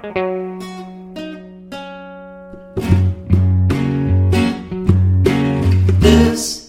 This 0.00 0.14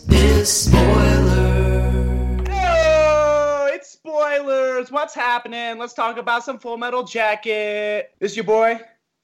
is 0.09 0.51
spoiler. 0.51 2.43
Oh, 2.49 3.69
it's 3.71 3.91
spoilers. 3.91 4.91
What's 4.91 5.15
happening? 5.15 5.77
Let's 5.77 5.93
talk 5.93 6.17
about 6.17 6.43
some 6.43 6.59
Full 6.59 6.75
Metal 6.75 7.03
Jacket. 7.03 8.13
This 8.19 8.35
your 8.35 8.43
boy, 8.43 8.81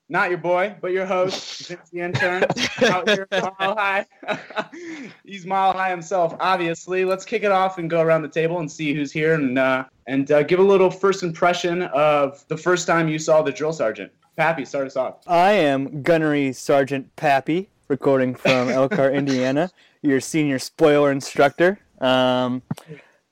not 0.10 0.30
your 0.30 0.38
boy, 0.38 0.76
but 0.80 0.92
your 0.92 1.06
host, 1.06 1.68
Vince 1.68 1.90
the 1.90 2.00
intern, 2.00 2.44
out 2.84 3.10
here 3.10 3.28
mile 3.32 3.76
high. 3.76 4.06
He's 5.26 5.46
mile 5.46 5.74
high 5.74 5.90
himself, 5.90 6.36
obviously. 6.40 7.04
Let's 7.04 7.26
kick 7.26 7.44
it 7.44 7.52
off 7.52 7.78
and 7.78 7.90
go 7.90 8.02
around 8.02 8.22
the 8.22 8.30
table 8.30 8.60
and 8.60 8.72
see 8.72 8.94
who's 8.94 9.12
here 9.12 9.34
and 9.34 9.60
uh, 9.60 9.86
and 10.08 10.32
uh, 10.32 10.44
give 10.44 10.60
a 10.60 10.64
little 10.64 10.90
first 10.90 11.24
impression 11.24 11.84
of 11.84 12.46
the 12.48 12.58
first 12.58 12.88
time 12.88 13.10
you 13.10 13.20
saw 13.20 13.42
the 13.42 13.52
drill 13.52 13.74
sergeant. 13.74 14.12
Pappy, 14.38 14.66
start 14.66 14.86
us 14.86 14.96
off. 14.96 15.28
I 15.28 15.54
am 15.54 16.04
Gunnery 16.04 16.54
Sergeant 16.54 17.14
Pappy, 17.16 17.70
recording 17.88 18.36
from 18.36 18.70
Elkhart, 18.70 19.16
Indiana, 19.16 19.72
your 20.04 20.22
senior 20.22 20.60
spoiler 20.60 21.12
instructor. 21.12 21.80
Um, 22.00 22.62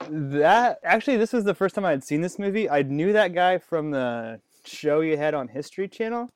that 0.10 0.80
actually, 0.84 1.18
this 1.18 1.32
was 1.32 1.46
the 1.46 1.54
first 1.54 1.76
time 1.76 1.86
I 1.86 1.92
had 1.92 2.04
seen 2.04 2.22
this 2.22 2.38
movie. 2.38 2.70
I 2.70 2.82
knew 2.82 3.14
that 3.14 3.34
guy 3.34 3.60
from 3.60 3.92
the 3.92 4.42
show 4.66 5.02
you 5.02 5.16
had 5.16 5.34
on 5.34 5.48
History 5.48 5.88
Channel. 5.88 6.30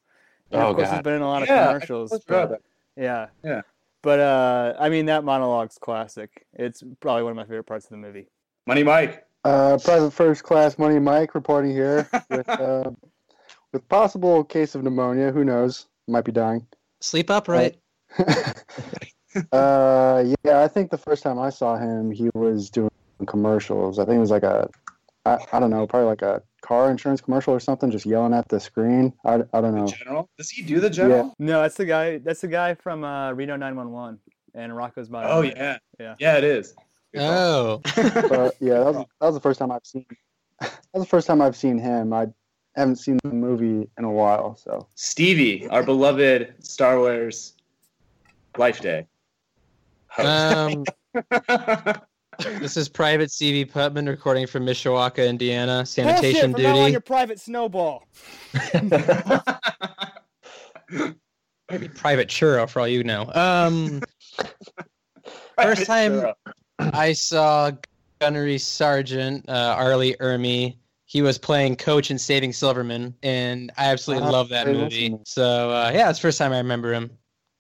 And 0.52 0.62
Oh, 0.62 0.70
of 0.70 0.76
course, 0.76 0.88
he's 0.90 0.98
God. 0.98 1.04
been 1.04 1.14
in 1.16 1.22
a 1.22 1.28
lot 1.28 1.42
of 1.44 1.48
Yeah, 1.48 1.68
commercials. 1.68 2.20
but- 2.28 2.62
yeah, 2.96 3.28
Yeah. 3.44 3.62
But 4.02 4.20
uh, 4.22 4.76
I 4.80 4.88
mean, 4.90 5.08
that 5.08 5.24
monologue's 5.26 5.78
classic. 5.78 6.46
It's 6.54 6.82
probably 7.02 7.24
one 7.24 7.32
of 7.32 7.36
my 7.38 7.44
favorite 7.44 7.66
parts 7.66 7.86
of 7.86 7.92
the 7.92 7.98
movie. 7.98 8.28
Money 8.66 8.84
Mike. 8.84 9.26
Uh, 9.44 9.78
Private 9.84 10.12
First 10.12 10.44
Class 10.44 10.78
Money 10.78 11.00
Mike 11.00 11.36
reporting 11.36 11.72
here 11.72 12.08
with 12.30 12.48
uh, 12.50 12.92
with 13.74 13.88
possible 13.90 14.44
case 14.44 14.74
of 14.76 14.84
pneumonia. 14.84 15.32
Who 15.32 15.44
knows? 15.44 15.88
Might 16.08 16.24
be 16.26 16.32
dying. 16.32 16.66
Sleep 17.02 17.30
upright. 17.30 17.78
uh, 19.52 20.24
yeah, 20.44 20.62
I 20.62 20.68
think 20.68 20.92
the 20.92 20.98
first 20.98 21.24
time 21.24 21.40
I 21.40 21.50
saw 21.50 21.78
him, 21.78 22.12
he 22.12 22.30
was 22.34 22.70
doing 22.70 22.90
commercials. 23.28 24.00
I 24.00 24.06
think 24.06 24.16
it 24.18 24.20
was 24.22 24.32
like 24.32 24.44
a, 24.44 24.70
I, 25.26 25.38
I 25.52 25.60
don't 25.60 25.70
know, 25.70 25.86
probably 25.88 26.08
like 26.08 26.22
a 26.22 26.42
car 26.70 26.92
insurance 26.92 27.20
commercial 27.20 27.52
or 27.52 27.60
something, 27.60 27.90
just 27.90 28.06
yelling 28.06 28.32
at 28.34 28.48
the 28.48 28.60
screen. 28.60 29.12
I, 29.26 29.34
I 29.54 29.60
don't 29.62 29.74
The 29.74 29.82
know. 29.82 29.88
general. 29.88 30.30
Does 30.38 30.52
he 30.52 30.62
do 30.62 30.80
the 30.80 30.90
general? 30.90 31.34
No, 31.40 31.64
that's 31.64 31.76
the 31.76 31.86
guy. 31.86 32.20
That's 32.20 32.42
the 32.42 32.48
guy 32.48 32.76
from 32.76 33.04
uh, 33.04 33.32
Reno 33.34 33.56
911 33.56 34.20
and 34.54 34.76
Rocco's 34.78 35.10
Modern 35.10 35.32
Oh 35.32 35.40
Life. 35.42 35.54
yeah. 35.58 35.78
Yeah. 36.00 36.16
Yeah, 36.20 36.38
it 36.38 36.44
is. 36.44 36.76
Good. 37.12 37.22
Oh. 37.24 37.82
But 38.30 38.56
yeah, 38.60 38.76
that 38.84 38.94
was, 38.94 38.96
that 39.20 39.26
was 39.26 39.34
the 39.34 39.42
first 39.42 39.58
time 39.60 39.72
I've 39.72 39.86
seen. 39.86 40.06
That 40.62 40.72
was 40.94 41.04
the 41.04 41.10
first 41.10 41.26
time 41.28 41.42
I've 41.42 41.56
seen 41.56 41.80
him. 41.80 42.14
I 42.14 42.28
haven't 42.76 42.98
seen 42.98 43.18
the 43.24 43.30
movie 43.34 43.90
in 43.98 44.04
a 44.06 44.12
while, 44.12 44.56
so 44.56 44.88
Stevie, 44.96 45.68
our 45.70 45.82
beloved 45.84 46.54
Star 46.60 47.00
Wars 47.00 47.54
Life 48.58 48.80
Day. 48.82 49.08
host. 50.10 50.28
Um, 50.28 50.84
this 52.40 52.78
is 52.78 52.88
Private 52.90 53.30
CV 53.30 53.70
Putman 53.70 54.08
recording 54.08 54.48
from 54.48 54.66
Mishawaka, 54.66 55.28
Indiana. 55.28 55.86
Sanitation 55.86 56.52
Bullshit, 56.52 56.54
from 56.54 56.62
now 56.64 56.70
on 56.70 56.76
duty. 56.84 56.92
your 56.94 57.02
private 57.02 57.40
snowball. 57.40 58.04
Maybe 61.70 61.88
Private 61.90 62.28
Churro 62.30 62.68
for 62.70 62.80
all 62.80 62.88
you 62.88 63.04
know. 63.04 63.30
Um, 63.34 64.02
First 65.62 65.86
time- 65.86 66.34
I 66.80 67.12
saw 67.14 67.72
Gunnery 68.22 68.58
Sergeant 68.58 69.48
uh, 69.50 69.76
R. 69.78 69.96
Lee 69.98 70.16
Ermey. 70.20 70.78
He 71.06 71.22
was 71.22 71.38
playing 71.38 71.76
coach 71.76 72.10
in 72.12 72.18
Saving 72.18 72.54
Silverman, 72.54 73.14
and 73.24 73.72
I 73.78 73.86
absolutely 73.92 74.28
Ah, 74.28 74.32
love 74.32 74.50
that 74.50 74.68
movie. 74.68 75.10
listened. 75.10 75.28
So 75.28 75.72
uh, 75.72 75.92
yeah, 75.94 76.10
it's 76.10 76.20
the 76.20 76.24
first 76.24 76.38
time 76.38 76.54
I 76.54 76.58
remember 76.60 76.94
him. 76.94 77.12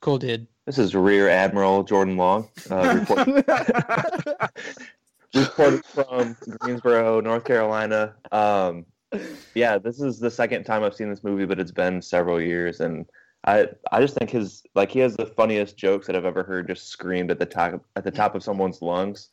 Cool 0.01 0.19
dude. 0.19 0.47
This 0.69 0.77
is 0.77 0.93
Rear 0.93 1.27
Admiral 1.27 1.81
Jordan 1.81 2.15
Long, 2.15 2.47
uh, 2.69 2.99
report, 3.09 3.27
reporting 5.33 5.81
from 5.81 6.37
Greensboro, 6.59 7.21
North 7.21 7.43
Carolina. 7.43 8.13
Um, 8.31 8.85
yeah, 9.55 9.79
this 9.79 9.99
is 9.99 10.19
the 10.19 10.29
second 10.29 10.65
time 10.65 10.83
I've 10.83 10.93
seen 10.93 11.09
this 11.09 11.23
movie, 11.23 11.45
but 11.45 11.59
it's 11.59 11.71
been 11.71 12.03
several 12.03 12.39
years, 12.39 12.81
and 12.81 13.07
I 13.45 13.69
I 13.91 13.99
just 13.99 14.13
think 14.13 14.29
his 14.29 14.61
like 14.75 14.91
he 14.91 14.99
has 14.99 15.17
the 15.17 15.25
funniest 15.25 15.75
jokes 15.75 16.05
that 16.05 16.15
I've 16.15 16.23
ever 16.23 16.43
heard, 16.43 16.67
just 16.67 16.89
screamed 16.89 17.31
at 17.31 17.39
the 17.39 17.47
top 17.47 17.83
at 17.95 18.03
the 18.03 18.11
top 18.11 18.35
of 18.35 18.43
someone's 18.43 18.79
lungs, 18.79 19.29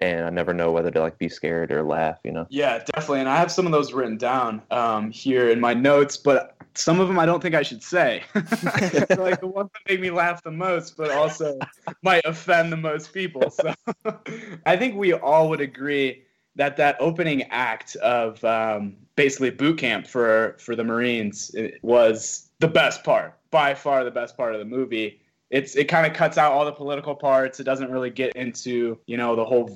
and 0.00 0.26
I 0.26 0.30
never 0.30 0.52
know 0.52 0.72
whether 0.72 0.90
to 0.90 1.00
like 1.00 1.18
be 1.18 1.28
scared 1.28 1.70
or 1.70 1.84
laugh. 1.84 2.18
You 2.24 2.32
know. 2.32 2.48
Yeah, 2.50 2.82
definitely. 2.96 3.20
And 3.20 3.28
I 3.28 3.36
have 3.36 3.52
some 3.52 3.64
of 3.64 3.70
those 3.70 3.92
written 3.92 4.16
down 4.16 4.60
um, 4.72 5.12
here 5.12 5.50
in 5.50 5.60
my 5.60 5.72
notes, 5.72 6.16
but 6.16 6.56
some 6.74 7.00
of 7.00 7.08
them 7.08 7.18
I 7.18 7.26
don't 7.26 7.42
think 7.42 7.54
I 7.54 7.62
should 7.62 7.82
say. 7.82 8.22
like 8.34 9.40
the 9.40 9.50
ones 9.52 9.70
that 9.72 9.88
make 9.88 10.00
me 10.00 10.10
laugh 10.10 10.42
the 10.42 10.50
most, 10.50 10.96
but 10.96 11.10
also 11.10 11.58
might 12.02 12.24
offend 12.24 12.72
the 12.72 12.76
most 12.76 13.12
people. 13.12 13.50
So 13.50 13.74
I 14.66 14.76
think 14.76 14.96
we 14.96 15.12
all 15.12 15.48
would 15.48 15.60
agree 15.60 16.24
that 16.56 16.76
that 16.76 16.96
opening 17.00 17.44
act 17.44 17.96
of 17.96 18.42
um, 18.44 18.96
basically 19.16 19.50
boot 19.50 19.78
camp 19.78 20.06
for 20.06 20.56
for 20.58 20.76
the 20.76 20.84
Marines 20.84 21.54
was 21.82 22.50
the 22.58 22.68
best 22.68 23.04
part, 23.04 23.38
by 23.50 23.74
far 23.74 24.04
the 24.04 24.10
best 24.10 24.36
part 24.36 24.54
of 24.54 24.58
the 24.58 24.64
movie. 24.64 25.20
It's 25.50 25.76
it 25.76 25.84
kind 25.84 26.06
of 26.06 26.12
cuts 26.12 26.38
out 26.38 26.52
all 26.52 26.64
the 26.64 26.72
political 26.72 27.14
parts. 27.14 27.60
It 27.60 27.64
doesn't 27.64 27.90
really 27.90 28.10
get 28.10 28.34
into 28.36 28.98
you 29.06 29.16
know 29.16 29.34
the 29.36 29.44
whole 29.44 29.66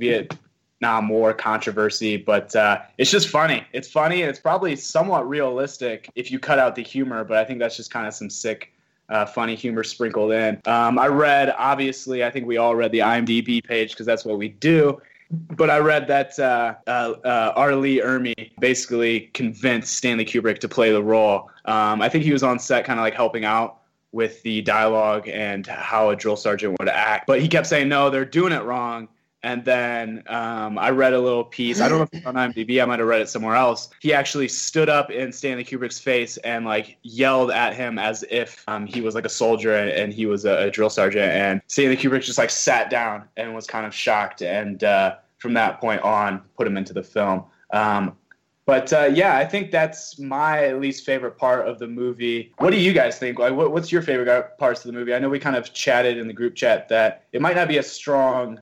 Vietnam 0.80 1.04
more 1.04 1.32
controversy, 1.32 2.16
but 2.16 2.54
uh, 2.56 2.82
it's 2.98 3.10
just 3.10 3.28
funny. 3.28 3.64
It's 3.72 3.88
funny 3.88 4.22
and 4.22 4.30
it's 4.30 4.38
probably 4.38 4.76
somewhat 4.76 5.28
realistic 5.28 6.10
if 6.14 6.30
you 6.30 6.38
cut 6.38 6.58
out 6.58 6.74
the 6.74 6.82
humor. 6.82 7.24
But 7.24 7.38
I 7.38 7.44
think 7.44 7.58
that's 7.58 7.76
just 7.76 7.90
kind 7.90 8.06
of 8.06 8.14
some 8.14 8.30
sick. 8.30 8.70
Uh, 9.10 9.26
funny 9.26 9.54
humor 9.54 9.84
sprinkled 9.84 10.32
in. 10.32 10.58
Um, 10.64 10.98
I 10.98 11.08
read, 11.08 11.54
obviously, 11.58 12.24
I 12.24 12.30
think 12.30 12.46
we 12.46 12.56
all 12.56 12.74
read 12.74 12.90
the 12.90 13.00
IMDb 13.00 13.62
page 13.62 13.90
because 13.90 14.06
that's 14.06 14.24
what 14.24 14.38
we 14.38 14.48
do 14.48 14.98
but 15.30 15.70
I 15.70 15.78
read 15.78 16.06
that 16.08 16.38
uh, 16.38 16.74
uh, 16.86 17.14
uh, 17.24 17.52
R. 17.56 17.74
Lee 17.76 18.00
Ermey 18.00 18.50
basically 18.60 19.30
convinced 19.34 19.96
Stanley 19.96 20.24
Kubrick 20.24 20.58
to 20.60 20.68
play 20.68 20.92
the 20.92 21.02
role. 21.02 21.50
Um, 21.64 22.02
I 22.02 22.08
think 22.08 22.24
he 22.24 22.32
was 22.32 22.42
on 22.42 22.58
set, 22.58 22.84
kind 22.84 22.98
of 22.98 23.04
like 23.04 23.14
helping 23.14 23.44
out 23.44 23.78
with 24.12 24.42
the 24.42 24.62
dialogue 24.62 25.28
and 25.28 25.66
how 25.66 26.10
a 26.10 26.16
drill 26.16 26.36
sergeant 26.36 26.76
would 26.78 26.88
act. 26.88 27.26
But 27.26 27.40
he 27.40 27.48
kept 27.48 27.66
saying, 27.66 27.88
"No, 27.88 28.10
they're 28.10 28.24
doing 28.24 28.52
it 28.52 28.62
wrong." 28.62 29.08
And 29.44 29.62
then 29.62 30.22
um, 30.28 30.78
I 30.78 30.88
read 30.88 31.12
a 31.12 31.20
little 31.20 31.44
piece. 31.44 31.82
I 31.82 31.88
don't 31.90 31.98
know 31.98 32.04
if 32.04 32.14
it's 32.14 32.24
on 32.24 32.34
IMDb. 32.34 32.82
I 32.82 32.86
might 32.86 32.98
have 32.98 33.06
read 33.06 33.20
it 33.20 33.28
somewhere 33.28 33.54
else. 33.54 33.90
He 34.00 34.14
actually 34.14 34.48
stood 34.48 34.88
up 34.88 35.10
in 35.10 35.32
Stanley 35.32 35.66
Kubrick's 35.66 36.00
face 36.00 36.38
and 36.38 36.64
like 36.64 36.96
yelled 37.02 37.50
at 37.50 37.74
him 37.74 37.98
as 37.98 38.24
if 38.30 38.64
um, 38.68 38.86
he 38.86 39.02
was 39.02 39.14
like 39.14 39.26
a 39.26 39.28
soldier 39.28 39.76
and, 39.76 39.90
and 39.90 40.14
he 40.14 40.24
was 40.24 40.46
a, 40.46 40.68
a 40.68 40.70
drill 40.70 40.88
sergeant. 40.88 41.30
And 41.30 41.60
Stanley 41.66 41.98
Kubrick 41.98 42.22
just 42.22 42.38
like 42.38 42.48
sat 42.48 42.88
down 42.88 43.28
and 43.36 43.54
was 43.54 43.66
kind 43.66 43.84
of 43.84 43.94
shocked. 43.94 44.40
And 44.40 44.82
uh, 44.82 45.16
from 45.36 45.52
that 45.52 45.78
point 45.78 46.00
on, 46.00 46.40
put 46.56 46.66
him 46.66 46.78
into 46.78 46.94
the 46.94 47.02
film. 47.02 47.44
Um, 47.70 48.16
but 48.64 48.94
uh, 48.94 49.10
yeah, 49.12 49.36
I 49.36 49.44
think 49.44 49.70
that's 49.70 50.18
my 50.18 50.72
least 50.72 51.04
favorite 51.04 51.36
part 51.36 51.68
of 51.68 51.78
the 51.78 51.86
movie. 51.86 52.54
What 52.56 52.70
do 52.70 52.78
you 52.78 52.94
guys 52.94 53.18
think? 53.18 53.38
Like, 53.38 53.52
what, 53.52 53.72
what's 53.72 53.92
your 53.92 54.00
favorite 54.00 54.56
parts 54.56 54.80
of 54.80 54.86
the 54.86 54.98
movie? 54.98 55.12
I 55.12 55.18
know 55.18 55.28
we 55.28 55.38
kind 55.38 55.54
of 55.54 55.74
chatted 55.74 56.16
in 56.16 56.28
the 56.28 56.32
group 56.32 56.54
chat 56.54 56.88
that 56.88 57.26
it 57.32 57.42
might 57.42 57.56
not 57.56 57.68
be 57.68 57.76
a 57.76 57.82
strong 57.82 58.58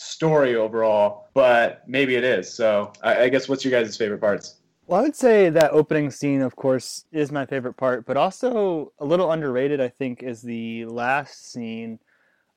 story 0.00 0.56
overall, 0.56 1.28
but 1.34 1.82
maybe 1.86 2.16
it 2.16 2.24
is. 2.24 2.52
So 2.52 2.92
I, 3.02 3.24
I 3.24 3.28
guess 3.28 3.48
what's 3.48 3.64
your 3.64 3.70
guys' 3.72 3.96
favorite 3.96 4.20
parts? 4.20 4.56
Well, 4.86 5.00
I 5.00 5.02
would 5.02 5.14
say 5.14 5.50
that 5.50 5.70
opening 5.72 6.10
scene, 6.10 6.40
of 6.40 6.56
course, 6.56 7.04
is 7.12 7.30
my 7.30 7.46
favorite 7.46 7.74
part, 7.74 8.06
but 8.06 8.16
also 8.16 8.92
a 8.98 9.04
little 9.04 9.30
underrated, 9.30 9.80
I 9.80 9.88
think, 9.88 10.22
is 10.22 10.42
the 10.42 10.86
last 10.86 11.52
scene 11.52 12.00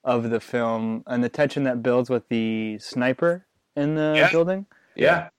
of 0.03 0.29
the 0.29 0.39
film 0.39 1.03
and 1.05 1.23
the 1.23 1.29
tension 1.29 1.63
that 1.65 1.83
builds 1.83 2.09
with 2.09 2.27
the 2.29 2.79
sniper 2.79 3.45
in 3.75 3.95
the 3.95 4.13
Yeah. 4.15 4.31
building. 4.31 4.65
Yeah. 4.95 5.29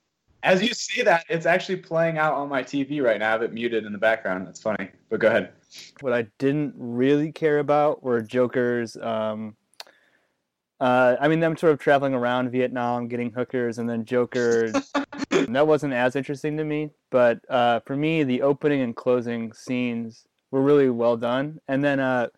As 0.43 0.62
you 0.62 0.75
see 0.75 1.03
that, 1.03 1.25
it's 1.28 1.47
actually 1.47 1.76
playing 1.76 2.19
out 2.19 2.34
on 2.34 2.48
my 2.50 2.62
TV 2.62 3.03
right 3.03 3.19
now. 3.19 3.28
I 3.28 3.32
have 3.32 3.43
it 3.43 3.52
muted 3.52 3.87
in 3.87 3.93
the 3.93 3.99
background. 3.99 4.46
That's 4.46 4.61
funny. 4.61 4.90
But 5.08 5.20
go 5.20 5.28
ahead. 5.28 5.52
What 6.00 6.12
I 6.12 6.26
didn't 6.38 6.75
really 6.76 7.32
care 7.32 7.58
about 7.58 8.02
were 8.02 8.20
Joker's. 8.20 8.96
Um, 8.99 9.56
uh, 10.81 11.17
I 11.21 11.29
mean, 11.29 11.41
them 11.41 11.56
sort 11.56 11.73
of 11.73 11.79
traveling 11.79 12.15
around 12.15 12.50
Vietnam, 12.50 13.09
getting 13.09 13.31
hookers, 13.31 13.79
and 13.79 13.88
then 13.88 14.05
Joker. 14.05 14.73
that 15.31 15.67
wasn't 15.67 15.93
as 15.93 16.17
interesting 16.17 16.56
to 16.56 16.65
me. 16.65 16.91
But 17.11 17.41
uh, 17.49 17.81
for 17.81 17.97
me, 17.97 18.25
the 18.25 18.43
opening 18.43 18.81
and 18.81 18.94
closing 18.94 19.53
scenes 19.53 20.26
were 20.50 20.62
really 20.62 20.91
well 20.91 21.17
done. 21.17 21.61
And 21.69 21.85
then, 21.85 22.00
uh, 22.00 22.29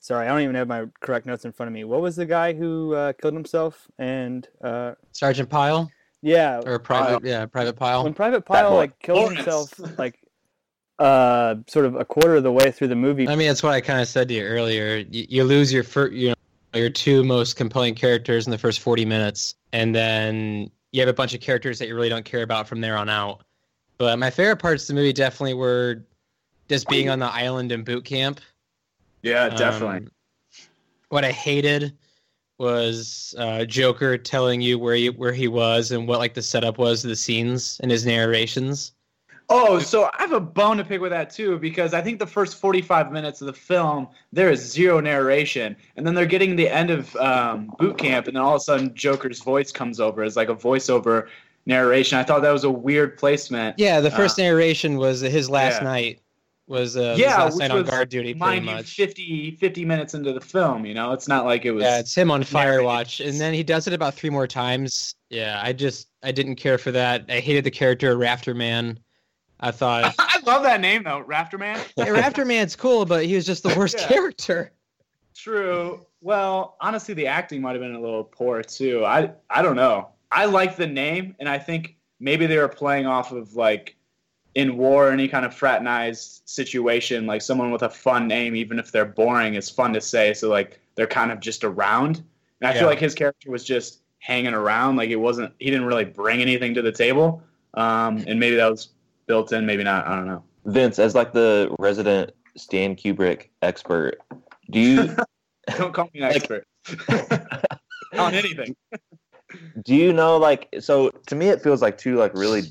sorry, 0.00 0.26
I 0.26 0.30
don't 0.30 0.42
even 0.42 0.54
have 0.54 0.68
my 0.68 0.86
correct 1.00 1.26
notes 1.26 1.44
in 1.44 1.52
front 1.52 1.68
of 1.68 1.72
me. 1.72 1.84
What 1.84 2.00
was 2.00 2.16
the 2.16 2.26
guy 2.26 2.52
who 2.52 2.94
uh, 2.94 3.12
killed 3.14 3.34
himself? 3.34 3.88
And 3.98 4.46
uh, 4.62 4.92
Sergeant 5.12 5.48
Pyle 5.48 5.90
yeah, 6.22 6.60
or 6.64 6.78
Private, 6.78 7.24
yeah, 7.24 7.46
Private 7.46 7.76
Pyle. 7.76 8.04
when 8.04 8.14
Private 8.14 8.44
Pyle 8.44 8.74
like 8.74 8.98
killed 8.98 9.18
Lawrence. 9.18 9.36
himself, 9.36 9.98
like 9.98 10.18
uh, 10.98 11.56
sort 11.68 11.86
of 11.86 11.94
a 11.94 12.04
quarter 12.04 12.36
of 12.36 12.42
the 12.42 12.52
way 12.52 12.70
through 12.70 12.88
the 12.88 12.96
movie. 12.96 13.28
I 13.28 13.36
mean, 13.36 13.48
that's 13.48 13.62
what 13.62 13.72
I 13.72 13.80
kind 13.80 14.00
of 14.00 14.08
said 14.08 14.28
to 14.28 14.34
you 14.34 14.42
earlier. 14.42 14.96
You, 14.96 15.26
you 15.28 15.44
lose 15.44 15.72
your 15.72 15.84
fir- 15.84 16.08
you 16.08 16.28
know, 16.30 16.34
your 16.74 16.90
two 16.90 17.24
most 17.24 17.56
compelling 17.56 17.94
characters 17.94 18.46
in 18.46 18.50
the 18.50 18.58
first 18.58 18.80
40 18.80 19.04
minutes, 19.04 19.54
and 19.72 19.94
then 19.94 20.70
you 20.92 21.00
have 21.00 21.08
a 21.08 21.14
bunch 21.14 21.34
of 21.34 21.40
characters 21.40 21.78
that 21.78 21.88
you 21.88 21.94
really 21.94 22.08
don't 22.08 22.24
care 22.24 22.42
about 22.42 22.68
from 22.68 22.80
there 22.80 22.96
on 22.96 23.08
out. 23.08 23.42
But 23.98 24.18
my 24.18 24.30
favorite 24.30 24.58
parts 24.58 24.84
of 24.84 24.88
the 24.88 24.94
movie 24.94 25.12
definitely 25.12 25.54
were 25.54 26.04
just 26.68 26.88
being 26.88 27.08
on 27.08 27.18
the 27.18 27.26
island 27.26 27.72
in 27.72 27.84
boot 27.84 28.04
camp. 28.04 28.40
Yeah, 29.22 29.48
definitely. 29.48 29.96
Um, 29.96 30.10
what 31.08 31.24
I 31.24 31.32
hated 31.32 31.96
was 32.58 33.34
uh, 33.38 33.64
Joker 33.64 34.18
telling 34.18 34.60
you 34.60 34.78
where 34.78 34.94
he 34.94 35.10
where 35.10 35.32
he 35.32 35.48
was 35.48 35.90
and 35.90 36.06
what 36.06 36.18
like 36.18 36.34
the 36.34 36.42
setup 36.42 36.78
was, 36.78 37.04
of 37.04 37.08
the 37.08 37.16
scenes 37.16 37.80
and 37.80 37.90
his 37.90 38.04
narrations. 38.04 38.92
Oh, 39.50 39.78
so 39.78 40.04
I 40.04 40.10
have 40.18 40.32
a 40.32 40.40
bone 40.40 40.76
to 40.76 40.84
pick 40.84 41.00
with 41.00 41.10
that 41.10 41.30
too 41.30 41.58
because 41.58 41.94
I 41.94 42.02
think 42.02 42.18
the 42.18 42.26
first 42.26 42.56
45 42.60 43.10
minutes 43.10 43.40
of 43.40 43.46
the 43.46 43.52
film 43.54 44.08
there 44.30 44.50
is 44.50 44.60
zero 44.60 45.00
narration, 45.00 45.74
and 45.96 46.06
then 46.06 46.14
they're 46.14 46.26
getting 46.26 46.54
the 46.54 46.68
end 46.68 46.90
of 46.90 47.14
um, 47.16 47.74
boot 47.78 47.96
camp, 47.96 48.26
and 48.26 48.36
then 48.36 48.42
all 48.42 48.56
of 48.56 48.60
a 48.60 48.64
sudden 48.64 48.94
Joker's 48.94 49.40
voice 49.42 49.72
comes 49.72 50.00
over 50.00 50.22
as 50.22 50.36
like 50.36 50.50
a 50.50 50.54
voiceover 50.54 51.28
narration. 51.64 52.18
I 52.18 52.24
thought 52.24 52.42
that 52.42 52.50
was 52.52 52.64
a 52.64 52.70
weird 52.70 53.16
placement. 53.16 53.76
Yeah, 53.78 54.00
the 54.00 54.10
first 54.10 54.38
Uh, 54.38 54.42
narration 54.42 54.96
was 54.98 55.20
his 55.20 55.48
last 55.48 55.80
yeah. 55.80 55.84
night 55.84 56.20
was 56.66 56.96
uh, 56.98 57.12
his 57.12 57.20
Yeah, 57.20 57.36
last 57.44 57.54
which 57.54 57.60
night 57.60 57.70
on 57.70 57.82
was, 57.82 57.90
guard 57.90 58.10
duty, 58.10 58.34
pretty 58.34 58.60
much. 58.60 58.94
50, 58.96 59.52
50 59.52 59.84
minutes 59.86 60.12
into 60.12 60.34
the 60.34 60.40
film, 60.42 60.84
you 60.84 60.92
know, 60.92 61.12
it's 61.12 61.26
not 61.26 61.46
like 61.46 61.64
it 61.64 61.70
was. 61.72 61.82
Yeah, 61.84 61.98
it's 62.00 62.14
him 62.14 62.30
on. 62.30 62.42
Firewatch, 62.42 63.26
and 63.26 63.40
then 63.40 63.54
he 63.54 63.62
does 63.62 63.86
it 63.86 63.94
about 63.94 64.14
three 64.14 64.30
more 64.30 64.46
times. 64.46 65.14
Yeah, 65.30 65.60
I 65.62 65.72
just 65.72 66.08
I 66.22 66.32
didn't 66.32 66.56
care 66.56 66.76
for 66.78 66.90
that. 66.92 67.24
I 67.30 67.40
hated 67.40 67.64
the 67.64 67.70
character 67.70 68.16
Rafter 68.16 68.54
Man. 68.54 68.98
I 69.60 69.70
thought 69.70 70.14
I 70.18 70.40
love 70.46 70.62
that 70.62 70.80
name 70.80 71.02
though, 71.04 71.24
Rafterman. 71.26 71.80
yeah, 71.96 72.10
Rafter 72.10 72.44
Man's 72.44 72.76
cool, 72.76 73.04
but 73.04 73.24
he 73.24 73.34
was 73.34 73.46
just 73.46 73.62
the 73.62 73.74
worst 73.76 73.96
Yeah. 74.00 74.06
character. 74.08 74.72
True. 75.34 76.04
Well, 76.20 76.76
honestly, 76.80 77.14
the 77.14 77.26
acting 77.26 77.60
might 77.62 77.72
have 77.72 77.80
been 77.80 77.94
a 77.94 78.00
little 78.00 78.24
poor 78.24 78.62
too. 78.62 79.04
I 79.04 79.32
I 79.50 79.62
don't 79.62 79.76
know. 79.76 80.08
I 80.30 80.44
like 80.46 80.76
the 80.76 80.86
name, 80.86 81.34
and 81.38 81.48
I 81.48 81.58
think 81.58 81.96
maybe 82.20 82.46
they 82.46 82.58
were 82.58 82.68
playing 82.68 83.06
off 83.06 83.32
of 83.32 83.54
like 83.54 83.94
in 84.54 84.76
war, 84.76 85.10
any 85.12 85.28
kind 85.28 85.44
of 85.46 85.54
fraternized 85.54 86.42
situation, 86.44 87.26
like 87.26 87.40
someone 87.42 87.70
with 87.70 87.82
a 87.82 87.88
fun 87.90 88.26
name, 88.26 88.56
even 88.56 88.78
if 88.78 88.90
they're 88.90 89.04
boring, 89.04 89.54
is 89.54 89.70
fun 89.70 89.92
to 89.92 90.00
say. 90.00 90.34
So 90.34 90.48
like 90.48 90.80
they're 90.96 91.06
kind 91.06 91.30
of 91.30 91.38
just 91.38 91.62
around. 91.62 92.22
And 92.60 92.68
I 92.68 92.72
Yeah. 92.72 92.80
feel 92.80 92.88
like 92.88 92.98
his 92.98 93.14
character 93.14 93.50
was 93.50 93.62
just 93.64 94.00
hanging 94.18 94.54
around. 94.54 94.96
Like 94.96 95.10
it 95.10 95.16
wasn't. 95.16 95.52
He 95.60 95.70
didn't 95.70 95.86
really 95.86 96.04
bring 96.04 96.40
anything 96.42 96.74
to 96.74 96.82
the 96.82 96.90
table. 96.92 97.42
Um, 97.74 98.24
and 98.26 98.40
maybe 98.40 98.56
that 98.56 98.68
was 98.70 98.88
built 99.28 99.52
in, 99.52 99.64
maybe 99.66 99.84
not. 99.84 100.06
I 100.06 100.16
don't 100.16 100.26
know. 100.26 100.42
Vince, 100.66 100.98
as 100.98 101.14
like 101.14 101.32
the 101.32 101.74
resident 101.78 102.32
Stan 102.56 102.96
Kubrick 102.96 103.48
expert, 103.62 104.18
do 104.70 104.80
you 104.80 105.16
Don't 105.76 105.92
call 105.94 106.10
me 106.14 106.20
an 106.20 106.28
Like- 106.32 106.36
expert 106.36 106.64
on 108.18 108.34
anything. 108.34 108.74
do 109.84 109.94
you 109.94 110.12
know 110.12 110.36
like 110.38 110.68
so 110.80 111.10
to 111.26 111.34
me 111.34 111.48
it 111.48 111.62
feels 111.62 111.80
like 111.82 111.96
two 111.98 112.16
like 112.16 112.32
really 112.34 112.62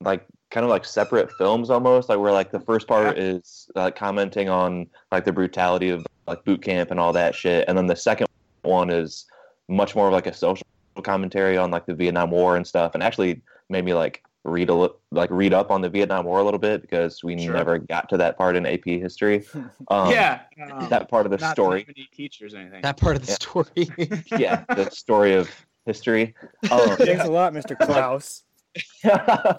like 0.00 0.26
kind 0.50 0.64
of 0.64 0.70
like 0.70 0.84
separate 0.84 1.30
films 1.38 1.68
almost 1.70 2.08
like 2.08 2.18
where 2.18 2.32
like 2.32 2.50
the 2.50 2.60
first 2.60 2.86
part 2.88 3.18
is 3.18 3.70
like 3.74 3.94
commenting 3.94 4.48
on 4.48 4.86
like 5.12 5.24
the 5.24 5.32
brutality 5.32 5.90
of 5.90 6.04
like 6.26 6.42
boot 6.44 6.62
camp 6.62 6.90
and 6.90 6.98
all 6.98 7.12
that 7.12 7.34
shit 7.34 7.64
and 7.68 7.76
then 7.76 7.86
the 7.86 7.94
second 7.96 8.26
one 8.62 8.88
is 8.90 9.26
much 9.68 9.94
more 9.94 10.06
of 10.08 10.12
like 10.12 10.26
a 10.26 10.32
social 10.34 10.66
commentary 11.02 11.56
on 11.58 11.70
like 11.70 11.86
the 11.86 11.94
Vietnam 11.94 12.30
War 12.30 12.56
and 12.56 12.66
stuff 12.66 12.92
and 12.94 13.02
actually 13.02 13.40
made 13.68 13.84
me 13.84 13.92
like 13.94 14.22
read 14.44 14.70
a 14.70 14.74
li- 14.74 14.88
like 15.10 15.30
read 15.30 15.52
up 15.52 15.70
on 15.70 15.80
the 15.82 15.88
Vietnam 15.88 16.24
War 16.24 16.38
a 16.40 16.42
little 16.44 16.58
bit 16.58 16.80
because 16.82 17.22
we 17.22 17.38
Sure. 17.42 17.52
never 17.52 17.78
got 17.78 18.08
to 18.08 18.16
that 18.16 18.38
part 18.38 18.56
in 18.56 18.64
AP 18.64 18.84
history 18.84 19.44
um, 19.88 20.10
yeah. 20.10 20.40
um, 20.72 20.88
that 20.88 21.08
part 21.10 21.26
of 21.26 21.32
the 21.32 21.38
not 21.38 21.52
story 21.52 21.80
That 21.84 21.88
many 21.96 22.08
teachers 22.14 22.54
anything. 22.54 22.80
That 22.82 22.96
part 22.96 23.16
of 23.16 23.26
the 23.26 23.32
Yeah. 23.32 23.34
story. 23.34 24.22
yeah 24.40 24.64
the 24.74 24.88
story 24.90 25.34
of 25.34 25.50
history 25.84 26.34
um, 26.70 26.96
Thanks 26.96 27.24
a 27.24 27.30
lot, 27.30 27.52
Mr. 27.52 27.76
Klaus. 27.86 28.44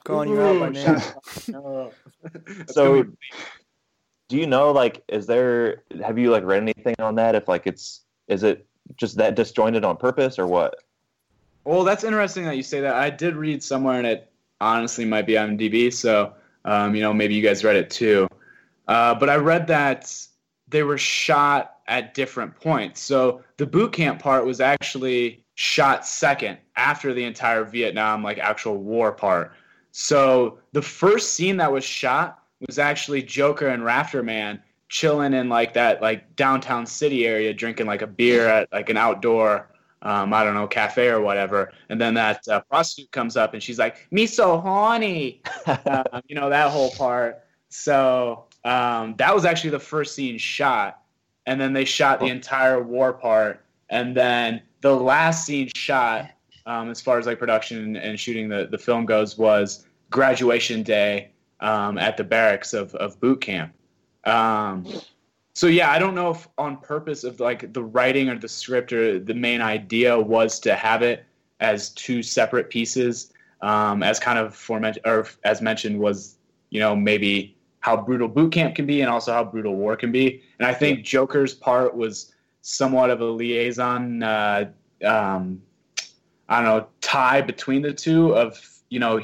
Calling 0.03 0.29
you 0.29 0.41
out 0.41 0.59
by 0.59 0.69
name. 0.69 1.91
So- 2.67 3.05
do 4.29 4.37
you 4.37 4.47
know 4.47 4.71
like 4.71 5.03
is 5.09 5.27
there 5.27 5.83
have 6.01 6.17
you 6.17 6.31
like 6.31 6.43
read 6.45 6.61
anything 6.61 6.95
on 6.99 7.15
that 7.15 7.35
if 7.35 7.47
like 7.49 7.67
it's 7.67 8.01
is 8.29 8.43
it 8.43 8.65
just 8.95 9.17
that 9.17 9.35
disjointed 9.35 9.83
on 9.83 9.97
purpose 9.97 10.39
or 10.39 10.47
what 10.47 10.75
well, 11.63 11.83
that's 11.83 12.03
interesting 12.03 12.45
that 12.45 12.57
you 12.57 12.63
say 12.63 12.81
that. 12.81 12.95
I 12.95 13.11
did 13.11 13.35
read 13.35 13.61
somewhere, 13.61 13.99
and 13.99 14.07
it 14.07 14.30
honestly 14.61 15.03
might 15.03 15.25
be 15.25 15.37
on 15.37 15.57
DB. 15.57 15.91
So, 15.91 16.33
um, 16.63 16.95
you 16.95 17.01
know, 17.01 17.13
maybe 17.13 17.33
you 17.33 17.41
guys 17.41 17.63
read 17.63 17.75
it 17.75 17.89
too. 17.89 18.27
Uh, 18.87 19.15
but 19.15 19.29
I 19.29 19.35
read 19.35 19.67
that 19.67 20.15
they 20.69 20.83
were 20.83 20.97
shot 20.97 21.77
at 21.87 22.13
different 22.13 22.55
points. 22.55 23.01
So 23.01 23.41
the 23.57 23.65
boot 23.65 23.91
camp 23.91 24.21
part 24.21 24.45
was 24.45 24.61
actually 24.61 25.43
shot 25.55 26.05
second 26.05 26.57
after 26.75 27.13
the 27.13 27.23
entire 27.23 27.65
Vietnam, 27.65 28.23
like 28.23 28.37
actual 28.37 28.77
war 28.77 29.11
part. 29.11 29.51
So 29.91 30.59
the 30.71 30.81
first 30.81 31.33
scene 31.33 31.57
that 31.57 31.71
was 31.71 31.83
shot 31.83 32.39
was 32.65 32.79
actually 32.79 33.23
Joker 33.23 33.67
and 33.67 33.83
Rafter 33.83 34.23
Man 34.23 34.61
chilling 34.87 35.33
in 35.33 35.49
like 35.49 35.73
that 35.73 36.01
like 36.01 36.35
downtown 36.35 36.85
city 36.85 37.25
area, 37.25 37.53
drinking 37.53 37.87
like 37.87 38.01
a 38.01 38.07
beer 38.07 38.47
at 38.47 38.71
like 38.71 38.89
an 38.89 38.97
outdoor, 38.97 39.70
um, 40.01 40.33
I 40.33 40.44
don't 40.44 40.53
know, 40.53 40.68
cafe 40.68 41.09
or 41.09 41.21
whatever. 41.21 41.71
And 41.89 42.00
then 42.00 42.13
that 42.15 42.48
uh, 42.48 42.62
prostitute 42.62 43.12
comes 43.12 43.38
up 43.38 43.53
and 43.53 43.62
she's 43.62 43.80
like, 43.80 44.07
"Me 44.12 44.25
so 44.25 44.59
horny," 44.59 45.42
uh, 45.65 46.03
you 46.27 46.36
know 46.36 46.50
that 46.50 46.71
whole 46.71 46.92
part. 46.92 47.44
So 47.69 48.45
um, 48.63 49.15
that 49.18 49.33
was 49.33 49.45
actually 49.45 49.71
the 49.71 49.80
first 49.80 50.15
scene 50.15 50.38
shot, 50.38 51.01
and 51.45 51.59
then 51.59 51.74
they 51.74 51.86
shot 51.86 52.19
the 52.19 52.27
entire 52.27 52.81
war 52.81 53.13
part, 53.13 53.63
and 53.89 54.15
then 54.15 54.62
the 54.81 54.95
last 54.95 55.45
scene 55.45 55.69
shot, 55.75 56.31
um, 56.65 56.89
as 56.89 57.00
far 57.00 57.18
as 57.18 57.25
like 57.25 57.39
production 57.39 57.95
and 57.95 58.19
shooting 58.19 58.50
the, 58.50 58.68
the 58.69 58.77
film 58.77 59.06
goes, 59.06 59.38
was 59.38 59.86
graduation 60.09 60.83
day 60.83 61.30
um, 61.62 61.98
at 61.98 62.18
the 62.18 62.24
barracks 62.24 62.74
of, 62.74 62.94
of 62.95 63.19
boot 63.19 63.42
camp. 63.42 63.74
So 65.53 65.68
yeah, 65.68 65.92
I 65.92 66.00
don't 66.00 66.15
know 66.15 66.31
if 66.31 66.48
on 66.57 66.77
purpose 66.77 67.24
of 67.24 67.39
like 67.39 67.74
the 67.74 67.83
writing 67.83 68.30
or 68.30 68.38
the 68.38 68.48
script 68.48 68.94
or 68.94 69.19
the 69.19 69.33
main 69.33 69.62
idea 69.62 70.18
was 70.18 70.59
to 70.62 70.75
have 70.75 71.01
it 71.01 71.25
as 71.59 71.89
two 71.89 72.24
separate 72.24 72.69
pieces, 72.69 73.33
um, 73.62 74.01
as 74.01 74.19
kind 74.19 74.39
of 74.39 74.56
forement 74.56 74.98
or 75.06 75.27
as 75.44 75.62
mentioned 75.62 76.00
was 76.00 76.38
you 76.69 76.80
know 76.80 76.95
maybe 76.95 77.56
how 77.81 77.98
brutal 77.98 78.27
boot 78.27 78.53
camp 78.53 78.75
can 78.75 78.86
be 78.86 79.01
and 79.01 79.09
also 79.09 79.33
how 79.33 79.44
brutal 79.44 79.75
war 79.75 79.95
can 79.95 80.12
be. 80.12 80.42
And 80.59 80.68
I 80.68 80.74
think 80.74 81.03
Joker's 81.03 81.53
part 81.53 81.95
was 81.95 82.33
somewhat 82.62 83.09
of 83.09 83.21
a 83.21 83.25
liaison. 83.25 84.24
Uh, 84.24 84.69
um, 85.03 85.62
I 86.48 86.62
don't 86.62 86.65
know 86.65 86.88
tie 87.01 87.42
between 87.42 87.81
the 87.81 87.94
two 87.94 88.36
of 88.36 88.63
you 88.89 89.00
know 89.00 89.21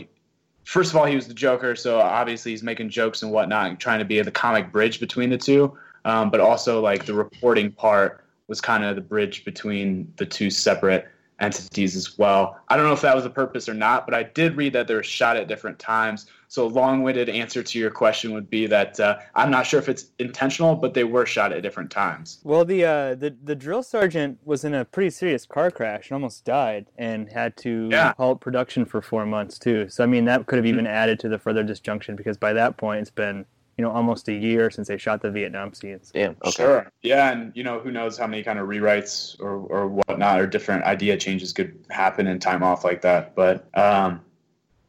first 0.68 0.92
of 0.92 0.98
all, 0.98 1.06
he 1.06 1.16
was 1.16 1.28
the 1.28 1.34
Joker, 1.34 1.78
so 1.78 2.00
obviously 2.00 2.52
he's 2.52 2.62
making 2.62 2.90
jokes 2.90 3.24
and 3.24 3.32
whatnot, 3.32 3.70
and 3.70 3.80
trying 3.80 4.00
to 4.00 4.06
be 4.06 4.22
the 4.22 4.32
comic 4.32 4.72
bridge 4.72 5.00
between 5.00 5.30
the 5.30 5.38
two. 5.38 5.76
Um, 6.08 6.30
but 6.30 6.40
also, 6.40 6.80
like 6.80 7.06
the 7.06 7.14
reporting 7.14 7.70
part 7.70 8.24
was 8.48 8.62
kind 8.62 8.84
of 8.86 8.96
the 8.96 9.02
bridge 9.02 9.44
between 9.44 10.12
the 10.16 10.26
two 10.26 10.50
separate 10.50 11.06
entities 11.40 11.96
as 11.98 12.18
well. 12.18 12.58
I 12.70 12.78
don't 12.78 12.86
know 12.86 12.94
if 12.94 13.02
that 13.02 13.14
was 13.14 13.26
a 13.26 13.30
purpose 13.30 13.68
or 13.70 13.74
not, 13.74 14.08
but 14.08 14.16
I 14.16 14.24
did 14.24 14.56
read 14.56 14.72
that 14.74 14.88
they 14.88 14.96
were 14.96 15.04
shot 15.04 15.36
at 15.38 15.48
different 15.50 15.78
times. 15.80 16.26
So, 16.48 16.66
a 16.66 16.70
long-winded 16.70 17.28
answer 17.28 17.62
to 17.62 17.78
your 17.78 17.92
question 17.92 18.34
would 18.34 18.50
be 18.50 18.68
that 18.68 18.98
uh, 19.02 19.20
I'm 19.36 19.52
not 19.52 19.68
sure 19.68 19.82
if 19.82 19.90
it's 19.90 20.06
intentional, 20.18 20.76
but 20.76 20.94
they 20.94 21.04
were 21.04 21.26
shot 21.26 21.52
at 21.52 21.62
different 21.62 21.92
times. 21.92 22.40
Well, 22.46 22.64
the 22.64 22.86
uh, 22.86 23.16
the 23.16 23.36
the 23.44 23.54
drill 23.54 23.84
sergeant 23.84 24.40
was 24.46 24.64
in 24.64 24.74
a 24.74 24.86
pretty 24.86 25.10
serious 25.10 25.46
car 25.46 25.70
crash 25.72 26.10
and 26.10 26.16
almost 26.16 26.46
died, 26.46 26.86
and 26.98 27.30
had 27.34 27.58
to 27.58 27.90
Yeah. 27.92 28.14
halt 28.16 28.40
production 28.40 28.86
for 28.86 29.02
four 29.02 29.26
months 29.26 29.60
too. 29.60 29.90
So 29.90 30.06
I 30.06 30.08
mean, 30.08 30.24
that 30.24 30.46
could 30.46 30.56
have 30.56 30.66
even 30.66 30.88
added 30.88 31.20
to 31.20 31.28
the 31.28 31.38
further 31.38 31.64
disjunction 31.64 32.16
because 32.16 32.38
by 32.38 32.54
that 32.54 32.78
point 32.78 33.02
it's 33.02 33.12
been 33.12 33.46
you 33.78 33.84
know 33.84 33.92
almost 33.92 34.28
a 34.28 34.34
year 34.34 34.70
since 34.72 34.88
they 34.88 34.98
shot 34.98 35.22
the 35.22 35.32
Vietnam 35.32 35.74
scenes. 35.74 36.12
damn 36.14 36.36
okay 36.44 36.64
Sure. 36.64 36.92
Yeah, 37.04 37.32
and 37.32 37.52
you 37.56 37.64
know 37.64 37.80
who 37.80 37.92
knows 37.92 38.18
how 38.18 38.28
many 38.28 38.44
kind 38.44 38.60
of 38.60 38.68
rewrites 38.68 39.40
or 39.40 39.58
or 39.58 39.88
whatnot 39.88 40.40
or 40.40 40.48
different 40.48 40.84
idea 40.84 41.18
changes 41.18 41.54
could 41.54 41.78
happen 41.90 42.28
in 42.28 42.40
time 42.40 42.64
off 42.64 42.84
like 42.84 43.02
that. 43.02 43.36
But 43.36 43.68
um, 43.78 44.22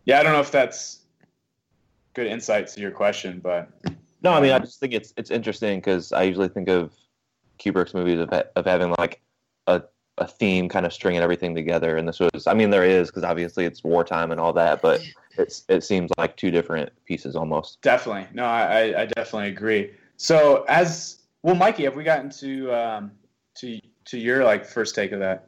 yeah, 0.04 0.20
I 0.20 0.22
don't 0.22 0.32
know 0.32 0.40
if 0.40 0.50
that's 0.50 1.00
good 2.14 2.26
insight 2.26 2.66
to 2.68 2.80
your 2.80 2.90
question, 2.90 3.40
but 3.40 3.70
no 4.22 4.32
i 4.32 4.40
mean 4.40 4.52
i 4.52 4.58
just 4.58 4.80
think 4.80 4.92
it's 4.92 5.12
it's 5.16 5.30
interesting 5.30 5.78
because 5.78 6.12
i 6.12 6.22
usually 6.22 6.48
think 6.48 6.68
of 6.68 6.92
kubrick's 7.58 7.94
movies 7.94 8.20
of, 8.20 8.28
of 8.30 8.64
having 8.64 8.94
like 8.98 9.20
a, 9.66 9.82
a 10.18 10.26
theme 10.26 10.68
kind 10.68 10.86
of 10.86 10.92
stringing 10.92 11.20
everything 11.20 11.54
together 11.54 11.96
and 11.96 12.08
this 12.08 12.18
was 12.20 12.46
i 12.46 12.54
mean 12.54 12.70
there 12.70 12.84
is 12.84 13.08
because 13.08 13.24
obviously 13.24 13.64
it's 13.64 13.82
wartime 13.84 14.30
and 14.30 14.40
all 14.40 14.52
that 14.52 14.80
but 14.82 15.00
it's 15.38 15.64
it 15.68 15.82
seems 15.84 16.10
like 16.18 16.36
two 16.36 16.50
different 16.50 16.90
pieces 17.04 17.36
almost 17.36 17.80
definitely 17.82 18.26
no, 18.34 18.44
I 18.44 18.62
I- 18.92 19.00
I 19.02 19.06
definitely 19.06 19.48
agree. 19.50 19.92
So 20.16 20.64
as 20.68 21.18
well, 21.42 21.54
Mikey, 21.54 21.84
have 21.84 21.94
we 21.96 22.02
gotten 22.04 22.28
to 22.30 22.72
um, 22.74 23.12
to 23.56 23.78
to 24.06 24.18
your 24.18 24.44
like 24.44 24.64
first 24.66 24.94
take 24.94 25.12
of 25.12 25.20
that? 25.20 25.46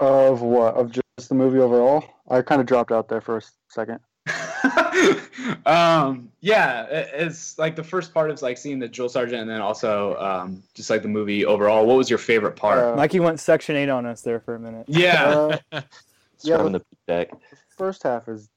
Of 0.00 0.42
what? 0.42 0.74
Of 0.74 0.92
just 0.92 1.28
the 1.28 1.34
movie 1.34 1.58
overall? 1.58 2.04
I 2.28 2.42
kind 2.42 2.60
of 2.60 2.66
dropped 2.66 2.92
out 2.92 3.08
there 3.08 3.20
for 3.20 3.38
a 3.38 3.42
second. 3.68 4.00
um, 5.66 6.30
yeah, 6.40 6.84
it- 6.84 7.10
it's 7.14 7.58
like 7.58 7.76
the 7.76 7.82
first 7.84 8.12
part 8.14 8.30
is 8.30 8.42
like 8.42 8.58
seeing 8.58 8.78
the 8.78 8.88
drill 8.88 9.08
sergeant, 9.08 9.40
and 9.42 9.50
then 9.50 9.60
also 9.60 10.16
um, 10.16 10.62
just 10.74 10.90
like 10.90 11.02
the 11.02 11.08
movie 11.08 11.44
overall. 11.44 11.86
What 11.86 11.96
was 11.96 12.08
your 12.10 12.18
favorite 12.18 12.56
part? 12.56 12.84
Uh, 12.84 12.96
Mikey 12.96 13.20
went 13.20 13.40
Section 13.40 13.76
Eight 13.76 13.88
on 13.88 14.06
us 14.06 14.22
there 14.22 14.40
for 14.40 14.54
a 14.54 14.60
minute. 14.60 14.84
yeah, 14.88 15.58
Uh, 15.72 15.80
scrubbing 16.38 16.72
the- 16.72 16.78
the 16.78 16.84
deck 17.06 17.30
the 17.30 17.56
first 17.76 18.02
half 18.02 18.28
is 18.28 18.48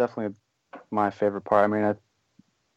definitely 0.00 0.34
my 0.90 1.10
favorite 1.10 1.42
part. 1.42 1.64
I 1.64 1.66
mean, 1.68 1.84
I, 1.84 1.90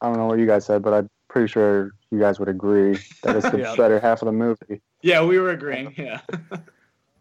I 0.02 0.08
don't 0.10 0.18
know 0.18 0.26
what 0.28 0.40
you 0.40 0.46
guys 0.46 0.66
said, 0.66 0.82
but 0.84 0.94
I'm 0.94 1.10
pretty 1.30 1.48
sure 1.48 1.92
you 2.12 2.20
guys 2.20 2.38
would 2.40 2.50
agree 2.50 2.98
that 3.24 3.36
it's 3.38 3.50
the 3.50 3.58
Yeah. 3.66 3.76
better 3.76 4.00
half 4.00 4.22
of 4.22 4.28
the 4.28 4.32
movie. 4.34 4.82
Yeah, 5.02 5.24
we 5.24 5.40
were 5.40 5.52
agreeing. 5.52 5.94
Yeah. 5.98 6.22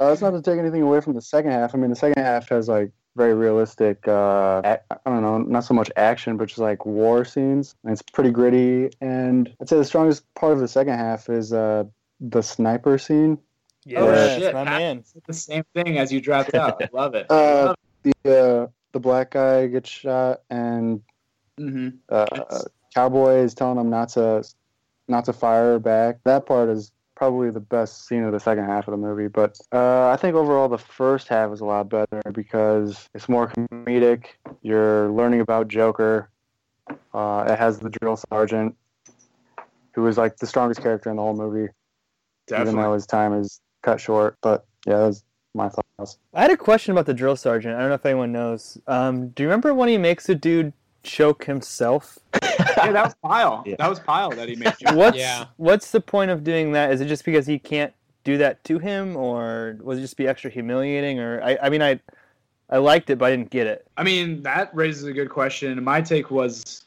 Uh, 0.01 0.11
it's 0.11 0.21
not 0.23 0.31
to 0.33 0.43
take 0.43 0.59
anything 0.59 0.83
away 0.83 1.01
from 1.01 1.13
the 1.13 1.21
second 1.21 1.53
half. 1.53 1.77
I 1.77 1.79
mean, 1.79 1.91
the 1.91 1.95
second 1.95 2.21
half 2.25 2.49
has 2.49 2.67
like 2.67 2.91
very 3.15 3.35
realistic. 3.35 4.09
Uh, 4.09 4.61
ac- 4.65 4.81
I 4.91 5.11
don't 5.11 5.23
know, 5.23 5.39
not 5.39 5.63
so 5.65 5.75
much 5.75 5.93
action, 5.95 6.37
but 6.37 6.49
just 6.49 6.59
like 6.59 6.85
war 6.85 7.25
scenes. 7.25 7.77
And 7.85 7.93
it's 7.93 8.03
pretty 8.03 8.31
gritty. 8.31 8.91
And 9.01 9.55
I'd 9.61 9.69
say 9.69 9.77
the 9.77 9.85
strongest 9.85 10.25
part 10.35 10.55
of 10.55 10.59
the 10.59 10.67
second 10.67 10.95
half 10.95 11.29
is 11.29 11.53
uh, 11.53 11.85
the 12.19 12.43
sniper 12.43 12.99
scene. 12.99 13.39
Yeah, 13.85 14.01
Oh, 14.01 14.39
shit. 14.41 14.55
my 14.55 14.65
man. 14.65 14.99
It's 15.01 15.13
the 15.25 15.35
same 15.35 15.63
thing 15.73 15.99
as 15.99 16.13
you 16.13 16.21
dropped 16.21 16.55
out. 16.55 16.83
I 16.83 16.89
love 16.93 17.15
it. 17.15 17.27
Uh, 17.31 17.75
the 18.03 18.11
uh, 18.11 18.13
the 18.25 18.71
black 19.01 19.31
guy 19.33 19.67
gets 19.67 19.89
shot, 19.89 20.43
and 20.51 21.03
hmm 21.59 21.89
uh, 22.09 22.27
cowboy 22.95 23.37
is 23.37 23.55
telling 23.55 23.79
him 23.79 23.91
not 23.91 24.11
to 24.11 24.45
not 25.09 25.25
to 25.27 25.33
fire 25.33 25.79
back. 25.79 26.19
That 26.25 26.47
part 26.47 26.69
is 26.69 26.93
probably 27.15 27.51
the 27.51 27.61
best 27.61 28.07
scene 28.07 28.25
of 28.25 28.33
the 28.33 28.41
second 28.41 28.65
half 28.65 28.89
of 28.89 28.93
the 28.93 28.99
movie. 28.99 29.29
But 29.29 29.59
uh, 29.73 30.09
I 30.09 30.17
think 30.17 30.35
overall 30.35 30.69
the 30.69 30.79
first 30.79 31.29
half 31.29 31.53
is 31.53 31.61
a 31.61 31.65
lot 31.65 31.89
better 31.89 32.21
because 32.33 33.09
it's 33.15 33.29
more 33.29 33.49
comedic. 33.49 34.27
You're 34.63 35.11
learning 35.11 35.41
about 35.41 35.69
Joker. 35.69 36.31
Uh, 37.13 37.45
it 37.49 37.59
has 37.59 37.79
the 37.79 37.91
drill 37.91 38.17
sergeant, 38.33 38.75
who 39.95 40.07
is 40.07 40.19
like 40.19 40.37
the 40.37 40.47
strongest 40.47 40.83
character 40.83 41.11
in 41.11 41.17
the 41.17 41.23
whole 41.23 41.35
movie, 41.35 41.71
even 42.51 42.77
though 42.77 42.95
his 42.95 43.07
time 43.07 43.35
is 43.35 43.61
cut 43.83 44.01
short. 44.01 44.37
But 44.43 44.65
yeah, 44.87 44.99
that 44.99 45.07
was 45.07 45.25
my 45.55 45.69
thoughts. 45.69 46.19
I 46.35 46.43
had 46.43 46.51
a 46.51 46.57
question 46.57 46.93
about 46.93 47.07
the 47.07 47.15
drill 47.15 47.37
sergeant. 47.37 47.75
I 47.77 47.81
don't 47.81 47.89
know 47.89 47.95
if 47.95 48.07
anyone 48.07 48.33
knows. 48.33 48.79
Um, 48.87 49.29
do 49.29 49.43
you 49.43 49.49
remember 49.49 49.75
when 49.75 49.89
he 49.89 49.99
makes 49.99 50.29
a 50.29 50.35
dude 50.35 50.73
choke 51.03 51.45
himself? 51.45 52.19
yeah, 52.43 52.93
that 52.93 53.05
was 53.05 53.15
Pyle. 53.23 53.63
Yeah. 53.67 53.77
That 53.79 53.91
was 53.91 54.01
Pyle 54.01 54.31
that 54.31 54.49
he 54.49 54.57
made. 54.57 54.75
What's 54.93 55.19
Yeah. 55.19 55.47
what's 55.57 55.91
the 55.91 56.01
point 56.01 56.31
of 56.31 56.45
doing 56.45 56.73
that? 56.73 56.93
Is 56.93 57.01
it 57.01 57.07
just 57.07 57.25
because 57.25 57.47
he 57.47 57.59
can't 57.59 57.93
do 58.25 58.39
that 58.39 58.63
to 58.65 58.79
him, 58.79 59.17
or 59.17 59.77
was 59.83 59.99
it 59.99 60.03
just 60.03 60.17
be 60.17 60.27
extra 60.27 60.51
humiliating? 60.51 61.19
Or 61.19 61.43
I, 61.43 61.59
I 61.63 61.71
mean, 61.71 61.83
I 61.83 62.01
I 62.71 62.79
liked 62.79 63.11
it, 63.11 63.19
but 63.19 63.27
I 63.27 63.31
didn't 63.37 63.51
get 63.51 63.67
it. 63.67 63.87
I 63.97 64.03
mean, 64.03 64.43
that 64.45 64.75
raises 64.75 65.05
a 65.05 65.13
good 65.13 65.29
question. 65.29 65.83
My 65.85 66.01
take 66.01 66.31
was 66.31 66.85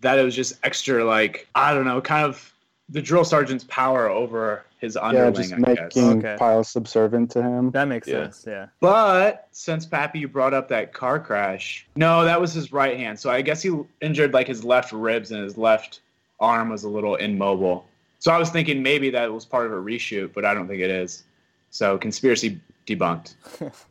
that 0.00 0.18
it 0.18 0.22
was 0.24 0.36
just 0.36 0.54
extra, 0.62 1.04
like 1.04 1.48
I 1.54 1.74
don't 1.74 1.84
know, 1.86 2.00
kind 2.00 2.24
of 2.24 2.52
the 2.88 3.00
drill 3.00 3.24
sergeant's 3.24 3.64
power 3.64 4.08
over 4.08 4.64
his 4.78 4.96
underling. 4.96 5.16
Yeah, 5.16 5.26
underling. 5.26 5.48
just 5.48 5.68
I 5.68 5.74
guess. 5.74 5.96
making 5.96 6.18
Okay. 6.18 6.36
Pyle 6.38 6.62
subservient 6.64 7.30
to 7.32 7.42
him. 7.42 7.70
That 7.70 7.86
makes 7.88 8.06
Yeah. 8.06 8.24
sense. 8.24 8.44
Yeah. 8.46 8.66
But 8.80 9.48
since 9.52 9.86
Pappy, 9.86 10.18
you 10.18 10.28
brought 10.28 10.52
up 10.52 10.68
that 10.68 10.92
car 10.92 11.18
crash. 11.18 11.86
No, 11.96 12.24
that 12.24 12.40
was 12.40 12.52
his 12.52 12.72
right 12.72 12.96
hand. 12.96 13.18
So 13.18 13.30
I 13.30 13.40
guess 13.42 13.62
he 13.62 13.70
injured 14.02 14.34
like 14.34 14.46
his 14.46 14.64
left 14.64 14.92
ribs 14.92 15.30
and 15.30 15.42
his 15.42 15.56
left 15.56 16.00
arm 16.40 16.68
was 16.68 16.84
a 16.84 16.88
little 16.88 17.14
immobile. 17.14 17.86
So 18.18 18.32
I 18.32 18.38
was 18.38 18.50
thinking 18.50 18.82
maybe 18.82 19.10
that 19.10 19.32
was 19.32 19.44
part 19.44 19.66
of 19.66 19.72
a 19.72 19.76
reshoot, 19.76 20.32
but 20.34 20.44
I 20.44 20.52
don't 20.54 20.68
think 20.68 20.80
it 20.80 20.90
is. 20.90 21.24
So 21.70 21.96
conspiracy 21.98 22.60
debunked. 22.86 23.34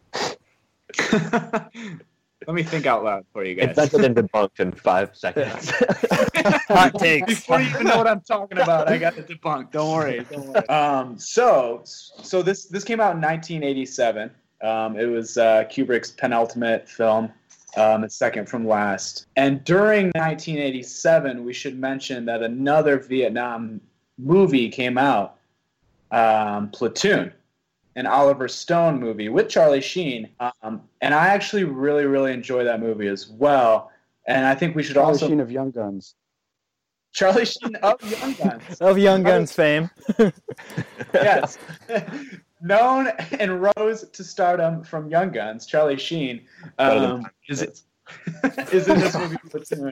Let 2.47 2.55
me 2.55 2.63
think 2.63 2.85
out 2.85 3.03
loud 3.03 3.25
for 3.31 3.43
you 3.43 3.55
guys. 3.55 3.69
Invented 3.69 4.03
and 4.05 4.15
debunked 4.15 4.59
in 4.59 4.71
five 4.71 5.15
seconds. 5.15 5.71
Hot 6.67 6.93
takes. 6.97 7.27
Before 7.27 7.59
you 7.61 7.69
even 7.69 7.87
know 7.87 7.97
what 7.97 8.07
I'm 8.07 8.21
talking 8.21 8.57
about, 8.57 8.89
I 8.89 8.97
got 8.97 9.17
it 9.17 9.27
debunked. 9.27 9.71
Don't 9.71 9.91
worry. 9.91 10.25
Don't 10.29 10.47
worry. 10.47 10.67
Um, 10.67 11.17
so, 11.17 11.81
so 11.85 12.41
this 12.41 12.65
this 12.65 12.83
came 12.83 12.99
out 12.99 13.15
in 13.15 13.21
1987. 13.21 14.31
Um, 14.61 14.97
it 14.97 15.05
was 15.05 15.37
uh, 15.37 15.65
Kubrick's 15.65 16.11
penultimate 16.11 16.87
film, 16.87 17.31
um, 17.75 18.07
second 18.09 18.47
from 18.47 18.65
last. 18.67 19.27
And 19.35 19.63
during 19.63 20.05
1987, 20.15 21.43
we 21.43 21.53
should 21.53 21.77
mention 21.77 22.25
that 22.25 22.41
another 22.41 22.97
Vietnam 22.99 23.81
movie 24.17 24.69
came 24.69 24.97
out, 24.97 25.37
um, 26.11 26.69
Platoon, 26.69 27.33
an 27.95 28.07
Oliver 28.07 28.47
Stone 28.47 28.99
movie 28.99 29.29
with 29.29 29.49
Charlie 29.49 29.81
Sheen. 29.81 30.29
Um, 30.39 30.81
and 31.01 31.13
I 31.13 31.27
actually 31.27 31.63
really, 31.63 32.05
really 32.05 32.33
enjoy 32.33 32.63
that 32.63 32.79
movie 32.79 33.07
as 33.07 33.27
well. 33.27 33.91
And 34.25 34.45
I 34.45 34.55
think 34.55 34.75
we 34.75 34.83
should 34.83 34.97
also 34.97 35.03
Charlie 35.03 35.13
also 35.13 35.27
Sheen 35.29 35.39
of 35.41 35.51
Young 35.51 35.71
Guns. 35.71 36.15
Charlie 37.13 37.45
Sheen 37.45 37.75
of 37.77 38.11
Young 38.11 38.33
Guns. 38.33 38.63
Of 38.81 38.97
Young 38.97 39.23
Guns 39.23 39.53
fame. 39.53 39.89
yes. 41.13 41.57
Known 42.61 43.07
and 43.39 43.61
rose 43.77 44.07
to 44.09 44.23
stardom 44.23 44.83
from 44.83 45.09
Young 45.09 45.31
Guns, 45.31 45.65
Charlie 45.65 45.97
Sheen 45.97 46.45
um, 46.79 47.27
is, 47.49 47.61
is 48.71 48.87
in 48.87 48.99
this 48.99 49.15
movie 49.15 49.37
Platoon. 49.49 49.91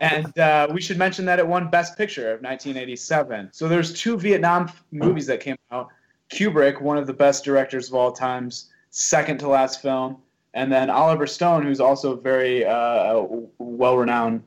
And 0.00 0.38
uh, 0.38 0.68
we 0.72 0.80
should 0.80 0.96
mention 0.96 1.24
that 1.24 1.40
it 1.40 1.46
won 1.46 1.68
Best 1.70 1.98
Picture 1.98 2.28
of 2.32 2.40
1987. 2.40 3.50
So 3.52 3.68
there's 3.68 3.92
two 3.92 4.16
Vietnam 4.16 4.70
movies 4.92 5.26
that 5.26 5.40
came 5.40 5.56
out. 5.72 5.88
Kubrick, 6.30 6.80
one 6.80 6.98
of 6.98 7.06
the 7.06 7.12
best 7.12 7.44
directors 7.44 7.88
of 7.88 7.94
all 7.94 8.12
times, 8.12 8.70
second 8.90 9.38
to 9.38 9.48
last 9.48 9.80
film. 9.82 10.18
And 10.54 10.72
then 10.72 10.90
Oliver 10.90 11.26
Stone, 11.26 11.62
who's 11.64 11.80
also 11.80 12.12
a 12.12 12.20
very 12.20 12.64
uh, 12.64 13.24
well-renowned 13.58 14.42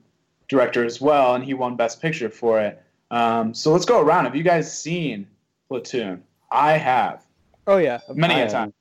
director 0.48 0.84
as 0.84 1.00
well, 1.00 1.36
and 1.36 1.44
he 1.44 1.54
won 1.54 1.76
Best 1.76 2.02
Picture 2.02 2.30
for 2.30 2.60
it. 2.60 2.82
Um, 3.12 3.54
so 3.54 3.72
let's 3.72 3.86
go 3.86 4.02
around. 4.02 4.26
Have 4.26 4.36
you 4.36 4.44
guys 4.44 4.72
seen 4.78 5.28
Platoon? 5.70 6.24
I 6.52 6.74
have 6.78 7.24
Oh 7.68 7.78
yeah. 7.78 8.00
many 8.14 8.34
I 8.36 8.40
a 8.40 8.44
am. 8.46 8.50
time. 8.50 8.74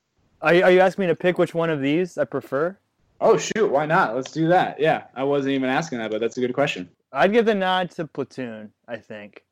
Are 0.42 0.54
you, 0.54 0.62
are 0.64 0.70
you 0.70 0.80
asking 0.80 1.02
me 1.02 1.06
to 1.08 1.14
pick 1.14 1.38
which 1.38 1.54
one 1.54 1.68
of 1.70 1.80
these 1.80 2.16
I 2.18 2.24
prefer? 2.24 2.76
Oh 3.20 3.36
shoot, 3.36 3.70
why 3.70 3.84
not? 3.86 4.16
Let's 4.16 4.32
do 4.32 4.48
that. 4.48 4.80
Yeah, 4.80 5.04
I 5.14 5.22
wasn't 5.24 5.52
even 5.52 5.68
asking 5.68 5.98
that, 5.98 6.10
but 6.10 6.20
that's 6.20 6.38
a 6.38 6.40
good 6.40 6.54
question. 6.54 6.88
I'd 7.12 7.32
give 7.32 7.44
the 7.44 7.54
nod 7.54 7.90
to 7.92 8.06
Platoon. 8.06 8.72
I 8.88 8.96
think. 8.96 9.44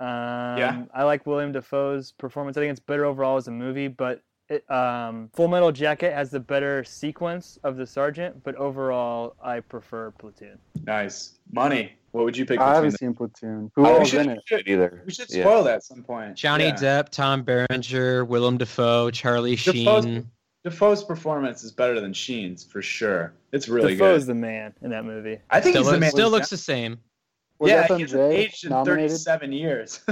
Um, 0.00 0.58
Yeah. 0.58 0.84
I 0.92 1.04
like 1.04 1.26
William 1.26 1.52
Dafoe's 1.52 2.12
performance. 2.12 2.56
I 2.56 2.60
think 2.60 2.70
it's 2.72 2.80
better 2.80 3.04
overall 3.04 3.36
as 3.36 3.48
a 3.48 3.50
movie, 3.50 3.88
but 3.88 4.20
it, 4.48 4.68
um, 4.70 5.30
Full 5.34 5.48
Metal 5.48 5.72
Jacket 5.72 6.12
has 6.12 6.30
the 6.30 6.40
better 6.40 6.84
sequence 6.84 7.58
of 7.64 7.76
the 7.76 7.86
sergeant. 7.86 8.42
But 8.44 8.54
overall, 8.56 9.36
I 9.42 9.60
prefer 9.60 10.10
Platoon. 10.12 10.58
Nice 10.84 11.38
money. 11.52 11.92
What 12.12 12.24
would 12.24 12.36
you 12.36 12.44
pick? 12.44 12.60
I 12.60 12.74
haven't 12.74 12.90
the- 12.90 12.98
seen 12.98 13.14
Platoon. 13.14 13.70
Who 13.74 13.86
Oh, 13.86 13.92
we 13.94 13.98
all's 13.98 14.08
should- 14.08 14.20
in 14.26 14.30
it? 14.30 14.42
should- 14.46 14.68
either. 14.68 15.02
We 15.06 15.12
should 15.12 15.30
Yeah. 15.30 15.42
spoil 15.44 15.64
that 15.64 15.76
at 15.76 15.82
some 15.84 16.02
point. 16.04 16.36
Johnny 16.36 16.66
Yeah. 16.66 16.74
Depp, 16.76 17.08
Tom 17.08 17.42
Berenger, 17.42 18.24
Willem 18.24 18.58
Dafoe, 18.58 19.10
Charlie 19.10 19.56
Dafoe's- 19.56 20.04
Sheen. 20.04 20.30
Dafoe's 20.62 21.02
performance 21.04 21.62
is 21.64 21.72
better 21.72 22.00
than 22.00 22.12
Sheen's 22.12 22.64
for 22.64 22.80
sure. 22.82 23.32
It's 23.52 23.68
really 23.68 23.92
Dafoe's 23.94 24.24
good. 24.24 24.30
the 24.30 24.34
man 24.40 24.74
in 24.82 24.90
that 24.90 25.04
movie. 25.04 25.38
I 25.50 25.60
think 25.60 25.74
Still, 25.74 25.84
he's 25.84 25.92
the 25.92 25.98
man. 26.00 26.10
still 26.10 26.30
looks 26.30 26.48
the 26.50 26.56
same. 26.56 26.98
Was 27.58 27.70
yeah, 27.70 27.86
he 27.86 28.02
hasn't 28.02 28.20
FMJ 28.20 28.30
aged 28.32 28.64
in 28.64 28.70
nominated? 28.70 29.10
37 29.10 29.52
years. 29.52 30.00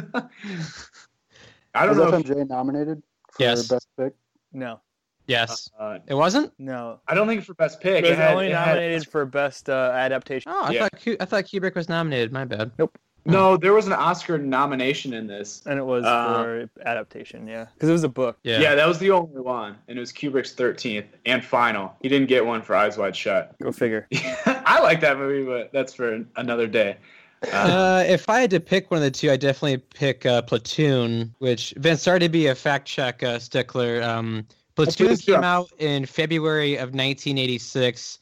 I 1.74 1.86
don't 1.86 1.96
know. 1.96 2.08
If, 2.14 2.26
FMJ 2.26 2.48
nominated 2.48 3.02
for 3.32 3.42
Yes. 3.42 3.68
best 3.68 3.88
pick? 3.98 4.14
No, 4.52 4.80
Yes. 5.26 5.70
uh, 5.78 5.98
It 6.06 6.14
wasn't? 6.14 6.52
no. 6.58 7.00
I 7.08 7.14
don't 7.14 7.26
think 7.26 7.44
for 7.44 7.54
best 7.54 7.80
pick. 7.80 8.04
It 8.04 8.10
was 8.10 8.18
had- 8.18 8.32
only 8.34 8.48
it 8.48 8.54
had- 8.54 8.66
nominated 8.66 9.08
for 9.08 9.24
best 9.24 9.68
uh, 9.70 9.90
adaptation. 9.94 10.52
Oh, 10.54 10.62
I 10.64 10.70
Yeah. 10.72 10.80
thought 10.82 11.00
Ku- 11.02 11.16
I 11.20 11.24
thought 11.24 11.44
Kubrick 11.44 11.74
was 11.74 11.88
nominated. 11.88 12.32
My 12.32 12.44
bad. 12.44 12.70
Nope. 12.78 12.96
No, 13.24 13.56
there 13.56 13.72
was 13.72 13.86
an 13.86 13.92
Oscar 13.92 14.36
nomination 14.36 15.12
in 15.14 15.28
this. 15.28 15.62
And 15.64 15.78
it 15.78 15.84
was 15.84 16.04
Uh, 16.04 16.42
for 16.42 16.70
adaptation, 16.84 17.46
yeah, 17.46 17.66
because 17.72 17.88
it 17.88 17.92
was 17.92 18.02
a 18.02 18.08
book. 18.08 18.36
Yeah. 18.42 18.58
Yeah. 18.60 18.74
that 18.74 18.86
was 18.88 18.98
the 18.98 19.12
only 19.12 19.40
one, 19.40 19.78
and 19.86 19.96
it 19.96 20.00
was 20.00 20.12
Kubrick's 20.12 20.52
13th 20.54 21.06
and 21.24 21.44
final. 21.44 21.94
He 22.02 22.08
didn't 22.08 22.26
get 22.28 22.44
one 22.44 22.62
for 22.62 22.74
Eyes 22.74 22.98
Wide 22.98 23.14
Shut. 23.16 23.54
Go 23.62 23.70
figure. 23.70 24.08
I 24.46 24.80
like 24.80 25.00
that 25.02 25.18
movie, 25.18 25.44
but 25.46 25.72
that's 25.72 25.94
for 25.94 26.24
another 26.36 26.66
day. 26.66 26.96
Uh, 27.52 27.56
Uh, 27.56 28.04
if 28.06 28.28
I 28.28 28.40
had 28.40 28.50
to 28.50 28.60
pick 28.60 28.90
one 28.90 28.98
of 28.98 29.04
the 29.04 29.10
two, 29.10 29.30
I'd 29.30 29.40
definitely 29.40 29.78
pick 29.78 30.26
uh, 30.26 30.42
Platoon, 30.42 31.34
which 31.38 31.74
Vince, 31.76 32.02
sorry 32.02 32.20
to 32.20 32.28
be 32.28 32.46
a 32.48 32.54
fact 32.54 32.86
check 32.86 33.22
uh, 33.22 33.38
stickler. 33.38 34.02
Um, 34.02 34.46
Platoon 34.74 35.16
came 35.16 35.40
do. 35.40 35.44
out 35.44 35.68
in 35.78 36.06
February 36.06 36.74
of 36.74 36.94
1986. 36.94 38.18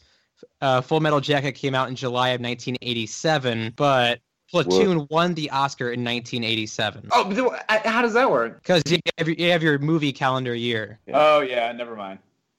Uh, 0.60 0.80
Full 0.80 1.00
Metal 1.00 1.20
Jacket 1.20 1.52
came 1.52 1.74
out 1.74 1.88
in 1.88 1.96
July 1.96 2.30
of 2.30 2.40
1987, 2.40 3.74
but 3.76 4.20
Platoon 4.50 5.06
won 5.10 5.34
the 5.34 5.48
Oscar 5.50 5.92
in 5.92 6.02
1987 6.02 7.08
oh, 7.12 7.24
but 7.24 7.34
th- 7.34 7.62
I- 7.68 7.88
how 7.88 8.02
does 8.02 8.14
that 8.14 8.30
work? 8.30 8.60
because 8.62 8.82
you, 8.86 8.98
you 9.26 9.50
have 9.52 9.62
your 9.62 9.78
movie 9.78 10.12
calendar 10.12 10.54
year. 10.54 10.98
Oh 11.12 11.40
yeah, 11.40 11.70
never 11.72 11.94
mind. 11.94 12.18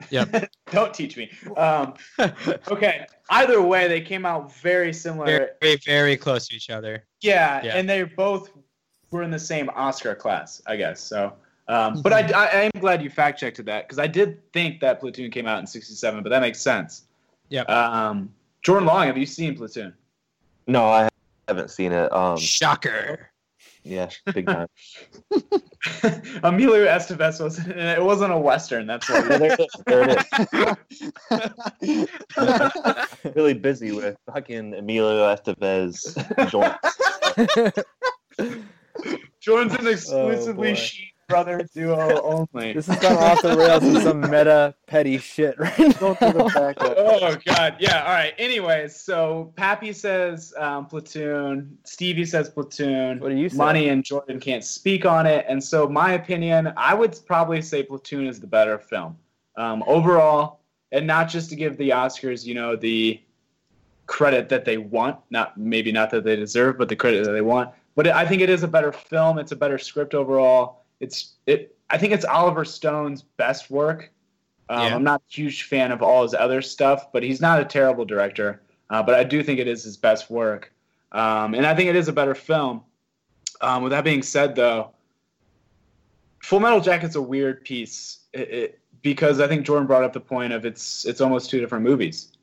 Yep. 0.10 0.50
Don't 0.72 0.94
teach 0.94 1.18
me. 1.18 1.30
Um, 1.58 1.94
okay. 2.68 3.06
Either 3.30 3.62
way, 3.62 3.88
they 3.88 4.02
came 4.02 4.26
out 4.26 4.54
very 4.56 4.94
similar. 4.94 5.26
very, 5.26 5.48
very, 5.62 5.78
very 5.86 6.18
close 6.18 6.48
to 6.48 6.56
each 6.56 6.70
other. 6.70 7.06
yeah, 7.22 7.62
Yeah. 7.64 7.78
and 7.78 7.90
they 7.90 8.04
both 8.04 8.50
were 9.12 9.24
in 9.24 9.32
the 9.32 9.40
same 9.40 9.70
Oscar 9.76 10.16
class, 10.16 10.62
I 10.66 10.76
guess. 10.76 11.02
So, 11.02 11.34
um, 11.68 12.02
but 12.02 12.12
I, 12.14 12.20
I, 12.32 12.46
I 12.46 12.62
am 12.64 12.72
glad 12.80 13.02
you 13.02 13.10
fact 13.10 13.40
checked 13.40 13.64
that 13.66 13.88
because 13.88 14.00
I 14.00 14.08
did 14.08 14.52
think 14.52 14.80
that 14.82 15.00
Platoon 15.00 15.32
came 15.32 15.48
out 15.48 15.60
in 15.60 15.68
'67, 15.68 16.24
but 16.24 16.30
that 16.30 16.42
makes 16.42 16.60
sense. 16.60 17.04
Yeah. 17.50 17.62
Um, 17.64 18.34
Jordan 18.62 18.88
Long, 18.88 19.08
have 19.08 19.18
you 19.18 19.26
seen 19.26 19.56
Platoon? 19.56 19.94
No, 20.68 20.86
I 20.86 21.10
haven't 21.48 21.70
seen 21.72 21.92
it. 21.92 22.12
Um, 22.14 22.38
Shocker. 22.38 23.31
Yeah, 23.84 24.10
big 24.34 24.46
time. 24.46 24.68
Emilio 26.44 26.86
Estevez 26.86 27.42
was. 27.42 27.60
in 27.60 27.72
it. 27.72 27.98
It 27.98 28.04
wasn't 28.04 28.34
a 28.34 28.38
western. 28.38 28.88
That's 28.88 29.10
Yeah, 29.10 29.22
there 29.22 29.54
it 29.54 29.60
is. 29.60 29.76
There 29.86 30.10
it 31.82 32.08
is. 33.22 33.26
really 33.36 33.54
busy 33.54 33.92
with 33.92 34.18
fucking 34.32 34.74
Emilio 34.76 35.34
Estevez 35.36 36.50
joints. 36.50 36.98
Jordan's 39.40 39.74
an 39.74 39.88
oh, 39.88 39.90
exclusively 39.90 40.70
boy. 40.72 40.76
Sheen 40.76 41.11
brother 41.32 41.68
duo 41.74 42.22
only. 42.22 42.74
this 42.74 42.88
has 42.88 43.00
gone 43.00 43.18
off 43.18 43.42
the 43.42 43.56
rails 43.58 43.84
in 43.84 44.00
some 44.02 44.22
meta 44.22 44.76
petty 44.88 45.18
shit 45.18 45.58
right 45.58 45.76
Don't 46.00 46.20
do 46.20 46.32
the 46.32 46.50
fact 46.54 46.80
that 46.80 46.96
oh 46.98 47.36
god. 47.46 47.76
Yeah 47.80 48.04
all 48.04 48.14
right. 48.14 48.34
Anyways 48.38 48.96
so 48.96 49.54
pappy 49.56 49.94
says 49.94 50.54
um, 50.58 50.86
platoon. 50.86 51.78
Stevie 51.84 52.26
says 52.26 52.50
platoon. 52.50 53.20
What 53.20 53.30
do 53.30 53.36
you 53.36 53.50
say? 53.50 53.58
money 53.58 53.90
and 53.90 54.04
jordan 54.04 54.40
can't 54.40 54.64
speak 54.64 55.06
on 55.06 55.26
it. 55.26 55.46
And 55.48 55.64
so 55.64 55.88
my 55.88 56.14
opinion 56.14 56.74
i 56.78 56.94
would 56.94 57.18
probably 57.26 57.62
say 57.62 57.84
platoon 57.84 58.28
is 58.28 58.40
the 58.40 58.48
better 58.48 58.78
film. 58.78 59.18
Um, 59.58 59.84
overall 59.88 60.62
and 60.92 61.08
not 61.08 61.30
just 61.30 61.50
to 61.50 61.56
give 61.56 61.78
the 61.78 61.90
oscars 61.90 62.46
you 62.46 62.54
know 62.54 62.76
the 62.76 63.22
credit 64.08 64.50
that 64.50 64.66
they 64.66 64.78
want 64.78 65.18
not 65.30 65.58
maybe 65.58 65.92
not 65.92 66.10
that 66.10 66.24
they 66.24 66.36
deserve 66.36 66.78
but 66.78 66.90
the 66.90 66.96
credit 66.96 67.26
that 67.26 67.32
they 67.32 67.42
want. 67.42 67.70
But 67.96 68.08
i 68.08 68.26
think 68.26 68.42
it 68.42 68.50
is 68.50 68.64
a 68.64 68.68
better 68.68 68.92
film. 68.92 69.38
It's 69.38 69.52
a 69.52 69.56
better 69.56 69.78
script 69.78 70.14
overall 70.14 70.81
it's 71.02 71.34
it 71.46 71.76
i 71.90 71.98
think 71.98 72.14
it's 72.14 72.24
oliver 72.24 72.64
stone's 72.64 73.22
best 73.22 73.70
work 73.70 74.12
um, 74.72 74.88
Yeah. 74.88 74.96
I'm 74.96 75.04
not 75.04 75.22
a 75.30 75.34
huge 75.34 75.64
fan 75.64 75.92
of 75.92 76.02
all 76.02 76.24
his 76.24 76.34
other 76.34 76.62
stuff, 76.62 77.12
but 77.12 77.24
he's 77.24 77.42
not 77.42 77.60
a 77.60 77.66
terrible 77.66 78.06
director. 78.06 78.62
Uh, 78.90 79.04
but 79.04 79.16
I 79.16 79.26
do 79.26 79.44
think 79.44 79.60
it 79.60 79.68
is 79.68 79.84
his 79.84 79.98
best 79.98 80.30
work, 80.30 80.74
um, 81.12 81.54
and 81.54 81.66
I 81.66 81.76
think 81.76 81.90
it 81.90 81.96
is 81.96 82.08
a 82.08 82.14
better 82.14 82.36
film. 82.36 82.82
Um, 83.62 83.84
with 83.84 83.92
that 83.92 84.04
being 84.04 84.22
said, 84.22 84.56
though, 84.56 84.92
Full 86.44 86.60
Metal 86.60 86.82
Jacket's 86.82 87.16
a 87.16 87.22
weird 87.22 87.64
piece 87.64 88.20
it, 88.34 88.50
it, 88.50 88.80
because 89.02 89.40
I 89.40 89.48
think 89.48 89.66
Jordan 89.66 89.88
brought 89.88 90.04
up 90.04 90.12
the 90.14 90.20
point 90.20 90.52
of 90.52 90.66
it's 90.66 91.06
it's 91.06 91.22
almost 91.22 91.50
two 91.50 91.60
different 91.62 91.86
movies, 91.86 92.34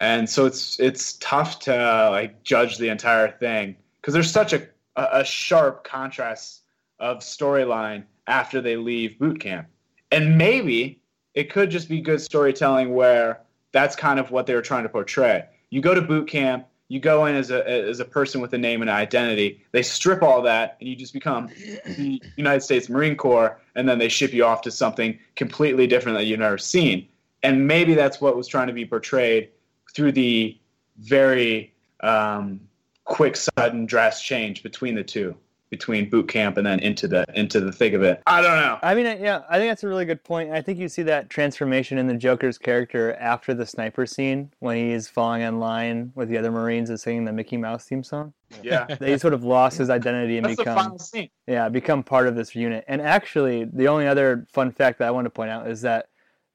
and 0.00 0.28
so 0.28 0.46
it's 0.46 0.80
it's 0.80 1.14
tough 1.14 1.58
to 1.60 2.08
like 2.10 2.42
judge 2.44 2.78
the 2.78 2.88
entire 2.88 3.30
thing 3.30 3.76
because 4.00 4.14
there's 4.14 4.30
such 4.30 4.52
a 4.52 4.66
a 4.96 5.08
a 5.20 5.24
sharp 5.24 5.84
contrast 5.84 6.62
of 6.98 7.18
storyline 7.18 8.04
after 8.26 8.60
they 8.60 8.76
leave 8.76 9.18
boot 9.18 9.40
camp, 9.40 9.68
and 10.10 10.38
maybe 10.38 11.00
it 11.34 11.50
could 11.50 11.70
just 11.70 11.88
be 11.88 12.00
good 12.00 12.20
storytelling 12.20 12.94
where 12.94 13.40
that's 13.72 13.96
kind 13.96 14.18
of 14.20 14.30
what 14.30 14.46
they 14.46 14.54
were 14.54 14.62
trying 14.62 14.84
to 14.84 14.88
portray. 14.88 15.44
You 15.70 15.80
go 15.80 15.94
to 15.94 16.00
boot 16.00 16.28
camp, 16.28 16.66
you 16.88 17.00
go 17.00 17.26
in 17.26 17.34
as 17.34 17.50
a 17.50 17.68
as 17.68 18.00
a 18.00 18.04
person 18.04 18.40
with 18.40 18.52
a 18.52 18.58
name 18.58 18.82
and 18.82 18.90
identity. 18.90 19.64
They 19.72 19.82
strip 19.82 20.22
all 20.22 20.42
that, 20.42 20.76
and 20.80 20.88
you 20.88 20.94
just 20.94 21.12
become 21.12 21.48
the 21.96 22.22
United 22.36 22.60
States 22.60 22.88
Marine 22.88 23.16
Corps, 23.16 23.60
and 23.74 23.88
then 23.88 23.98
they 23.98 24.08
ship 24.08 24.32
you 24.32 24.44
off 24.44 24.62
to 24.62 24.70
something 24.70 25.18
completely 25.34 25.86
different 25.86 26.16
that 26.18 26.24
you've 26.26 26.40
never 26.40 26.58
seen. 26.58 27.08
And 27.42 27.66
maybe 27.66 27.94
that's 27.94 28.20
what 28.20 28.36
was 28.36 28.48
trying 28.48 28.68
to 28.68 28.72
be 28.72 28.86
portrayed 28.86 29.50
through 29.94 30.12
the 30.12 30.58
very 30.98 31.74
um, 32.00 32.60
quick, 33.04 33.36
sudden, 33.36 33.86
drastic 33.86 34.24
change 34.24 34.62
between 34.62 34.94
the 34.94 35.04
two, 35.04 35.36
between 35.70 36.08
boot 36.08 36.28
camp 36.28 36.56
and 36.56 36.66
then 36.66 36.78
into 36.80 37.08
the 37.08 37.24
into 37.34 37.60
the 37.60 37.72
thick 37.72 37.94
of 37.94 38.02
it. 38.02 38.22
I 38.26 38.40
don't 38.40 38.56
know. 38.56 38.78
I 38.82 38.94
mean, 38.94 39.06
yeah, 39.20 39.42
I 39.48 39.58
think 39.58 39.70
that's 39.70 39.82
a 39.82 39.88
really 39.88 40.04
good 40.04 40.22
point. 40.22 40.52
I 40.52 40.62
think 40.62 40.78
you 40.78 40.88
see 40.88 41.02
that 41.04 41.30
transformation 41.30 41.98
in 41.98 42.06
the 42.06 42.14
Joker's 42.14 42.58
character 42.58 43.14
after 43.14 43.54
the 43.54 43.66
sniper 43.66 44.06
scene 44.06 44.52
when 44.60 44.76
he's 44.76 45.08
falling 45.08 45.42
in 45.42 45.58
line 45.58 46.12
with 46.14 46.28
the 46.28 46.38
other 46.38 46.52
Marines 46.52 46.90
and 46.90 47.00
singing 47.00 47.24
the 47.24 47.32
Mickey 47.32 47.56
Mouse 47.56 47.84
theme 47.86 48.04
song. 48.04 48.32
Yeah, 48.62 48.84
That 48.88 49.02
he 49.08 49.18
sort 49.18 49.34
of 49.34 49.42
lost 49.42 49.78
his 49.78 49.90
identity 49.90 50.36
and 50.36 50.46
that's 50.46 50.56
the 50.56 50.62
become 50.62 50.76
final 50.76 50.98
scene. 50.98 51.28
yeah 51.48 51.68
become 51.68 52.02
part 52.04 52.28
of 52.28 52.36
this 52.36 52.54
unit. 52.54 52.84
And 52.86 53.02
actually, 53.02 53.64
the 53.64 53.88
only 53.88 54.06
other 54.06 54.46
fun 54.52 54.70
fact 54.70 54.98
that 55.00 55.08
I 55.08 55.10
want 55.10 55.24
to 55.24 55.30
point 55.30 55.50
out 55.50 55.66
is 55.68 55.80
that 55.82 56.06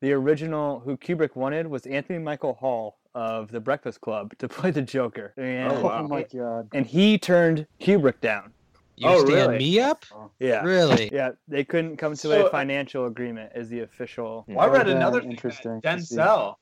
the 0.02 0.14
original 0.14 0.80
who 0.80 0.96
Kubrick 0.96 1.36
wanted 1.36 1.68
was 1.68 1.86
Anthony 1.86 2.20
Michael 2.20 2.54
Hall 2.54 3.00
of 3.16 3.52
The 3.52 3.60
Breakfast 3.60 4.00
Club 4.00 4.32
to 4.38 4.48
play 4.48 4.72
the 4.72 4.82
Joker. 4.82 5.34
Oh, 5.38 5.42
and, 5.42 5.74
Oh, 5.74 5.82
wow. 5.82 6.02
Oh 6.04 6.08
my 6.08 6.24
god. 6.24 6.70
and 6.74 6.86
he 6.86 7.18
turned 7.18 7.68
Kubrick 7.82 8.22
down. 8.22 8.54
You 9.00 9.08
Oh, 9.08 9.20
stand 9.26 9.30
really? 9.52 9.58
me 9.60 9.80
up? 9.80 10.04
Yeah. 10.40 10.62
Really? 10.62 11.10
Yeah, 11.14 11.30
they 11.48 11.64
couldn't 11.64 11.96
come 11.96 12.12
to 12.12 12.18
So- 12.18 12.48
a 12.48 12.50
financial 12.50 13.06
agreement 13.06 13.50
as 13.56 13.70
the 13.70 13.80
official. 13.80 14.44
Well, 14.50 14.60
I 14.60 14.68
read 14.68 14.88
Yeah, 14.90 14.96
another 14.98 15.22
thing 15.22 15.32
interesting 15.32 15.80
that 15.86 16.00
to 16.00 16.06
see. 16.06 16.18
Denzel. 16.18 16.56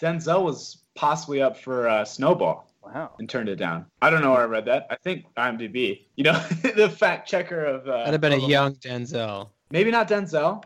Denzel 0.00 0.42
was 0.42 0.78
possibly 0.96 1.40
up 1.40 1.56
for 1.56 1.88
uh, 1.88 2.04
Snowball 2.04 2.66
Wow. 2.82 3.12
and 3.20 3.30
turned 3.30 3.48
it 3.48 3.54
down. 3.56 3.86
I 4.02 4.10
don't 4.10 4.20
know 4.20 4.32
where 4.32 4.40
I 4.40 4.46
read 4.46 4.64
that. 4.64 4.88
I 4.90 4.96
think 4.96 5.26
IMDb. 5.36 6.06
You 6.16 6.24
know, 6.24 6.32
the 6.74 6.90
fact 6.90 7.28
checker 7.28 7.64
of. 7.64 7.86
Uh, 7.86 7.98
That'd 7.98 8.14
have 8.14 8.20
been 8.20 8.32
a 8.32 8.48
young 8.48 8.74
Denzel. 8.74 9.50
Maybe 9.70 9.92
not 9.92 10.08
Denzel. 10.08 10.64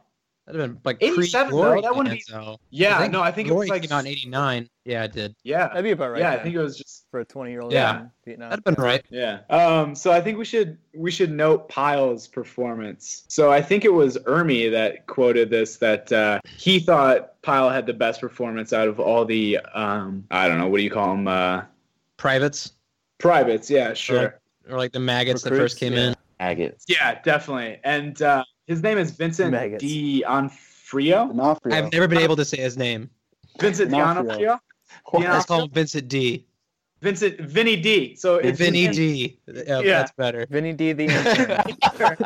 That'd 0.48 0.62
have 0.62 0.70
been 0.70 0.80
like 0.82 0.96
87 1.02 1.50
though, 1.50 1.56
pre-glory 1.60 1.82
that 1.82 1.94
wouldn't 1.94 2.14
be- 2.14 2.32
Denzel. 2.32 2.56
Yeah, 2.70 3.06
no, 3.08 3.20
I 3.20 3.30
think 3.30 3.48
it 3.48 3.54
was 3.54 3.68
like. 3.68 3.82
came 3.82 3.92
out 3.92 4.06
in 4.06 4.06
'89. 4.06 4.70
Yeah, 4.86 5.04
it 5.04 5.12
did. 5.12 5.36
Yeah, 5.42 5.68
That'd 5.68 5.84
be 5.84 5.90
about 5.90 6.12
right. 6.12 6.20
yeah, 6.20 6.30
I 6.32 6.38
think 6.38 6.54
it 6.54 6.58
was 6.58 6.78
just. 6.78 7.04
for 7.10 7.20
a 7.20 7.24
twenty-year-old 7.26 7.70
Yeah. 7.70 8.06
Vietnam. 8.24 8.48
That'd 8.48 8.64
have 8.66 8.76
been 8.76 8.82
right. 8.82 9.04
Yeah. 9.10 9.40
Um. 9.50 9.94
So 9.94 10.10
I 10.10 10.22
think 10.22 10.38
we 10.38 10.46
should 10.46 10.78
we 10.94 11.10
should 11.10 11.30
note 11.30 11.68
Pyle's 11.68 12.26
performance. 12.26 13.24
So 13.28 13.52
I 13.52 13.60
think 13.60 13.84
it 13.84 13.92
was 13.92 14.16
Ermey 14.20 14.70
that 14.70 15.06
quoted 15.06 15.50
this 15.50 15.76
that 15.76 16.10
uh, 16.12 16.40
he 16.56 16.80
thought 16.80 17.42
Pyle 17.42 17.68
had 17.68 17.84
the 17.84 17.92
best 17.92 18.22
performance 18.22 18.72
out 18.72 18.88
of 18.88 18.98
all 18.98 19.26
the 19.26 19.58
um 19.74 20.24
I 20.30 20.48
don't 20.48 20.58
know 20.58 20.68
what 20.68 20.78
do 20.78 20.82
you 20.82 20.90
call 20.90 21.08
them 21.10 21.28
uh, 21.28 21.64
Privates 22.16 22.72
privates. 23.18 23.70
Yeah, 23.70 23.92
sure. 23.92 24.40
or 24.70 24.78
like 24.78 24.92
the 24.92 25.00
maggots 25.00 25.42
that 25.42 25.50
first 25.50 25.78
came 25.78 25.92
yeah. 25.92 26.08
in. 26.08 26.14
Agates. 26.40 26.84
Yeah, 26.86 27.20
definitely. 27.20 27.80
And 27.84 28.22
uh, 28.22 28.44
his 28.68 28.82
name 28.82 28.98
is 28.98 29.10
Vincent 29.10 29.50
Maggots. 29.50 29.82
D'Onofrio. 29.82 31.26
D'Onofrio. 31.28 31.74
I've 31.74 31.92
never 31.92 32.06
been 32.06 32.18
able 32.18 32.36
to 32.36 32.44
say 32.44 32.58
his 32.58 32.76
name. 32.76 33.10
Vincent 33.58 33.90
D'Onofrio. 33.90 34.60
D'Onofrio. 35.10 35.30
Let's 35.32 35.46
call 35.46 35.62
him 35.64 35.70
Vincent 35.70 36.08
D. 36.08 36.46
Vincent 37.00 37.40
Vinny 37.40 37.76
D. 37.76 38.14
So 38.16 38.36
it's 38.36 38.58
Vinny 38.58 38.88
D. 38.88 39.38
Yeah, 39.46 39.80
Yeah. 39.80 39.82
that's 39.82 40.12
better. 40.12 40.46
Vinny 40.50 40.72
D. 40.72 40.92
The 40.92 41.04
intern. 41.04 42.18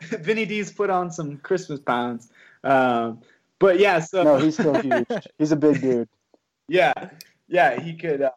Vinny 0.22 0.44
D's 0.44 0.72
put 0.72 0.90
on 0.90 1.10
some 1.10 1.38
Christmas 1.38 1.80
pounds. 1.80 2.28
Um, 2.64 3.20
but 3.58 3.78
yeah, 3.78 4.00
so 4.00 4.22
No, 4.22 4.36
he's 4.38 4.54
still 4.54 4.74
huge. 4.80 5.06
He's 5.38 5.52
a 5.52 5.56
big 5.56 5.80
dude. 5.80 6.08
yeah, 6.68 6.92
yeah, 7.48 7.80
he 7.80 7.94
could. 7.94 8.22
Uh, 8.22 8.30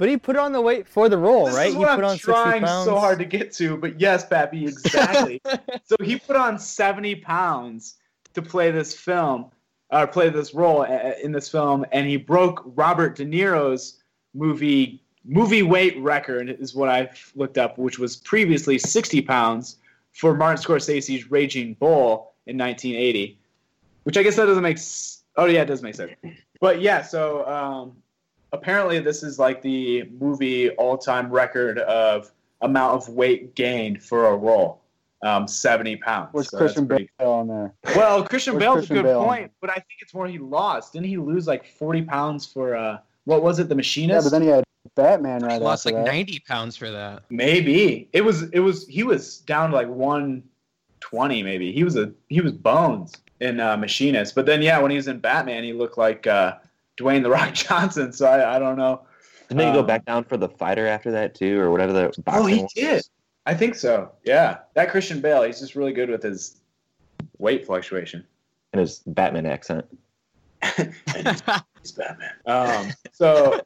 but 0.00 0.08
he 0.08 0.16
put 0.16 0.36
on 0.36 0.50
the 0.52 0.60
weight 0.60 0.88
for 0.88 1.08
the 1.08 1.16
role, 1.18 1.44
this 1.44 1.54
right? 1.54 1.68
is 1.68 1.74
He 1.74 1.78
what 1.78 1.94
put 1.94 2.04
I'm 2.04 2.10
on 2.10 2.16
trying 2.18 2.66
so 2.86 2.98
hard 2.98 3.18
to 3.20 3.24
get 3.26 3.52
to, 3.52 3.76
but 3.76 4.00
yes, 4.00 4.26
Pappy, 4.26 4.64
exactly. 4.66 5.40
so 5.84 5.94
he 6.02 6.16
put 6.18 6.34
on 6.36 6.58
70 6.58 7.16
pounds 7.16 7.96
to 8.34 8.40
play 8.42 8.70
this 8.70 8.94
film, 8.94 9.50
or 9.90 10.06
play 10.06 10.30
this 10.30 10.54
role 10.54 10.82
uh, 10.82 11.12
in 11.22 11.32
this 11.32 11.48
film, 11.50 11.84
and 11.92 12.06
he 12.08 12.16
broke 12.16 12.62
Robert 12.74 13.14
De 13.16 13.24
Niro's 13.26 13.98
movie 14.34 15.02
movie 15.26 15.62
weight 15.62 15.98
record, 16.00 16.48
is 16.48 16.74
what 16.74 16.88
I 16.88 17.10
looked 17.34 17.58
up, 17.58 17.76
which 17.76 17.98
was 17.98 18.16
previously 18.16 18.78
60 18.78 19.20
pounds 19.22 19.76
for 20.12 20.34
Martin 20.34 20.62
Scorsese's 20.64 21.30
Raging 21.30 21.74
Bull 21.74 22.32
in 22.46 22.56
1980. 22.56 23.38
Which 24.04 24.16
I 24.16 24.22
guess 24.22 24.36
that 24.36 24.46
doesn't 24.46 24.62
make. 24.62 24.78
s- 24.78 25.18
Oh 25.36 25.44
yeah, 25.44 25.60
it 25.62 25.66
does 25.66 25.82
make 25.82 25.94
sense. 25.94 26.12
But 26.60 26.80
yeah, 26.80 27.02
so 27.02 27.46
um, 27.46 27.96
apparently 28.52 28.98
this 29.00 29.22
is 29.22 29.38
like 29.38 29.62
the 29.62 30.04
movie 30.18 30.70
all-time 30.70 31.30
record 31.30 31.78
of 31.80 32.32
amount 32.62 32.94
of 32.94 33.08
weight 33.08 33.54
gained 33.54 34.02
for 34.02 34.26
a 34.26 34.36
role, 34.36 34.82
um, 35.24 35.46
70 35.48 35.96
pounds. 35.96 36.28
What's 36.32 36.50
So 36.50 36.58
Christian 36.58 36.86
that's 36.86 36.98
pretty- 36.98 37.10
Bale 37.18 37.30
on 37.30 37.48
there? 37.48 37.74
Well, 37.96 38.24
Christian 38.24 38.54
Where's 38.54 38.62
Bale's 38.64 38.74
Christian 38.78 38.96
a 38.98 39.02
good 39.02 39.08
Bale? 39.08 39.24
point, 39.24 39.52
but 39.60 39.70
I 39.70 39.74
think 39.74 39.86
it's 40.00 40.12
more 40.14 40.26
he 40.26 40.38
lost. 40.38 40.92
Didn't 40.92 41.06
he 41.06 41.16
lose 41.16 41.46
like 41.46 41.64
40 41.66 42.02
pounds 42.02 42.46
for 42.46 42.74
uh, 42.76 42.98
what 43.24 43.42
was 43.42 43.58
it, 43.58 43.68
The 43.68 43.74
machinist 43.74 44.14
Yeah, 44.14 44.20
but 44.22 44.30
then 44.30 44.42
he 44.42 44.48
had 44.48 44.64
Batman 44.96 45.40
He 45.42 45.46
right 45.46 45.60
lost 45.62 45.86
after 45.86 45.96
like 45.96 46.06
that. 46.06 46.12
90 46.12 46.38
pounds 46.48 46.76
for 46.76 46.90
that. 46.90 47.22
Maybe 47.30 48.08
it 48.12 48.22
was. 48.22 48.44
It 48.50 48.60
was. 48.60 48.86
He 48.88 49.02
was 49.04 49.38
down 49.40 49.70
to 49.70 49.76
like 49.76 49.88
120. 49.88 51.42
Maybe 51.42 51.70
he 51.72 51.84
was 51.84 51.96
a. 51.96 52.12
He 52.28 52.40
was 52.40 52.52
bones 52.52 53.12
in 53.40 53.60
uh, 53.60 53.76
Machinist, 53.76 54.34
but 54.34 54.46
then 54.46 54.62
yeah, 54.62 54.78
when 54.78 54.90
he 54.90 54.96
was 54.96 55.06
in 55.08 55.18
Batman, 55.18 55.64
he 55.64 55.72
looked 55.72 55.96
like 55.98 56.26
uh, 56.26 56.54
Dwayne 57.00 57.22
the 57.22 57.30
Rock 57.30 57.54
Johnson. 57.54 58.12
So 58.12 58.26
I, 58.26 58.56
I 58.56 58.58
don't 58.58 58.76
know. 58.76 59.02
Didn't 59.48 59.66
he 59.66 59.72
go 59.72 59.80
Um, 59.80 59.86
back 59.86 60.04
down 60.04 60.24
for 60.24 60.36
the 60.36 60.48
fighter 60.48 60.86
after 60.86 61.10
that 61.12 61.34
too, 61.34 61.58
or 61.60 61.70
whatever 61.70 61.92
the 61.92 62.22
Oh, 62.28 62.46
he 62.46 62.62
was? 62.62 62.72
did. 62.72 63.02
I 63.46 63.54
think 63.54 63.74
so. 63.74 64.12
Yeah, 64.24 64.58
that 64.74 64.90
Christian 64.90 65.20
Bale. 65.20 65.42
He's 65.42 65.58
just 65.60 65.74
really 65.74 65.92
good 65.92 66.08
with 66.10 66.22
his 66.22 66.60
weight 67.38 67.66
fluctuation. 67.66 68.24
and 68.72 68.80
his 68.80 69.00
Batman 69.06 69.46
accent. 69.46 69.86
He's 70.76 71.92
Batman. 71.96 72.30
Um, 72.46 72.90
so 73.12 73.60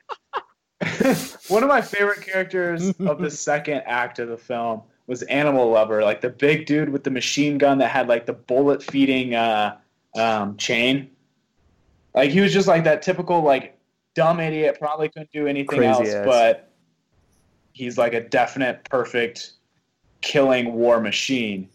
one 1.49 1.63
of 1.63 1.69
my 1.69 1.83
favorite 1.83 2.21
characters 2.23 2.89
of 3.01 3.19
the 3.21 3.31
second 3.31 3.83
act 3.87 4.19
of 4.19 4.29
the 4.29 4.37
film 4.39 4.83
was 5.07 5.23
Animal 5.25 5.69
Lover, 5.71 6.03
like 6.03 6.21
the 6.21 6.31
big 6.31 6.67
dude 6.67 6.89
with 6.89 7.05
the 7.05 7.11
machine 7.11 7.59
gun 7.59 7.79
that 7.79 7.89
had 7.91 8.09
like 8.09 8.27
the 8.27 8.33
bullet 8.33 8.83
feeding 8.83 9.35
uh, 9.35 9.77
um, 10.17 10.57
chain. 10.57 11.11
Like 12.15 12.31
he 12.31 12.41
was 12.41 12.53
just 12.53 12.69
like 12.69 12.85
that 12.85 13.03
typical 13.03 13.43
like 13.43 13.77
dumb 14.15 14.41
idiot, 14.41 14.77
probably 14.79 15.09
couldn't 15.09 15.31
do 15.33 15.47
anything 15.47 15.79
Crazy 15.79 15.87
else, 15.89 16.09
ass. 16.09 16.27
but 16.27 16.71
he's 17.73 17.99
like 17.99 18.15
a 18.15 18.21
definite 18.21 18.85
perfect 18.89 19.53
killing 20.21 20.73
war 20.75 21.01
machine. 21.01 21.69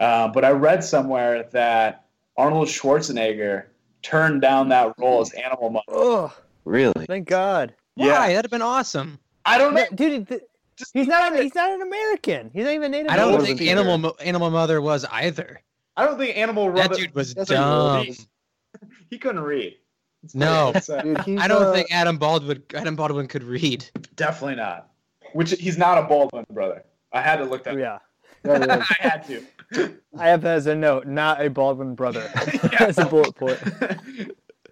Uh, 0.00 0.28
but 0.28 0.44
I 0.44 0.50
read 0.50 0.84
somewhere 0.84 1.44
that 1.52 2.04
Arnold 2.36 2.68
Schwarzenegger 2.68 3.64
turned 4.02 4.42
down 4.42 4.68
that 4.68 4.92
role 4.98 5.22
as 5.22 5.32
Animal 5.32 5.70
Mother. 5.70 5.84
Oh, 5.88 6.34
Really? 6.66 7.06
thank 7.06 7.26
God. 7.28 7.72
Why? 7.94 8.28
That'd 8.34 8.44
have 8.44 8.50
been 8.50 8.60
awesome. 8.62 9.18
I 9.46 9.56
don't 9.56 9.72
know. 9.74 9.86
Dude, 9.94 10.28
th- 10.28 10.42
Just- 10.76 10.90
He's 10.92 11.06
not. 11.06 11.34
He's 11.34 11.54
not 11.54 11.70
an 11.70 11.80
American. 11.80 12.50
He's 12.52 12.64
not 12.64 12.74
even 12.74 12.90
native. 12.90 13.10
I 13.10 13.16
don't 13.16 13.28
American. 13.34 13.56
think 13.56 13.70
Animal 13.70 13.96
Mo- 13.96 14.16
Animal 14.20 14.50
Mother 14.50 14.82
was 14.82 15.06
either. 15.10 15.62
I 15.96 16.04
don't 16.04 16.18
think 16.18 16.36
Animal 16.36 16.70
That 16.72 16.82
Rubber. 16.90 16.94
dude 16.96 17.14
was 17.14 17.34
Yes, 17.34 17.48
dumb. 17.48 18.04
he 18.04 18.16
He 19.10 19.18
couldn't 19.18 19.40
read. 19.40 19.76
It's 20.22 20.34
No. 20.34 20.72
Dude, 20.72 21.38
I 21.38 21.48
don't 21.48 21.62
uh, 21.62 21.72
think 21.72 21.92
Adam 21.92 22.18
Baldwin 22.18 22.62
Adam 22.74 22.96
Baldwin 22.96 23.28
could 23.28 23.44
read. 23.44 23.84
Definitely 24.16 24.56
not. 24.56 24.90
Which 25.32 25.50
he's 25.52 25.78
not 25.78 25.98
a 25.98 26.02
Baldwin 26.02 26.46
brother. 26.50 26.84
I 27.12 27.20
had 27.20 27.36
to 27.36 27.44
look 27.44 27.64
that. 27.64 27.78
Yeah, 27.78 27.98
yeah, 28.44 28.58
yeah. 28.66 28.84
I 28.88 29.08
had 29.08 29.26
to. 29.26 29.42
I 30.18 30.28
have 30.28 30.42
that 30.42 30.56
as 30.56 30.66
a 30.66 30.74
note. 30.74 31.06
Not 31.06 31.44
a 31.44 31.50
Baldwin 31.50 31.94
brother. 31.94 32.30
Yeah. 32.72 32.84
as 32.84 32.98
a 32.98 33.06
bullet 33.06 33.34
point. 33.34 33.58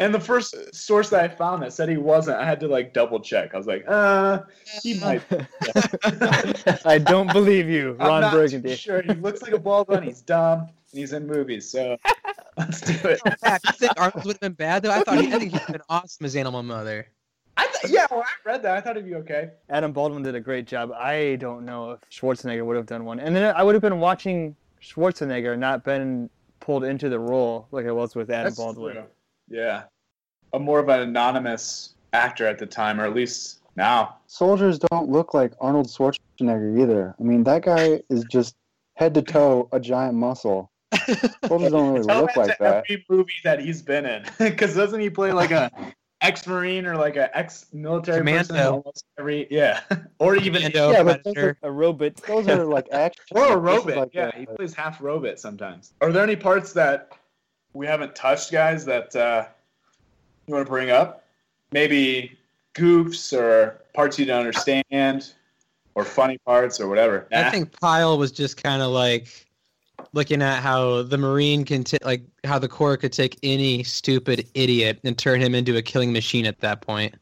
and 0.00 0.14
the 0.14 0.20
first 0.20 0.74
source 0.74 1.11
that 1.11 1.20
I 1.20 1.28
found 1.28 1.62
that 1.62 1.72
said 1.72 1.88
he 1.88 1.96
wasn't, 1.96 2.38
I 2.38 2.44
had 2.44 2.61
to 2.61 2.68
like 2.68 2.92
double 2.92 3.20
check. 3.20 3.54
I 3.54 3.59
was 3.59 3.66
like, 3.66 3.85
uh, 3.87 4.40
he 4.83 4.98
might. 4.98 5.22
I 6.85 6.98
don't 6.98 7.33
believe 7.33 7.68
you, 7.68 7.96
I'm 8.00 8.09
Ron 8.09 8.20
not 8.22 8.33
Burgundy. 8.33 8.70
Too 8.70 8.76
sure, 8.76 9.02
he 9.02 9.12
looks 9.14 9.42
like 9.42 9.52
a 9.52 9.59
Baldwin. 9.59 10.02
He's 10.02 10.22
dumb, 10.22 10.61
and 10.61 10.70
he's 10.92 11.12
in 11.12 11.26
movies. 11.26 11.68
So 11.70 11.96
let's 12.57 12.81
do 12.81 13.09
it. 13.09 13.21
Yeah, 13.43 13.59
you 13.64 13.73
think 13.73 13.93
Arnold 13.97 14.25
would 14.25 14.35
have 14.35 14.40
been 14.40 14.53
bad 14.53 14.83
though? 14.83 14.90
I 14.90 15.03
thought 15.03 15.21
he, 15.21 15.29
I 15.33 15.38
think 15.38 15.53
he'd 15.53 15.61
have 15.61 15.73
been 15.73 15.83
awesome 15.88 16.25
as 16.27 16.37
Animal 16.37 16.62
Mother. 16.62 17.07
I 17.57 17.69
th- 17.81 17.93
yeah, 17.93 18.07
well, 18.11 18.21
I 18.23 18.49
read 18.49 18.62
that. 18.62 18.77
I 18.77 18.81
thought 18.81 18.97
he'd 18.97 19.05
be 19.05 19.14
okay. 19.17 19.51
Adam 19.69 19.93
Baldwin 19.93 20.23
did 20.23 20.35
a 20.35 20.40
great 20.40 20.67
job. 20.67 20.90
I 20.93 21.37
don't 21.37 21.64
know 21.64 21.93
if 21.93 22.01
Schwarzenegger 22.11 22.64
would 22.64 22.77
have 22.77 22.87
done 22.87 23.05
one. 23.05 23.21
And 23.21 23.35
then 23.35 23.55
I 23.57 23.62
would 23.62 23.75
have 23.75 23.83
been 23.83 24.01
watching 24.01 24.57
Schwarzenegger, 24.83 25.57
not 25.59 25.85
been 25.85 26.29
pulled 26.61 26.85
into 26.85 27.09
the 27.09 27.19
role 27.19 27.69
like 27.71 27.87
I 27.87 27.93
was 27.93 28.14
with 28.14 28.31
Adam 28.31 28.45
That's 28.47 28.57
Baldwin. 28.57 28.95
true. 28.95 29.05
Yeah, 29.49 29.85
a 30.53 30.59
more 30.59 30.79
of 30.81 30.88
an 30.88 31.01
anonymous 31.01 31.95
actor 32.12 32.47
at 32.47 32.59
the 32.59 32.67
time, 32.67 33.01
or 33.01 33.05
at 33.05 33.14
least 33.14 33.61
now. 33.77 34.17
Soldiers 34.27 34.79
don't 34.90 35.09
look 35.11 35.35
like 35.35 35.53
Arnold 35.61 35.87
Schwarzenegger 35.87 36.81
either. 36.81 37.14
I 37.19 37.23
mean, 37.23 37.45
that 37.45 37.62
guy 37.62 38.01
is 38.09 38.25
just 38.25 38.57
head 38.95 39.14
to 39.14 39.23
toe 39.23 39.69
a 39.73 39.79
giant 39.79 40.14
muscle. 40.14 40.71
Soldiers 41.46 41.70
don't 41.72 41.92
really 41.94 42.07
Tell 42.07 42.20
look 42.22 42.30
that 42.35 42.37
like 42.37 42.50
to 42.52 42.57
that. 42.61 42.85
every 42.88 43.04
movie 43.09 43.33
that 43.44 43.61
he's 43.61 43.83
been 43.83 44.07
in, 44.07 44.24
because 44.38 44.74
doesn't 44.74 45.00
he 45.00 45.11
play 45.11 45.33
like 45.33 45.50
a 45.50 45.70
ex-marine 46.20 46.87
or 46.87 46.96
like 46.96 47.16
a 47.16 47.37
ex-military 47.37 48.24
person? 48.24 48.57
Almost 48.59 49.04
every 49.18 49.46
yeah, 49.50 49.80
or 50.18 50.37
even 50.37 50.54
Commando, 50.62 50.90
Yeah, 50.92 51.02
but 51.02 51.24
those 51.24 51.35
Predator. 51.35 51.59
A 51.62 51.70
robot. 51.70 52.16
Those 52.16 52.48
are 52.48 52.64
like 52.64 52.87
action. 52.92 53.22
or 53.33 53.52
a 53.52 53.57
robot. 53.57 53.96
like 53.96 54.14
yeah, 54.14 54.30
a- 54.35 54.38
he 54.38 54.46
plays 54.46 54.74
half 54.74 55.00
robot 55.00 55.38
sometimes. 55.38 55.92
Are 56.00 56.11
there 56.12 56.22
any 56.22 56.37
parts 56.37 56.72
that 56.74 57.12
we 57.72 57.87
haven't 57.87 58.14
touched, 58.14 58.50
guys? 58.52 58.85
That 58.85 59.14
uh, 59.16 59.46
you 60.46 60.54
want 60.54 60.66
to 60.66 60.70
bring 60.70 60.90
up? 60.90 61.24
Maybe 61.72 62.38
goofs 62.74 63.37
or 63.37 63.80
parts 63.94 64.18
you 64.18 64.24
don't 64.26 64.38
understand, 64.40 65.33
or 65.94 66.04
funny 66.04 66.38
parts 66.38 66.80
or 66.80 66.88
whatever. 66.88 67.26
I 67.33 67.50
think 67.50 67.78
Pyle 67.80 68.16
was 68.18 68.30
just 68.33 68.62
kind 68.62 68.80
of 68.83 68.90
like 68.90 69.28
looking 70.12 70.42
at 70.42 70.62
how 70.62 71.02
the 71.02 71.18
Marine 71.18 71.64
can 71.64 71.85
ta- 71.85 71.98
like 72.04 72.22
how 72.44 72.59
the 72.59 72.68
Corps 72.68 72.96
could 72.96 73.12
take 73.12 73.38
any 73.42 73.83
stupid 73.83 74.46
idiot 74.54 75.00
and 75.04 75.16
turn 75.16 75.40
him 75.40 75.54
into 75.54 75.76
a 75.76 75.83
killing 75.83 76.12
machine 76.12 76.46
at 76.46 76.61
that 76.61 76.80
point. 76.80 77.14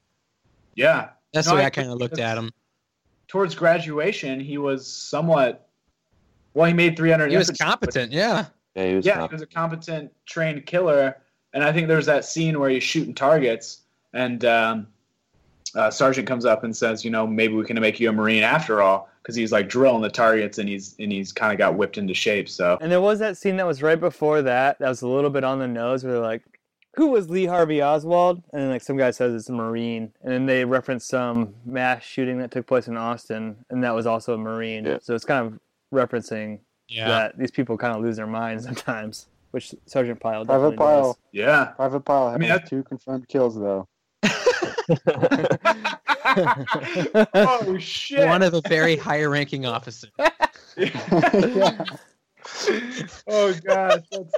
yeah. 0.74 1.10
That's 1.32 1.46
No, 1.46 1.52
the 1.52 1.56
way 1.60 1.62
I 1.64 1.68
I 1.68 1.70
kind 1.70 1.88
of 1.90 1.96
looked 1.96 2.18
at 2.18 2.36
him. 2.36 2.50
Towards 3.26 3.54
graduation, 3.54 4.38
he 4.38 4.58
was 4.58 4.86
somewhat. 4.86 5.66
Well, 6.52 6.66
he 6.66 6.74
made 6.74 6.94
300. 6.94 7.30
He 7.30 7.36
was 7.38 7.48
infantry, 7.48 7.64
but- 7.64 7.70
competent, 7.70 8.12
yeah. 8.12 8.44
Yeah, 8.74 8.86
he 8.88 8.94
was. 8.96 9.06
yeah, 9.06 9.14
top. 9.16 9.30
he 9.30 9.34
was 9.36 9.42
a 9.42 9.46
competent, 9.46 10.12
trained 10.26 10.66
killer. 10.66 11.16
And 11.54 11.64
I 11.64 11.72
think 11.72 11.88
there's 11.88 12.04
that 12.06 12.24
scene 12.26 12.58
where 12.60 12.68
he's 12.68 12.82
shooting 12.82 13.14
targets, 13.14 13.82
and 14.14 14.44
um, 14.44 14.86
uh, 15.74 15.90
Sergeant 15.90 16.26
comes 16.28 16.44
up 16.46 16.64
and 16.64 16.74
says, 16.76 17.02
"You 17.04 17.10
know, 17.10 17.26
maybe 17.26 17.54
we 17.54 17.64
can 17.64 17.78
make 17.80 17.98
you 18.00 18.08
a 18.10 18.12
Marine 18.12 18.42
after 18.42 18.80
all," 18.82 19.08
because 19.22 19.36
he's 19.36 19.52
like 19.52 19.68
drilling 19.68 20.02
the 20.02 20.10
targets, 20.10 20.58
and 20.58 20.68
he's 20.68 20.96
and 20.98 21.12
he's 21.12 21.32
kind 21.32 21.52
of 21.52 21.58
got 21.58 21.76
whipped 21.76 21.96
into 21.98 22.14
shape. 22.14 22.48
So 22.48 22.76
And 22.80 22.90
there 22.90 23.00
was 23.00 23.18
that 23.20 23.36
scene 23.36 23.56
that 23.56 23.66
was 23.66 23.82
right 23.82 23.98
before 24.00 24.42
that. 24.42 24.78
That 24.80 24.88
was 24.88 25.02
a 25.02 25.08
little 25.08 25.30
bit 25.30 25.44
on 25.44 25.58
the 25.58 25.68
nose. 25.68 26.02
Where 26.04 26.14
they're 26.14 26.22
like, 26.22 26.42
"Who 26.96 27.08
was 27.08 27.30
Lee 27.30 27.46
Harvey 27.46 27.80
Oswald?" 27.82 28.42
And 28.52 28.62
then 28.62 28.70
like 28.70 28.82
some 28.82 28.96
guy 28.96 29.10
says 29.12 29.34
it's 29.34 29.48
a 29.48 29.52
Marine, 29.52 30.12
and 30.22 30.32
then 30.32 30.46
they 30.46 30.64
reference 30.64 31.06
some 31.06 31.54
mass 31.64 32.02
shooting 32.02 32.38
that 32.38 32.50
took 32.50 32.66
place 32.66 32.88
in 32.88 32.96
Austin, 32.96 33.56
and 33.70 33.82
that 33.84 33.94
was 33.94 34.06
also 34.06 34.34
a 34.34 34.38
Marine. 34.38 34.84
Yeah. 34.84 34.98
So 35.00 35.14
it's 35.14 35.24
kind 35.24 35.46
of 35.46 35.60
referencing 35.96 36.58
Yeah. 36.88 37.08
that 37.08 37.38
these 37.38 37.50
people 37.50 37.76
kind 37.78 37.94
of 37.96 38.02
lose 38.02 38.16
their 38.16 38.26
minds 38.26 38.64
sometimes, 38.70 39.28
which 39.52 39.74
Sergeant 39.86 40.18
Pyle 40.20 40.44
Private 40.44 40.70
definitely 40.70 40.76
Pyle. 40.78 41.18
yeah, 41.32 41.64
Private 41.76 42.00
Pyle 42.00 42.26
I 42.28 42.36
mean, 42.38 42.48
that's- 42.48 42.68
two 42.68 42.82
confirmed 42.82 43.28
kills 43.28 43.58
though. 43.58 43.86
Oh 47.34 47.76
shit! 47.78 48.26
One 48.26 48.42
of 48.42 48.52
the 48.52 48.62
very 48.68 48.96
high 48.96 49.22
ranking 49.24 49.66
officers. 49.66 50.10
yeah. 50.76 51.84
oh 53.28 53.54
god, 53.64 54.04
that's, 54.10 54.32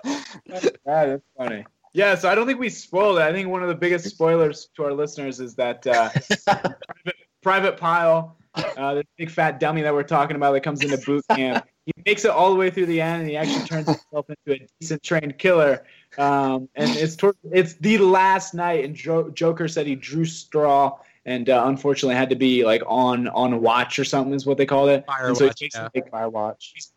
that's. 0.46 0.70
That's 0.84 1.22
funny. 1.36 1.64
Yeah, 1.92 2.16
so 2.16 2.28
I 2.28 2.34
don't 2.34 2.46
think 2.46 2.58
we 2.58 2.70
spoiled 2.70 3.18
it. 3.18 3.22
I 3.22 3.32
think 3.32 3.48
one 3.48 3.62
of 3.62 3.68
the 3.68 3.74
biggest 3.74 4.04
spoilers 4.06 4.68
to 4.76 4.84
our 4.84 4.92
listeners 4.92 5.38
is 5.38 5.54
that 5.54 5.86
uh, 5.86 6.10
private, 6.44 7.16
private 7.40 7.76
Pyle, 7.76 8.36
uh, 8.54 8.94
this 8.94 9.04
big 9.16 9.30
fat 9.30 9.60
dummy 9.60 9.82
that 9.82 9.94
we're 9.94 10.02
talking 10.02 10.34
about 10.34 10.52
that 10.52 10.62
comes 10.62 10.82
into 10.82 10.98
boot 10.98 11.24
camp, 11.30 11.66
he 11.86 11.92
makes 12.04 12.24
it 12.24 12.32
all 12.32 12.50
the 12.50 12.56
way 12.56 12.70
through 12.70 12.86
the 12.86 13.00
end, 13.00 13.22
and 13.22 13.30
he 13.30 13.36
actually 13.36 13.64
turns 13.66 13.86
himself 13.86 14.26
into 14.28 14.60
a 14.60 14.66
decent 14.80 15.02
trained 15.04 15.38
killer. 15.38 15.84
Um, 16.18 16.68
and 16.74 16.90
it's 16.90 17.16
toward, 17.16 17.36
it's 17.50 17.74
the 17.74 17.98
last 17.98 18.54
night, 18.54 18.84
and 18.84 18.94
jo- 18.94 19.30
Joker 19.30 19.68
said 19.68 19.86
he 19.86 19.94
drew 19.94 20.24
straw. 20.24 20.98
And 21.26 21.48
uh, 21.48 21.62
unfortunately, 21.66 22.16
had 22.16 22.28
to 22.30 22.36
be 22.36 22.64
like 22.66 22.82
on 22.86 23.28
on 23.28 23.62
watch 23.62 23.98
or 23.98 24.04
something 24.04 24.34
is 24.34 24.44
what 24.44 24.58
they 24.58 24.66
called 24.66 24.90
it. 24.90 25.06
Fire 25.06 25.28
And 25.28 25.36
so 25.36 25.46
watch, 25.46 25.56
takes- 25.58 25.74
yeah. 25.74 25.88
like, 25.94 26.10
Firewatch. 26.10 26.92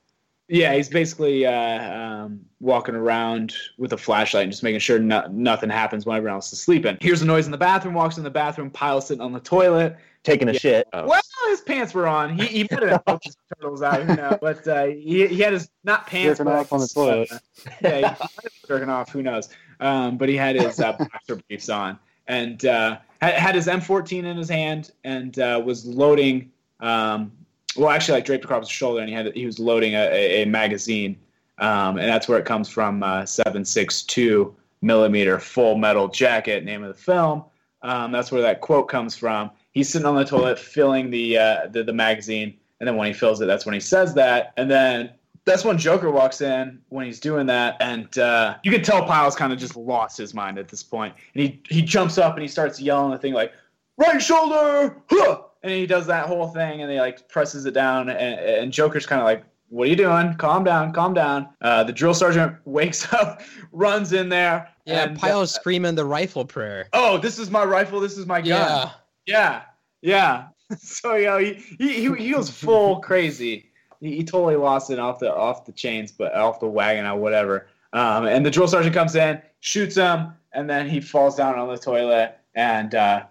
Yeah, 0.49 0.73
he's 0.75 0.87
basically 0.87 1.45
uh, 1.45 1.93
um, 1.93 2.39
walking 2.61 2.95
around 2.95 3.53
with 3.77 3.91
a 3.93 3.97
flashlight 3.97 4.43
and 4.43 4.51
just 4.51 4.63
making 4.63 4.79
sure 4.79 4.97
no- 4.97 5.27
nothing 5.29 5.69
happens 5.69 6.05
when 6.05 6.15
everyone 6.15 6.35
else 6.35 6.53
is 6.53 6.61
sleeping. 6.61 6.97
Hears 7.01 7.21
a 7.21 7.25
noise 7.25 7.45
in 7.47 7.51
the 7.51 7.57
bathroom, 7.57 7.93
walks 7.93 8.17
in 8.17 8.23
the 8.23 8.29
bathroom, 8.29 8.69
Pyle 8.69 9.01
sitting 9.01 9.21
on 9.21 9.33
the 9.33 9.41
toilet. 9.41 9.97
taking 10.23 10.47
a 10.49 10.53
Yeah. 10.53 10.59
shit. 10.59 10.87
Oh. 10.93 11.07
Well, 11.07 11.21
his 11.49 11.61
pants 11.61 11.93
were 11.93 12.07
on. 12.07 12.37
He, 12.37 12.45
he 12.47 12.67
might 12.71 12.83
have 12.83 13.05
poked 13.05 13.25
his 13.25 13.37
turtles 13.55 13.81
out, 13.81 14.01
you 14.07 14.15
know, 14.15 14.37
but 14.41 14.65
uh, 14.67 14.85
he, 14.85 15.25
he 15.27 15.39
had 15.39 15.53
his, 15.53 15.69
not 15.85 16.05
pants, 16.07 16.37
Jerking 16.39 16.45
but 16.45 16.59
off 16.59 16.73
on 16.73 16.79
the 16.79 16.83
his, 16.83 16.93
toilet. 16.93 17.31
uh, 17.31 17.37
yeah, 17.81 17.95
he 17.97 18.01
might 18.01 18.09
have 18.19 18.19
been 18.43 18.51
jerking 18.67 18.89
off, 18.89 19.09
who 19.11 19.23
knows. 19.23 19.49
Um, 19.79 20.17
but 20.17 20.27
he 20.29 20.35
had 20.35 20.55
his 20.55 20.79
uh, 20.79 20.93
boxer 20.93 21.35
briefs 21.47 21.69
on 21.69 21.99
and 22.27 22.65
uh, 22.65 22.97
had, 23.21 23.33
had 23.35 23.55
his 23.55 23.67
M14 23.67 24.23
in 24.25 24.35
his 24.37 24.49
hand 24.49 24.91
and 25.03 25.37
uh, 25.39 25.61
was 25.63 25.85
loading 25.85 26.51
um, 26.81 27.31
well, 27.77 27.89
actually, 27.89 28.15
like 28.15 28.25
draped 28.25 28.43
across 28.43 28.67
his 28.67 28.69
shoulder, 28.69 29.01
and 29.01 29.09
he 29.09 29.15
had 29.15 29.33
he 29.35 29.45
was 29.45 29.59
loading 29.59 29.93
a, 29.93 30.41
a, 30.41 30.45
magazine, 30.45 31.17
um, 31.59 31.97
and 31.97 32.07
that's 32.07 32.27
where 32.27 32.39
it 32.39 32.45
comes 32.45 32.69
from. 32.69 33.03
Uh, 33.03 33.25
Seven 33.25 33.63
six 33.63 34.03
two 34.03 34.55
millimeter 34.81 35.39
full 35.39 35.77
metal 35.77 36.07
jacket, 36.07 36.63
name 36.63 36.83
of 36.83 36.89
the 36.89 37.01
film. 37.01 37.43
Um, 37.81 38.11
that's 38.11 38.31
where 38.31 38.41
that 38.41 38.61
quote 38.61 38.89
comes 38.89 39.15
from. 39.15 39.51
He's 39.71 39.89
sitting 39.89 40.07
on 40.07 40.15
the 40.15 40.25
toilet 40.25 40.57
filling 40.57 41.09
the, 41.09 41.37
uh, 41.37 41.67
the 41.67 41.83
the 41.83 41.93
magazine, 41.93 42.57
and 42.79 42.87
then 42.87 42.95
when 42.95 43.07
he 43.07 43.13
fills 43.13 43.39
it, 43.41 43.45
that's 43.45 43.65
when 43.65 43.73
he 43.73 43.79
says 43.79 44.13
that, 44.15 44.53
and 44.57 44.69
then 44.69 45.11
that's 45.45 45.63
when 45.63 45.77
Joker 45.77 46.11
walks 46.11 46.41
in 46.41 46.79
when 46.89 47.05
he's 47.05 47.19
doing 47.19 47.47
that, 47.47 47.77
and 47.79 48.17
uh, 48.17 48.55
you 48.63 48.71
can 48.71 48.83
tell 48.83 49.05
Pyle's 49.05 49.35
kind 49.35 49.53
of 49.53 49.59
just 49.59 49.75
lost 49.75 50.17
his 50.17 50.33
mind 50.33 50.57
at 50.57 50.67
this 50.67 50.83
point, 50.83 51.15
and 51.33 51.43
he 51.43 51.61
he 51.69 51.81
jumps 51.81 52.17
up 52.17 52.33
and 52.33 52.41
he 52.41 52.47
starts 52.47 52.79
yelling 52.79 53.11
the 53.11 53.17
thing 53.17 53.33
like 53.33 53.53
right 53.97 54.21
shoulder, 54.21 54.97
huh! 55.09 55.41
And 55.63 55.71
he 55.71 55.85
does 55.85 56.07
that 56.07 56.27
whole 56.27 56.47
thing, 56.47 56.81
and 56.81 56.91
he 56.91 56.99
like 56.99 57.27
presses 57.29 57.65
it 57.65 57.73
down, 57.73 58.09
and, 58.09 58.39
and 58.39 58.71
Joker's 58.71 59.05
kind 59.05 59.21
of 59.21 59.25
like, 59.25 59.43
"What 59.69 59.87
are 59.87 59.89
you 59.89 59.95
doing? 59.95 60.33
Calm 60.35 60.63
down, 60.63 60.93
calm 60.93 61.13
down." 61.13 61.49
Uh, 61.61 61.83
the 61.83 61.93
drill 61.93 62.13
sergeant 62.13 62.55
wakes 62.65 63.11
up, 63.13 63.41
runs 63.71 64.13
in 64.13 64.29
there. 64.29 64.69
Yeah, 64.85 65.03
and, 65.03 65.19
Pyle's 65.19 65.53
screaming 65.53 65.95
the 65.95 66.05
rifle 66.05 66.45
prayer. 66.45 66.87
oh, 66.93 67.17
this 67.17 67.39
is 67.39 67.49
my 67.49 67.63
rifle. 67.63 67.99
This 67.99 68.17
is 68.17 68.25
my 68.25 68.41
gun. 68.41 68.47
Yeah. 68.47 68.91
Yeah, 69.25 69.61
yeah. 70.01 70.47
so 70.77 71.15
you 71.15 71.25
know, 71.25 71.37
he 71.37 71.53
he 71.53 71.93
he, 71.93 72.15
he 72.15 72.33
was 72.33 72.49
full 72.49 72.99
crazy. 73.01 73.71
He, 73.99 74.17
he 74.17 74.23
totally 74.23 74.55
lost 74.55 74.89
it 74.91 74.99
off 74.99 75.19
the 75.19 75.33
off 75.33 75.65
the 75.65 75.71
chains, 75.71 76.11
but 76.11 76.33
off 76.33 76.59
the 76.59 76.67
wagon 76.67 77.05
or 77.05 77.17
whatever. 77.17 77.67
Um, 77.93 78.25
and 78.25 78.45
the 78.45 78.51
drill 78.51 78.67
sergeant 78.67 78.93
comes 78.93 79.15
in, 79.15 79.41
shoots 79.59 79.95
him, 79.95 80.33
and 80.53 80.69
then 80.69 80.89
he 80.89 80.99
falls 80.99 81.35
down 81.35 81.57
on 81.57 81.67
the 81.67 81.77
toilet 81.77 82.37
and 82.57 82.95
uh, 82.95 83.23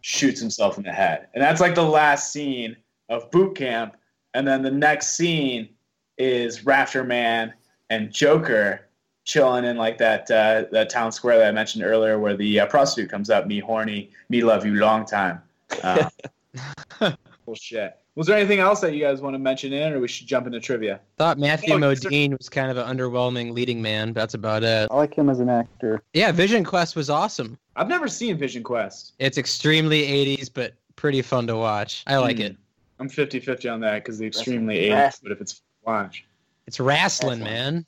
shoots 0.00 0.40
himself 0.40 0.78
in 0.78 0.84
the 0.84 0.92
head. 0.92 1.28
And 1.34 1.42
that's 1.42 1.60
like 1.60 1.74
the 1.74 1.82
last 1.82 2.32
scene 2.32 2.76
of 3.08 3.30
boot 3.30 3.56
camp. 3.56 3.96
And 4.34 4.46
then 4.46 4.62
the 4.62 4.70
next 4.70 5.16
scene 5.16 5.68
is 6.18 6.64
Rafter 6.64 7.04
Man 7.04 7.52
and 7.88 8.12
Joker 8.12 8.86
chilling 9.24 9.64
in 9.64 9.76
like 9.76 9.98
that 9.98 10.30
uh, 10.30 10.64
that 10.72 10.90
town 10.90 11.12
square 11.12 11.38
that 11.38 11.48
I 11.48 11.52
mentioned 11.52 11.84
earlier, 11.84 12.18
where 12.18 12.36
the 12.36 12.60
uh, 12.60 12.66
prostitute 12.66 13.10
comes 13.10 13.30
up, 13.30 13.46
me 13.46 13.60
horny, 13.60 14.10
me 14.28 14.42
love 14.42 14.64
you 14.64 14.74
long 14.74 15.04
time. 15.04 15.42
Uh, 15.82 16.08
bullshit. 17.44 17.98
Was 18.16 18.26
there 18.26 18.36
anything 18.36 18.58
else 18.58 18.80
that 18.80 18.92
you 18.92 19.00
guys 19.00 19.20
want 19.20 19.34
to 19.34 19.38
mention 19.38 19.72
in, 19.72 19.92
or 19.92 20.00
we 20.00 20.08
should 20.08 20.26
jump 20.26 20.46
into 20.46 20.58
trivia? 20.60 21.00
Thought 21.16 21.38
Matthew 21.38 21.74
Oh. 21.74 21.78
Modine 21.78 22.36
was 22.36 22.48
kind 22.48 22.70
of 22.70 22.76
an 22.76 22.84
underwhelming 22.96 23.52
leading 23.52 23.80
man. 23.80 24.12
But 24.12 24.20
that's 24.20 24.34
about 24.34 24.62
it. 24.64 24.88
I 24.90 24.96
like 24.96 25.14
him 25.14 25.30
as 25.30 25.38
an 25.40 25.48
actor. 25.48 26.02
Yeah, 26.12 26.32
Vision 26.32 26.64
Quest 26.64 26.96
was 26.96 27.08
awesome. 27.08 27.56
I've 27.76 27.88
never 27.88 28.08
seen 28.08 28.36
Vision 28.36 28.62
Quest. 28.62 29.12
It's 29.20 29.38
extremely 29.38 30.02
80s, 30.02 30.48
but 30.52 30.74
pretty 30.96 31.22
fun 31.22 31.46
to 31.46 31.56
watch. 31.56 32.02
I 32.06 32.16
like 32.16 32.36
Hmm. 32.36 32.42
it. 32.42 32.56
I'm 32.98 33.08
50-50 33.08 33.68
on 33.72 33.80
that 33.80 34.02
because 34.04 34.18
the 34.18 34.26
extremely 34.26 34.76
age. 34.78 34.92
Wrestling. 34.92 35.28
But 35.30 35.32
if 35.36 35.40
it's 35.40 35.62
watch 35.86 36.24
It's 36.66 36.78
wrestling, 36.80 37.40
Wrestling. 37.40 37.44
man. 37.44 37.86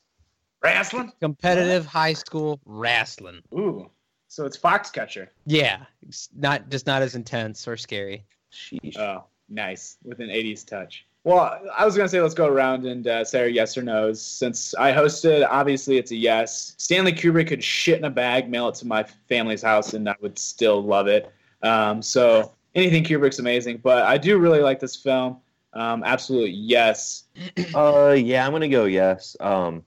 wrestling, 0.62 1.12
Competitive 1.20 1.84
high 1.84 2.12
school 2.14 2.60
wrestling. 2.64 3.42
ooh, 3.52 3.90
so 4.28 4.46
it's 4.46 4.56
Foxcatcher. 4.56 5.28
Yeah, 5.44 5.84
it's 6.06 6.28
not 6.34 6.70
just 6.70 6.86
not 6.86 7.02
as 7.02 7.14
intense 7.16 7.66
or 7.68 7.76
scary. 7.76 8.24
Sheesh. 8.52 8.96
Oh, 8.96 9.24
nice 9.52 9.98
with 10.04 10.20
an 10.20 10.28
'80s 10.28 10.66
touch. 10.66 11.06
Well, 11.24 11.60
I 11.76 11.84
was 11.84 11.96
gonna 11.96 12.08
say 12.08 12.20
let's 12.20 12.34
go 12.34 12.48
around 12.48 12.84
and 12.84 13.06
uh, 13.06 13.24
say 13.24 13.42
our 13.42 13.48
yes 13.48 13.76
or 13.76 13.82
nos. 13.82 14.20
Since 14.20 14.74
I 14.74 14.92
hosted, 14.92 15.46
obviously 15.48 15.96
it's 15.96 16.10
a 16.10 16.16
yes. 16.16 16.74
Stanley 16.78 17.12
Kubrick 17.12 17.46
could 17.46 17.62
shit 17.62 17.98
in 17.98 18.04
a 18.04 18.10
bag, 18.10 18.50
mail 18.50 18.68
it 18.68 18.74
to 18.76 18.86
my 18.86 19.04
family's 19.28 19.62
house, 19.62 19.94
and 19.94 20.08
I 20.08 20.16
would 20.20 20.38
still 20.38 20.82
love 20.82 21.06
it. 21.06 21.32
Um, 21.62 22.02
so 22.02 22.52
anything 22.74 23.04
Kubrick's 23.04 23.38
amazing, 23.38 23.78
but 23.78 24.02
I 24.02 24.18
do 24.18 24.38
really 24.38 24.60
like 24.60 24.80
this 24.80 24.96
film. 24.96 25.38
Um, 25.74 26.02
absolute 26.04 26.50
yes. 26.50 27.24
Uh, 27.74 28.14
yeah, 28.18 28.44
I'm 28.44 28.52
gonna 28.52 28.68
go 28.68 28.84
yes. 28.84 29.36
Um, 29.38 29.84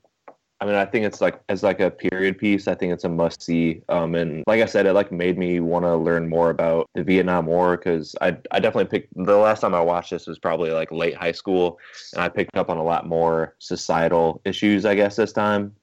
I 0.65 0.67
mean, 0.67 0.77
I 0.77 0.85
think 0.85 1.05
it's 1.05 1.21
like 1.21 1.39
as 1.47 1.61
like 1.61 1.79
a 1.79 1.91
period 1.91 2.39
piece. 2.39 2.67
I 2.67 2.73
think 2.73 2.91
it's 2.91 3.03
a 3.03 3.09
must 3.09 3.43
see. 3.43 3.83
Um, 3.87 4.15
and 4.15 4.43
like 4.47 4.63
I 4.63 4.65
said, 4.65 4.87
it 4.87 4.93
like 4.93 5.11
made 5.11 5.37
me 5.37 5.59
want 5.59 5.85
to 5.85 5.95
learn 5.95 6.27
more 6.27 6.49
about 6.49 6.89
the 6.95 7.03
Vietnam 7.03 7.45
War 7.45 7.77
because 7.77 8.15
I 8.19 8.35
I 8.49 8.59
definitely 8.59 8.85
picked 8.85 9.13
the 9.15 9.37
last 9.37 9.59
time 9.59 9.75
I 9.75 9.81
watched 9.81 10.09
this 10.09 10.25
was 10.25 10.39
probably 10.39 10.71
like 10.71 10.91
late 10.91 11.15
high 11.15 11.33
school, 11.33 11.77
and 12.13 12.23
I 12.23 12.29
picked 12.29 12.57
up 12.57 12.71
on 12.71 12.77
a 12.77 12.83
lot 12.83 13.07
more 13.07 13.53
societal 13.59 14.41
issues. 14.43 14.85
I 14.85 14.95
guess 14.95 15.17
this 15.17 15.31
time, 15.31 15.75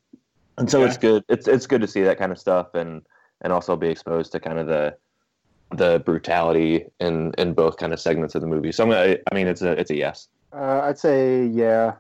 and 0.59 0.69
so 0.69 0.81
Okay. 0.81 0.89
it's 0.89 0.99
good. 0.99 1.25
It's 1.29 1.47
it's 1.47 1.69
good 1.69 1.81
to 1.83 1.87
see 1.87 2.03
that 2.03 2.19
kind 2.19 2.33
of 2.33 2.39
stuff 2.39 2.75
and 2.75 3.03
and 3.43 3.53
also 3.53 3.77
be 3.77 3.87
exposed 3.87 4.33
to 4.33 4.41
kind 4.41 4.59
of 4.59 4.67
the 4.67 4.97
the 5.77 6.01
brutality 6.05 6.87
in 6.99 7.33
in 7.39 7.55
both 7.55 7.77
kind 7.77 7.93
of 7.93 8.01
segments 8.01 8.35
of 8.35 8.41
the 8.41 8.49
movie. 8.49 8.73
So 8.73 8.83
I'm 8.83 8.91
gonna, 8.91 9.17
I 9.31 9.35
mean, 9.37 9.47
it's 9.47 9.63
a 9.63 9.79
it's 9.79 9.93
a 9.93 9.97
yes. 9.97 10.27
Uh, 10.53 10.81
I'd 10.83 10.99
say 10.99 11.47
yeah. 11.47 11.93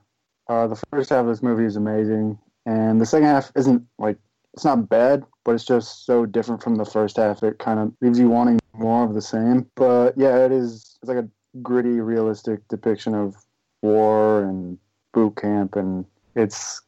Uh, 0.48 0.66
the 0.66 0.82
first 0.90 1.10
half 1.10 1.20
of 1.20 1.28
this 1.28 1.44
movie 1.44 1.64
is 1.64 1.76
amazing, 1.76 2.36
and 2.66 3.00
the 3.00 3.06
second 3.06 3.26
half 3.28 3.50
isn't 3.56 3.86
like 3.98 4.18
it's 4.54 4.64
not 4.64 4.88
bad, 4.88 5.24
but 5.44 5.54
it's 5.54 5.64
just 5.64 6.04
so 6.04 6.26
different 6.26 6.62
from 6.62 6.76
the 6.76 6.84
first 6.84 7.16
half. 7.16 7.42
It 7.42 7.58
kind 7.58 7.80
of 7.80 7.92
leaves 8.00 8.18
you 8.18 8.28
wanting 8.28 8.60
more 8.74 9.04
of 9.04 9.14
the 9.14 9.22
same. 9.22 9.66
But 9.74 10.16
yeah, 10.16 10.44
it 10.44 10.52
is. 10.52 10.98
It's 11.00 11.08
like 11.08 11.18
a 11.18 11.28
gritty, 11.62 12.00
realistic 12.00 12.66
depiction 12.68 13.14
of 13.14 13.36
war 13.82 14.42
and 14.42 14.78
boot 15.12 15.36
camp, 15.36 15.76
and 15.76 16.04
it's 16.36 16.82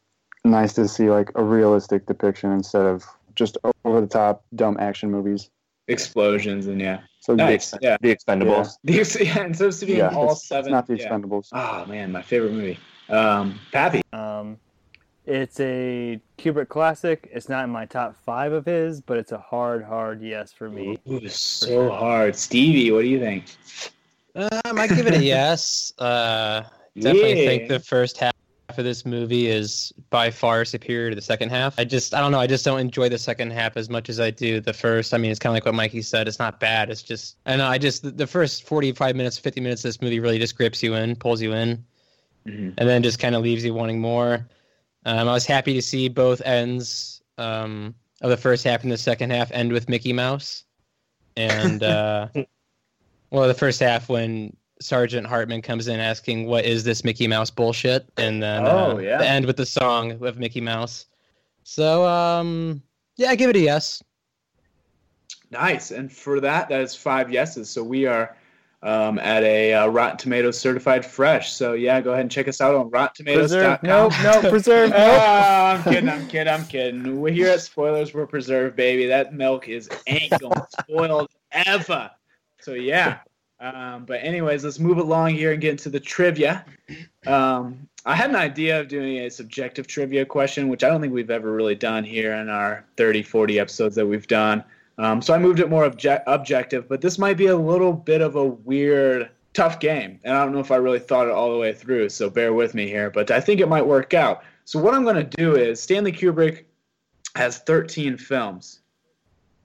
nice 0.45 0.75
to 0.75 0.87
see 0.87 1.11
like 1.11 1.31
a 1.35 1.43
realistic 1.43 2.07
depiction 2.07 2.53
instead 2.53 2.87
of 2.87 3.05
just 3.35 3.57
over 3.85 4.01
the 4.01 4.07
top 4.07 4.45
dumb 4.55 4.77
action 4.79 5.11
movies. 5.11 5.51
Explosions 5.89 6.67
and 6.67 6.81
yeah, 6.81 7.01
So 7.21 7.35
nice. 7.35 7.75
Yeah, 7.83 7.99
The 8.01 8.15
Expendables. 8.15 8.77
the 8.85 9.01
ex- 9.01 9.21
yeah. 9.21 9.45
Instead 9.45 9.69
of 9.69 9.81
being 9.81 9.99
yeah, 9.99 10.09
all 10.09 10.33
it's, 10.33 10.47
seven. 10.49 10.67
it's 10.67 10.73
not 10.73 10.87
the 10.87 10.97
yeah. 10.97 11.09
Expendables. 11.09 11.49
Oh 11.53 11.85
man, 11.87 12.13
my 12.13 12.23
favorite 12.23 12.53
movie. 12.53 12.79
Um, 13.11 13.61
Pappy. 13.71 14.01
Um, 14.13 14.59
it's 15.27 15.59
a 15.61 16.21
Kubrick 16.39 16.69
classic. 16.69 17.29
It's 17.33 17.49
not 17.49 17.65
in 17.65 17.71
my 17.71 17.87
top 17.87 18.17
five 18.25 18.53
of 18.53 18.67
his, 18.67 19.01
but 19.01 19.19
it's 19.19 19.33
a 19.33 19.39
hard, 19.39 19.85
hard 19.85 20.21
yes 20.23 20.53
for 20.53 20.69
me. 20.69 20.99
Ooh, 21.11 21.27
so 21.29 21.91
hard. 21.91 22.37
Stevie, 22.37 22.91
what 22.91 23.03
do 23.03 23.09
you 23.09 23.19
think? 23.21 23.45
Um, 24.35 24.49
I 24.65 24.73
might 24.73 24.91
give 24.91 25.07
it 25.07 25.15
a 25.15 25.23
yes. 25.25 25.93
Uh, 25.99 26.63
definitely 26.99 27.43
Yeah. 27.43 27.49
think 27.49 27.69
the 27.69 27.81
first 27.81 28.19
half 28.19 28.33
of 28.77 28.85
this 28.85 29.05
movie 29.07 29.47
is 29.47 29.93
by 30.11 30.31
far 30.31 30.65
superior 30.65 31.11
to 31.11 31.17
the 31.17 31.23
second 31.23 31.51
half. 31.51 31.79
I 31.79 31.85
just, 31.85 32.15
I 32.15 32.21
don't 32.21 32.33
know, 32.33 32.41
I 32.41 32.47
just 32.47 32.65
don't 32.65 32.81
enjoy 32.81 33.09
the 33.09 33.19
second 33.19 33.53
half 33.53 33.77
as 33.77 33.89
much 33.89 34.09
as 34.09 34.19
I 34.21 34.31
do 34.31 34.61
the 34.61 34.73
first. 34.73 35.15
I 35.15 35.19
mean, 35.19 35.31
it's 35.31 35.39
kind 35.39 35.53
of 35.53 35.55
like 35.55 35.65
what 35.67 35.75
Mikey 35.75 36.03
said. 36.03 36.27
It's 36.29 36.39
not 36.39 36.59
bad. 36.61 36.91
It's 36.91 37.03
just, 37.03 37.37
I 37.47 37.57
know, 37.57 37.67
I 37.67 37.79
just 37.79 38.03
the- 38.03 38.11
the 38.11 38.27
first 38.27 38.65
forty-five 38.65 39.15
minutes, 39.17 39.39
fifty 39.39 39.61
minutes 39.61 39.85
of 39.85 39.89
this 39.91 40.01
movie 40.03 40.19
really 40.21 40.39
just 40.39 40.57
grips 40.57 40.83
you 40.83 40.95
in, 40.95 41.15
pulls 41.17 41.41
you 41.43 41.53
in, 41.53 41.85
Mhm. 42.47 42.75
and 42.79 42.89
then 42.89 43.03
just 43.03 43.19
kind 43.19 43.35
of 43.35 43.43
leaves 43.43 43.65
you 43.65 43.75
wanting 43.75 44.01
more. 44.01 44.47
Um, 45.05 45.29
I 45.29 45.33
was 45.33 45.47
happy 45.47 45.75
to 45.75 45.83
see 45.83 46.09
both 46.09 46.41
ends 46.43 47.23
um, 47.39 47.95
of 48.23 48.31
the 48.31 48.37
first 48.37 48.65
half 48.65 48.83
and 48.83 48.93
the 48.93 48.99
second 48.99 49.31
half 49.31 49.51
end 49.53 49.73
with 49.73 49.89
Mickey 49.89 50.13
Mouse, 50.13 50.65
and 51.37 51.83
uh, 51.83 52.29
well, 53.31 53.49
the 53.49 53.55
first 53.55 53.81
half 53.81 54.09
when 54.09 54.57
Sergeant 54.81 55.27
Hartman 55.27 55.63
comes 55.63 55.89
in 55.89 56.01
asking, 56.01 56.47
"What 56.47 56.65
is 56.65 56.85
this 56.85 57.05
Mickey 57.05 57.27
Mouse 57.27 57.51
bullshit?" 57.51 58.09
and 58.17 58.43
then 58.43 58.67
Oh, 58.67 58.97
uh, 58.97 58.99
yeah. 58.99 59.19
the 59.19 59.29
end 59.29 59.47
with 59.47 59.57
the 59.57 59.67
song 59.67 60.25
of 60.25 60.39
Mickey 60.39 60.61
Mouse. 60.61 61.07
So, 61.65 62.07
um, 62.07 62.83
yeah, 63.17 63.31
I 63.31 63.37
give 63.37 63.51
it 63.51 63.57
a 63.57 63.61
yes. 63.61 64.03
Nice. 65.51 65.91
And 65.91 66.11
for 66.13 66.41
that, 66.41 66.69
that 66.69 66.81
is 66.81 66.95
five 66.95 67.31
yeses. 67.31 67.71
So 67.71 67.83
we 67.83 68.07
are 68.07 68.37
um, 68.85 69.19
at 69.19 69.43
a 69.43 69.73
uh, 69.73 69.87
Rotten 69.89 70.19
Tomatoes 70.19 70.59
certified 70.59 71.05
fresh. 71.05 71.53
So 71.53 71.73
yeah, 71.73 72.01
go 72.03 72.11
ahead 72.11 72.21
and 72.21 72.31
check 72.31 72.47
us 72.47 72.61
out 72.61 72.75
on. 72.75 72.91
RottenTomatoes.com. 72.91 73.79
Nope, 73.83 74.13
nope, 74.23 74.51
preserve. 74.51 74.93
Oh, 74.95 75.17
I'm 75.17 75.83
kidding. 75.83 76.09
I'm 76.09 76.29
kidding. 76.29 76.53
I'm 76.53 76.67
kidding. 76.67 77.21
We're 77.21 77.33
here 77.33 77.49
at 77.49 77.63
Spoilers. 77.63 78.13
We're 78.13 78.27
preserved, 78.27 78.77
baby. 78.77 79.07
That 79.07 79.35
milk 79.35 79.69
is 79.69 79.89
ain't 80.07 80.39
going 80.39 80.61
spoiled 80.81 81.31
ever. 81.51 82.11
So 82.61 82.75
yeah. 82.75 83.21
Um, 83.59 84.05
but 84.05 84.23
anyways, 84.23 84.65
let's 84.65 84.79
move 84.79 84.99
along 84.99 85.31
here 85.31 85.53
and 85.53 85.61
get 85.61 85.71
into 85.71 85.89
the 85.89 86.01
trivia. 86.01 86.67
Um, 87.27 87.89
I 88.05 88.15
had 88.15 88.29
an 88.29 88.37
idea 88.37 88.79
of 88.79 88.89
doing 88.89 89.21
a 89.21 89.31
subjective 89.31 89.87
trivia 89.87 90.27
question, 90.27 90.69
which 90.69 90.85
I 90.85 90.89
don't 90.89 91.01
think 91.01 91.15
we've 91.15 91.31
ever 91.31 91.51
really 91.51 91.75
done 91.75 92.05
here 92.05 92.35
in 92.35 92.51
our 92.51 92.85
30, 92.99 93.23
40 93.23 93.59
episodes 93.59 93.97
that 93.97 94.07
we've 94.07 94.27
done. 94.27 94.63
Um, 94.99 95.21
so 95.21 95.35
I 95.35 95.39
moved 95.39 95.61
it 95.61 95.69
more 95.69 95.89
obje- 95.89 96.23
objective, 96.27 96.89
but 96.89 97.01
this 97.01 97.19
might 97.19 97.37
be 97.37 97.47
a 97.47 97.57
little 97.57 97.93
bit 97.93 98.21
of 98.21 98.37
a 98.37 98.45
weird, 98.45 99.31
tough 99.53 99.81
game. 99.81 100.21
And 100.25 100.37
I 100.37 100.45
don't 100.45 100.53
know 100.53 100.61
if 100.61 100.71
I 100.71 100.77
really 100.77 100.99
thought 100.99 101.27
it 101.27 101.33
all 101.33 101.53
the 101.53 101.59
way 101.59 101.73
through, 101.73 102.09
so 102.11 102.31
bear 102.31 102.53
with 102.53 102.75
me 102.75 102.87
here, 102.87 103.11
but 103.11 103.31
I 103.31 103.41
think 103.41 103.61
it 103.61 103.69
might 103.69 103.87
work 103.87 104.15
out. 104.15 104.45
So 104.65 104.79
what 104.79 104.95
I'm 104.95 105.05
going 105.05 105.17
to 105.17 105.25
do 105.25 105.57
is 105.57 105.81
Stanley 105.81 106.13
Kubrick 106.13 106.65
has 107.35 107.59
13 107.59 108.17
films. 108.17 108.81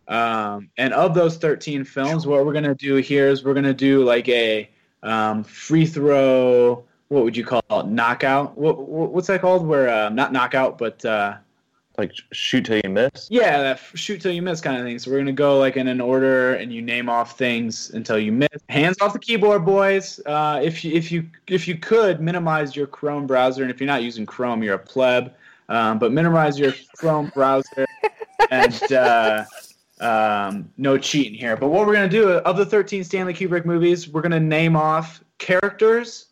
Um, 0.08 0.70
and 0.78 0.94
of 0.94 1.14
those 1.14 1.38
13 1.38 1.84
films, 1.84 2.26
what 2.26 2.44
we're 2.44 2.54
going 2.54 2.64
to 2.64 2.74
do 2.74 2.96
here 2.96 3.28
is 3.28 3.44
we're 3.44 3.54
going 3.54 3.64
to 3.66 3.74
do 3.74 4.04
like 4.04 4.28
a 4.30 4.70
um, 5.04 5.44
free 5.44 5.86
throw, 5.86 6.84
what 7.10 7.24
would 7.24 7.38
you 7.38 7.46
call 7.46 7.62
it? 7.70 7.86
Knockout? 7.86 8.58
What, 8.58 8.88
what, 8.88 9.12
what's 9.12 9.28
that 9.28 9.42
called? 9.42 9.68
Where, 9.68 9.90
uh, 9.90 10.10
not 10.10 10.34
knockout, 10.34 10.80
but. 10.80 11.06
Uh, 11.06 11.38
Like 12.00 12.14
shoot 12.32 12.66
till 12.66 12.80
you 12.84 12.90
miss. 12.90 13.28
yeah, 13.30 13.62
that 13.62 13.78
f- 13.78 13.92
shoot 13.96 14.22
till 14.22 14.32
you 14.32 14.42
miss 14.42 14.62
kind 14.62 14.78
of 14.78 14.84
thing. 14.86 14.98
So 15.00 15.12
we're 15.12 15.18
gonna 15.20 15.32
go 15.34 15.60
like 15.60 15.76
in 15.78 15.88
an 15.88 16.00
order, 16.00 16.54
and 16.56 16.72
you 16.74 16.82
name 16.82 17.10
off 17.10 17.38
things 17.38 17.90
until 17.92 18.18
you 18.18 18.32
miss. 18.32 18.48
Hands 18.70 18.96
off 19.02 19.14
the 19.14 19.20
keyboard, 19.20 19.66
boys. 19.66 20.20
Uh, 20.26 20.62
if 20.64 20.84
you 20.86 20.94
if 20.94 21.12
you 21.12 21.28
if 21.48 21.68
you 21.68 21.78
could 21.78 22.22
minimize 22.22 22.76
your 22.76 22.88
Chrome 22.88 23.28
browser, 23.28 23.64
and 23.64 23.72
if 23.72 23.80
you're 23.80 23.88
not 23.88 24.02
using 24.04 24.26
Chrome, 24.26 24.64
you're 24.64 24.76
a 24.76 24.80
pleb. 24.80 25.34
Um, 25.68 26.00
but 26.00 26.12
minimize 26.12 26.58
your 26.58 26.74
Chrome 26.98 27.32
browser, 27.36 27.86
and 28.50 28.92
uh, 28.94 29.44
um, 30.00 30.72
no 30.78 30.98
cheating 30.98 31.34
here. 31.38 31.58
But 31.58 31.68
what 31.70 31.86
we're 31.86 31.94
gonna 31.94 32.08
do 32.10 32.30
of 32.30 32.58
the 32.58 32.66
13 32.66 33.04
Stanley 33.04 33.34
Kubrick 33.34 33.66
movies, 33.66 34.08
we're 34.08 34.22
gonna 34.22 34.40
name 34.40 34.76
off 34.76 35.24
characters 35.38 36.28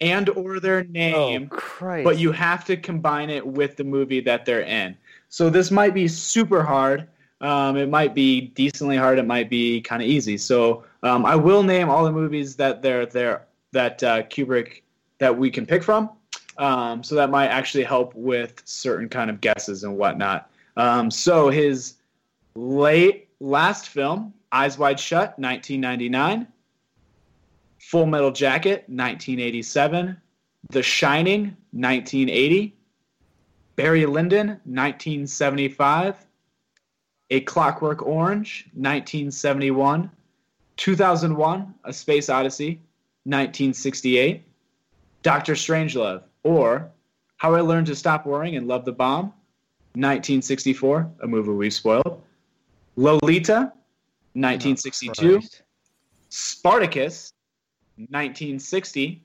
and 0.00 0.28
or 0.30 0.58
their 0.58 0.80
Oh, 0.80 0.90
name 0.90 1.48
Christ. 1.48 2.04
but 2.04 2.18
you 2.18 2.32
have 2.32 2.64
to 2.64 2.76
combine 2.76 3.30
it 3.30 3.46
with 3.46 3.76
the 3.76 3.84
movie 3.84 4.20
that 4.20 4.44
they're 4.44 4.62
in. 4.62 4.96
So 5.32 5.48
this 5.48 5.70
might 5.70 5.94
be 5.94 6.08
super 6.08 6.62
hard. 6.62 7.08
Um, 7.40 7.78
it 7.78 7.88
might 7.88 8.14
be 8.14 8.48
decently 8.48 8.98
hard. 8.98 9.18
It 9.18 9.26
might 9.26 9.48
be 9.48 9.80
kind 9.80 10.02
of 10.02 10.06
easy. 10.06 10.36
So 10.36 10.84
um, 11.02 11.24
I 11.24 11.36
will 11.36 11.62
name 11.62 11.88
all 11.88 12.04
the 12.04 12.12
movies 12.12 12.54
that 12.56 12.82
they're 12.82 13.06
there 13.06 13.46
that 13.72 14.02
uh, 14.02 14.24
Kubrick 14.24 14.82
that 15.20 15.34
we 15.34 15.50
can 15.50 15.64
pick 15.64 15.82
from. 15.82 16.10
Um, 16.58 17.02
so 17.02 17.14
that 17.14 17.30
might 17.30 17.46
actually 17.46 17.84
help 17.84 18.14
with 18.14 18.60
certain 18.66 19.08
kind 19.08 19.30
of 19.30 19.40
guesses 19.40 19.84
and 19.84 19.96
whatnot. 19.96 20.50
Um, 20.76 21.10
so 21.10 21.48
his 21.48 21.94
late 22.54 23.30
last 23.40 23.88
film, 23.88 24.34
Eyes 24.52 24.76
Wide 24.76 25.00
Shut, 25.00 25.38
1999. 25.38 26.46
Full 27.78 28.04
Metal 28.04 28.32
Jacket, 28.32 28.84
1987. 28.88 30.14
The 30.68 30.82
Shining, 30.82 31.56
1980. 31.70 32.76
Barry 33.76 34.06
Lyndon, 34.06 34.48
1975. 34.64 36.26
A 37.30 37.40
Clockwork 37.40 38.02
Orange, 38.02 38.66
1971. 38.74 40.10
2001, 40.76 41.74
A 41.84 41.92
Space 41.92 42.28
Odyssey, 42.28 42.80
1968. 43.24 44.42
Doctor 45.22 45.54
Strangelove, 45.54 46.22
or 46.42 46.90
How 47.36 47.54
I 47.54 47.60
Learned 47.60 47.86
to 47.86 47.94
Stop 47.94 48.26
Worrying 48.26 48.56
and 48.56 48.66
Love 48.66 48.84
the 48.84 48.92
Bomb, 48.92 49.26
1964, 49.94 51.10
a 51.22 51.26
movie 51.26 51.50
we've 51.50 51.72
spoiled. 51.72 52.20
Lolita, 52.96 53.72
1962. 54.34 55.38
Christ. 55.38 55.62
Spartacus, 56.30 57.32
1960. 57.96 59.22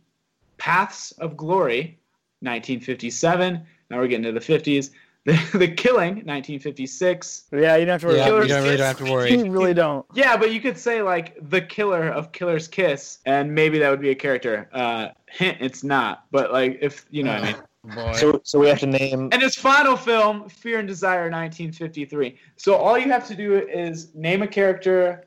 Paths 0.57 1.11
of 1.13 1.37
Glory, 1.37 1.97
1957. 2.41 3.65
Now 3.89 3.97
we're 3.97 4.07
getting 4.07 4.23
to 4.23 4.31
the 4.31 4.39
50s. 4.39 4.91
The, 5.27 5.33
the 5.57 5.67
Killing, 5.67 6.23
1956. 6.23 7.43
Yeah, 7.51 7.75
you 7.75 7.85
don't 7.85 7.99
have 7.99 8.01
to 8.01 8.07
worry 8.07 8.15
Yeah, 8.15 8.27
about 8.27 8.43
you 8.43 8.47
don't 8.47 8.63
really 8.63 8.77
don't 8.77 8.87
have 8.87 8.97
to 8.99 9.11
worry. 9.11 9.29
You 9.37 9.51
really 9.51 9.73
don't. 9.73 10.05
Yeah, 10.13 10.37
but 10.37 10.53
you 10.53 10.61
could 10.61 10.77
say 10.77 11.01
like 11.01 11.37
the 11.49 11.59
killer 11.59 12.07
of 12.07 12.31
Killer's 12.31 12.65
Kiss, 12.69 13.19
and 13.25 13.53
maybe 13.53 13.77
that 13.79 13.89
would 13.89 13.99
be 13.99 14.11
a 14.11 14.15
character. 14.15 14.69
Uh, 14.71 15.09
hint, 15.25 15.57
it's 15.59 15.83
not. 15.83 16.23
But 16.31 16.53
like, 16.53 16.77
if 16.81 17.05
you 17.11 17.23
know 17.23 17.33
what 17.33 17.43
I 17.43 17.45
mean. 17.51 17.95
Boy. 17.95 18.13
So, 18.13 18.41
so 18.45 18.57
we 18.59 18.69
have 18.69 18.79
to 18.79 18.87
name. 18.87 19.27
And 19.33 19.41
his 19.41 19.55
final 19.55 19.97
film, 19.97 20.47
Fear 20.47 20.79
and 20.79 20.87
Desire, 20.87 21.29
1953. 21.29 22.37
So 22.55 22.75
all 22.75 22.97
you 22.97 23.09
have 23.11 23.27
to 23.27 23.35
do 23.35 23.57
is 23.57 24.15
name 24.15 24.43
a 24.43 24.47
character. 24.47 25.25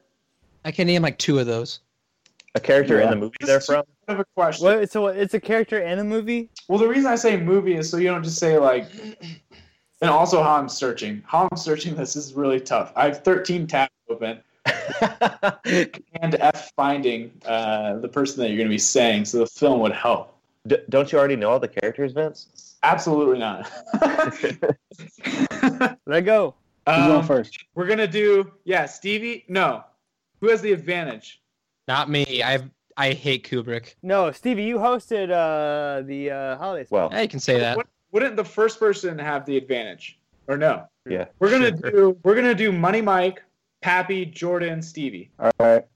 I 0.64 0.70
can 0.72 0.86
name 0.86 1.02
like 1.02 1.18
two 1.18 1.38
of 1.38 1.46
those. 1.46 1.80
a 2.54 2.60
character 2.60 3.00
in 3.00 3.10
the 3.10 3.16
movie 3.16 3.36
they're 3.42 3.60
from. 3.60 3.84
I 4.10 4.14
have 4.14 4.20
a 4.20 4.26
question. 4.34 4.64
What, 4.64 4.90
so 4.90 5.06
it's 5.06 5.34
a 5.34 5.40
character 5.40 5.80
in 5.80 6.00
a 6.00 6.04
movie? 6.04 6.50
Well, 6.66 6.80
the 6.80 6.88
reason 6.88 7.06
I 7.06 7.14
say 7.14 7.36
movie 7.36 7.76
is 7.76 7.88
so 7.88 7.96
you 7.96 8.08
don't 8.08 8.24
just 8.24 8.38
say 8.38 8.58
like. 8.58 8.88
And 10.02 10.10
also 10.10 10.42
how 10.42 10.56
I'm 10.56 10.68
searching. 10.68 11.22
How 11.26 11.46
I'm 11.48 11.56
searching 11.56 11.94
this 11.94 12.16
is 12.16 12.34
really 12.34 12.58
tough. 12.58 12.92
I 12.96 13.04
have 13.04 13.22
13 13.22 13.68
tabs 13.68 13.92
open 14.08 14.40
and 16.20 16.34
F 16.34 16.72
finding 16.74 17.30
uh, 17.46 17.98
the 17.98 18.08
person 18.08 18.40
that 18.40 18.48
you're 18.48 18.56
going 18.56 18.66
to 18.66 18.74
be 18.74 18.78
saying, 18.78 19.26
so 19.26 19.38
the 19.38 19.46
film 19.46 19.78
would 19.80 19.92
help. 19.92 20.36
D- 20.66 20.78
don't 20.88 21.12
you 21.12 21.18
already 21.18 21.36
know 21.36 21.50
all 21.50 21.60
the 21.60 21.68
characters, 21.68 22.12
Vints? 22.12 22.74
Absolutely 22.82 23.38
not. 23.38 23.70
Let 26.06 26.22
go. 26.22 26.54
Who's 26.86 26.96
going 26.96 27.12
um, 27.12 27.26
first? 27.26 27.64
we're 27.74 27.86
gonna 27.86 28.06
do 28.06 28.50
yeah, 28.64 28.86
Stevie. 28.86 29.44
No, 29.48 29.84
who 30.40 30.48
has 30.48 30.62
the 30.62 30.72
advantage? 30.72 31.42
Not 31.86 32.10
me. 32.10 32.42
I 32.42 32.60
I 33.00 33.14
hate 33.14 33.48
Kubrick. 33.48 33.94
No, 34.02 34.30
Stevie, 34.30 34.64
you 34.64 34.76
hosted 34.76 35.30
uh, 35.30 36.02
the 36.02 36.30
uh, 36.30 36.56
holiday. 36.58 36.84
special. 36.84 37.08
Well, 37.08 37.08
Yeah, 37.12 37.22
you 37.22 37.28
can 37.28 37.40
say 37.40 37.58
that. 37.58 37.78
Wouldn't 38.12 38.36
the 38.36 38.44
first 38.44 38.78
person 38.78 39.18
have 39.18 39.46
the 39.46 39.56
advantage, 39.56 40.18
or 40.48 40.58
no? 40.58 40.84
yeah. 41.08 41.24
We're 41.38 41.50
gonna 41.50 41.78
Sure. 41.78 41.90
do 41.90 42.18
we're 42.24 42.34
gonna 42.34 42.54
do 42.54 42.72
Money 42.72 43.00
Mike, 43.00 43.42
Pappy, 43.80 44.26
Jordan, 44.26 44.82
Stevie, 44.82 45.30
All 45.38 45.50
right. 45.58 45.86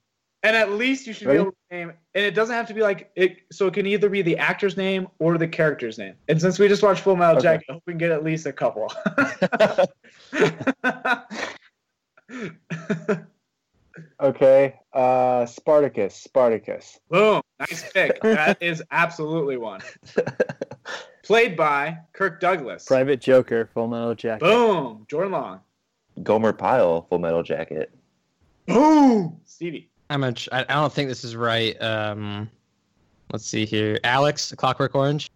and 0.44 0.56
at 0.56 0.70
least 0.72 1.06
you 1.06 1.12
should 1.12 1.26
Ready? 1.26 1.40
be 1.40 1.42
able 1.42 1.50
to 1.52 1.76
name. 1.76 1.92
And 2.14 2.24
it 2.24 2.34
doesn't 2.34 2.54
have 2.54 2.68
to 2.68 2.74
be 2.74 2.80
like 2.80 3.10
it. 3.16 3.40
So 3.52 3.66
it 3.66 3.74
can 3.74 3.84
either 3.86 4.08
be 4.08 4.22
the 4.22 4.38
actor's 4.38 4.78
name 4.78 5.08
or 5.18 5.36
the 5.36 5.46
character's 5.48 5.98
name. 5.98 6.14
And 6.28 6.40
since 6.40 6.58
we 6.58 6.68
just 6.68 6.82
watched 6.82 7.02
Full 7.02 7.16
Metal 7.16 7.36
Okay. 7.36 7.42
Jacket, 7.42 7.66
I 7.68 7.72
hope 7.74 7.82
we 7.86 7.92
can 7.92 7.98
get 7.98 8.12
at 8.12 8.24
least 8.24 8.46
a 8.46 8.52
couple. 8.52 8.90
Okay. 14.20 14.74
Uh, 14.94 15.44
Spartacus. 15.44 16.14
Spartacus. 16.14 17.00
Boom! 17.10 17.42
Nice 17.58 17.92
pick. 17.92 18.18
That 18.22 18.58
is 18.62 18.82
absolutely 18.92 19.56
one. 19.56 19.80
Played 21.24 21.56
by 21.56 21.98
Kirk 22.12 22.40
Douglas. 22.40 22.84
Private 22.84 23.20
Joker, 23.20 23.68
Full 23.74 23.88
Metal 23.88 24.14
Jacket. 24.14 24.44
Boom! 24.44 25.04
Jordan 25.08 25.32
Long. 25.32 25.60
Gomer 26.22 26.52
Pyle, 26.52 27.06
Full 27.08 27.18
Metal 27.18 27.42
Jacket. 27.42 27.90
Boom! 28.66 29.40
Stevie. 29.44 29.90
I'm 30.10 30.22
a, 30.22 30.34
I 30.52 30.60
I 30.60 30.74
don't 30.74 30.92
think 30.92 31.08
this 31.08 31.24
is 31.24 31.34
right. 31.34 31.80
Um, 31.82 32.48
let's 33.32 33.46
see 33.46 33.64
here. 33.64 33.98
Alex, 34.04 34.52
Clockwork 34.56 34.94
Orange. 34.94 35.28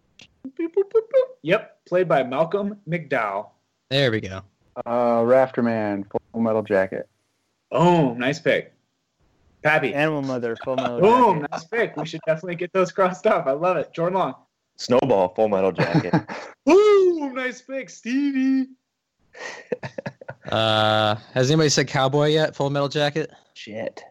Boop, 0.47 0.53
boop, 0.67 0.89
boop, 0.93 1.01
boop. 1.01 1.27
Yep. 1.41 1.85
Played 1.85 2.07
by 2.07 2.23
Malcolm 2.23 2.77
McDowell. 2.87 3.49
There 3.89 4.11
we 4.11 4.21
go. 4.21 4.41
Uh, 4.85 5.21
Rafterman. 5.21 6.05
Full 6.09 6.41
Metal 6.41 6.63
Jacket. 6.63 7.09
Boom! 7.71 8.17
Nice 8.17 8.39
pick. 8.39 8.73
Pappy. 9.61 9.93
Animal 9.93 10.21
Mother, 10.21 10.55
Full 10.63 10.75
Metal 10.77 10.99
Boom! 11.01 11.41
Jacket. 11.41 11.51
Nice 11.51 11.63
pick. 11.65 11.97
We 11.97 12.05
should 12.05 12.21
definitely 12.25 12.55
get 12.55 12.71
those 12.73 12.91
crossed 12.91 13.27
off. 13.27 13.45
I 13.47 13.51
love 13.51 13.77
it. 13.77 13.91
Jordan 13.93 14.17
Long. 14.19 14.35
Snowball, 14.77 15.33
Full 15.35 15.49
Metal 15.49 15.71
Jacket. 15.71 16.13
Boom! 16.65 17.33
Nice 17.35 17.61
pick, 17.61 17.89
Stevie. 17.89 18.67
Uh, 20.51 21.13
has 21.35 21.51
anybody 21.51 21.69
said 21.69 21.87
Cowboy 21.87 22.29
yet? 22.29 22.55
Full 22.55 22.71
Metal 22.71 22.89
Jacket. 22.89 23.29
Shit. 23.53 24.01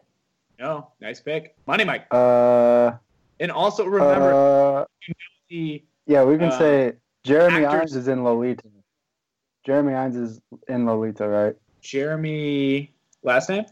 No, 0.57 0.87
nice 1.01 1.19
pick. 1.19 1.53
Money 1.67 1.83
Mike. 1.83 2.05
uh, 2.11 2.91
And 3.41 3.51
also 3.51 3.83
remember 3.85 4.33
uh, 4.33 4.85
the 5.49 5.83
yeah, 6.05 6.23
we 6.23 6.37
can 6.37 6.49
uh, 6.49 6.57
say 6.57 6.93
Jeremy 7.25 7.65
actors- 7.65 7.73
Irons 7.73 7.95
is 7.97 8.07
in 8.07 8.23
Lolita. 8.23 8.63
Jeremy 9.65 9.93
Irons 9.95 10.15
is 10.15 10.39
in 10.69 10.85
Lolita, 10.85 11.27
right? 11.27 11.55
Jeremy 11.81 12.93
last 13.23 13.49
name. 13.49 13.65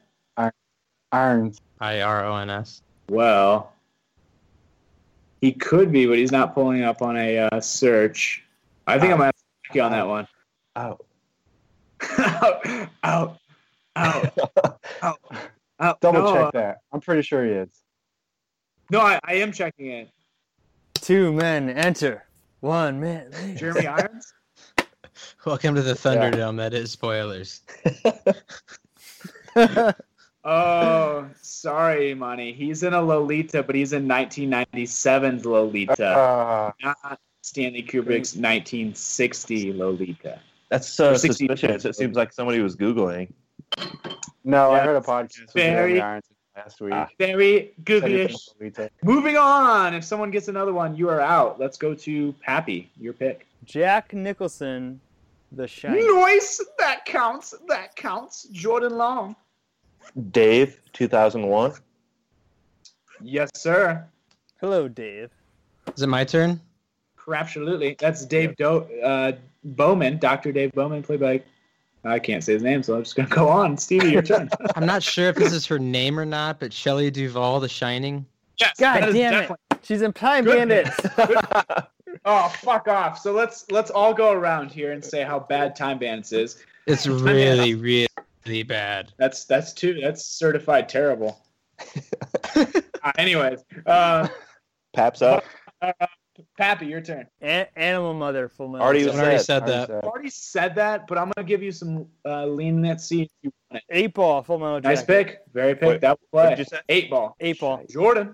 Irons. 1.14 1.62
I 1.80 2.02
R 2.02 2.26
O 2.26 2.36
N 2.36 2.50
S. 2.50 2.82
Well, 3.10 3.72
he 5.42 5.52
could 5.52 5.92
be, 5.92 6.06
but 6.06 6.18
he's 6.18 6.32
not 6.32 6.54
pulling 6.54 6.84
up 6.84 7.02
on 7.02 7.18
a 7.18 7.38
uh, 7.40 7.62
search. 7.62 8.44
I 8.88 9.00
think 9.00 9.12
I'm 9.12 9.20
gonna 9.20 9.26
have 9.26 9.36
to 9.36 9.76
you 9.76 9.82
on 9.82 9.92
that 9.92 10.08
one. 10.08 10.28
Oh. 10.76 10.98
out, 12.18 12.68
out, 13.04 13.38
out, 13.96 14.38
out, 15.02 15.20
out. 15.80 16.02
Double 16.02 16.22
no, 16.22 16.34
check 16.34 16.54
that. 16.54 16.78
I'm 16.92 17.02
pretty 17.02 17.22
sure 17.22 17.46
he 17.46 17.52
is. 17.52 17.70
No, 18.90 19.02
I, 19.02 19.20
I 19.24 19.36
am 19.36 19.52
checking 19.52 19.88
it. 19.88 20.10
Two 20.96 21.34
men 21.34 21.70
enter. 21.70 22.26
One 22.62 23.00
man. 23.00 23.32
leaves. 23.32 23.60
Jeremy 23.60 23.88
Irons. 23.88 24.34
Welcome 25.46 25.76
to 25.76 25.82
the 25.82 25.94
Thunderdome. 25.94 26.58
That 26.58 26.74
is 26.74 26.92
spoilers. 26.92 27.62
Oh, 30.50 31.28
sorry, 31.42 32.14
Money. 32.14 32.54
He's 32.54 32.84
in 32.84 32.94
a 32.94 33.02
Lolita, 33.02 33.62
but 33.64 33.76
he's 33.76 33.92
in 33.94 34.08
1997's 34.08 35.46
Lolita, 35.46 36.06
Uh, 36.08 36.72
not 36.82 37.20
Stanley 37.42 37.84
Kubrick's 37.84 38.36
1960 38.36 39.74
Lolita. 39.74 40.40
That's 40.70 40.88
so 40.88 41.12
Or 41.12 41.16
60 41.18 41.48
suspicious. 41.48 41.86
It 41.86 41.96
seems 41.96 42.16
like 42.16 42.32
somebody 42.32 42.62
was 42.62 42.76
Googling. 42.78 43.30
no, 44.46 44.72
I 44.72 44.80
heard 44.80 44.96
a 44.96 45.02
podcast 45.02 45.42
with 45.42 45.54
very- 45.54 46.00
last 46.00 46.80
week. 46.82 46.94
Ah. 46.94 47.08
Very 47.20 47.74
Said 47.76 47.76
he's 47.76 48.02
goodyish. 48.02 48.30
in 48.30 48.38
Lolita. 48.60 48.90
Moving 49.04 49.38
on. 49.38 49.94
If 49.94 50.04
someone 50.04 50.32
gets 50.32 50.48
another 50.48 50.74
one, 50.74 50.96
you 50.96 51.10
are 51.10 51.22
out. 51.22 51.60
Let's 51.60 51.78
go 51.78 51.94
to 51.94 52.34
Pappy. 52.42 52.90
Your 53.00 53.14
pick. 53.14 53.46
Jack 53.66 54.14
Nicholson, 54.14 55.00
The 55.52 55.68
Shining. 55.68 56.08
Noise. 56.08 56.62
That 56.80 57.06
counts. 57.06 57.54
That 57.68 57.96
counts. 57.96 58.44
Jordan 58.52 58.98
Long. 58.98 59.36
Dave, 60.32 60.80
2001. 60.94 61.74
Yes, 63.22 63.50
sir. 63.56 64.06
Hello, 64.60 64.88
Dave. 64.88 65.30
Is 65.96 66.02
it 66.04 66.08
my 66.08 66.24
turn? 66.24 66.60
Absolutely. 67.32 67.96
That's 68.00 68.26
Dave 68.26 68.56
Do- 68.56 68.88
uh, 69.04 69.34
Bowman, 69.64 70.18
Dr. 70.18 70.52
Dave 70.52 70.72
Bowman, 70.74 71.04
played 71.04 71.20
by. 71.20 71.42
I 72.04 72.20
can't 72.20 72.44
say 72.44 72.54
his 72.54 72.64
name, 72.64 72.84
so 72.84 72.96
I'm 72.96 73.04
just 73.04 73.16
going 73.16 73.28
to 73.28 73.36
go 73.36 73.50
on. 73.50 73.76
Stevie, 73.76 74.12
your 74.12 74.22
turn. 74.22 74.50
I'm 74.76 74.86
not 74.86 75.04
sure 75.04 75.28
if 75.28 75.36
this 75.36 75.52
is 75.52 75.66
her 75.66 75.78
name 75.80 76.18
or 76.18 76.26
not, 76.26 76.60
but 76.60 76.72
Shelley 76.72 77.12
Duvall, 77.12 77.60
The 77.60 77.68
Shining. 77.68 78.26
yes, 78.60 78.80
God 78.80 79.02
that 79.02 79.10
is 79.10 79.16
damn 79.16 79.44
it. 79.44 79.52
She's 79.82 80.02
in 80.02 80.14
Time 80.14 80.46
Good. 80.46 80.70
Bandits. 80.70 81.88
Oh, 82.26 82.50
fuck 82.62 82.88
off. 82.88 83.20
So 83.20 83.32
let's 83.32 83.70
let's 83.72 83.90
all 83.90 84.14
go 84.14 84.32
around 84.34 84.72
here 84.72 84.92
and 84.92 85.04
say 85.04 85.24
how 85.24 85.40
bad 85.40 85.76
Time 85.76 85.98
Bandits 85.98 86.34
is. 86.34 86.58
It's 86.86 87.08
really, 87.08 87.74
really 87.76 88.08
bad. 88.64 89.14
That's 89.18 89.46
that's 89.46 89.74
two. 89.74 90.00
That's 90.02 90.26
certified 90.26 90.90
terrible. 90.90 91.40
uh, 92.56 92.66
anyways, 93.18 93.60
uh, 93.86 94.28
Paps 94.94 95.22
up. 95.22 95.44
Pappy, 96.58 96.86
your 96.88 97.02
turn. 97.02 97.28
A- 97.42 97.68
Animal 97.78 98.14
Mother, 98.14 98.48
Full 98.50 98.68
Metal 98.70 98.86
Already 98.86 99.10
I 99.10 99.14
already 99.14 99.38
said. 99.38 99.46
said 99.46 99.62
Already 99.64 99.72
that. 99.80 99.88
said. 99.88 100.04
Already 100.04 100.30
said 100.30 100.76
that, 100.76 101.08
but 101.08 101.18
I'm 101.18 101.32
gonna 101.36 101.48
give 101.48 101.62
you 101.64 101.72
some 101.72 102.08
uh, 102.26 102.46
leniency. 102.46 103.24
if 103.24 103.30
you 103.42 103.52
want 103.72 103.84
it. 103.90 103.96
Eight 103.96 104.14
Ball, 104.14 104.44
Full 104.44 104.60
Metal 104.60 104.80
Jacket. 104.80 104.96
Nice 104.98 105.04
pick, 105.06 105.40
very 105.54 105.74
pick. 105.76 105.88
Wait, 105.90 106.02
that 106.02 106.12
will 106.20 106.28
what 106.32 106.42
play. 106.44 106.50
did 106.52 106.60
you 106.60 106.66
say? 106.66 106.80
Eight 106.90 107.10
ball. 107.10 107.36
Eight 107.40 107.60
Ball. 107.60 107.84
Jordan. 107.90 108.34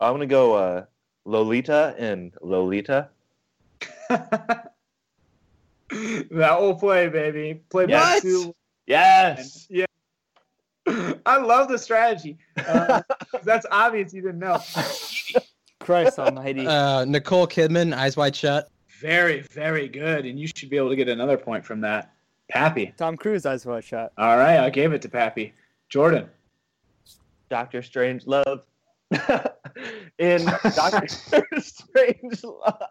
I'm 0.00 0.12
gonna 0.14 0.26
go 0.26 0.54
uh, 0.54 0.84
Lolita 1.24 1.94
and 1.98 2.32
Lolita. 2.42 3.10
that 4.08 4.70
will 6.60 6.74
play, 6.74 7.08
baby. 7.08 7.60
Play 7.70 7.86
back 7.86 8.22
Yes. 8.22 8.22
to 8.22 8.54
Yes. 8.90 9.66
yeah. 9.70 9.86
I 11.24 11.38
love 11.38 11.68
the 11.68 11.78
strategy. 11.78 12.38
Uh, 12.56 13.02
that's 13.44 13.64
obvious 13.70 14.12
you 14.12 14.22
didn't 14.22 14.40
know. 14.40 14.60
Christ 15.78 16.18
Almighty. 16.18 16.66
Uh, 16.66 17.04
Nicole 17.04 17.46
Kidman, 17.46 17.94
Eyes 17.94 18.16
Wide 18.16 18.34
Shut. 18.34 18.68
Very, 19.00 19.42
very 19.52 19.88
good, 19.88 20.26
and 20.26 20.38
you 20.38 20.48
should 20.48 20.68
be 20.68 20.76
able 20.76 20.90
to 20.90 20.96
get 20.96 21.08
another 21.08 21.38
point 21.38 21.64
from 21.64 21.80
that. 21.82 22.12
Pappy. 22.50 22.92
Tom 22.96 23.16
Cruise, 23.16 23.46
Eyes 23.46 23.64
Wide 23.64 23.84
Shut. 23.84 24.12
All 24.18 24.36
right, 24.36 24.58
I 24.58 24.70
gave 24.70 24.92
it 24.92 25.00
to 25.02 25.08
Pappy. 25.08 25.54
Jordan. 25.88 26.28
Doctor 27.48 27.82
Strangelove. 27.82 28.62
in 30.18 30.44
Doctor 30.44 31.06
Strangelove. 31.56 32.86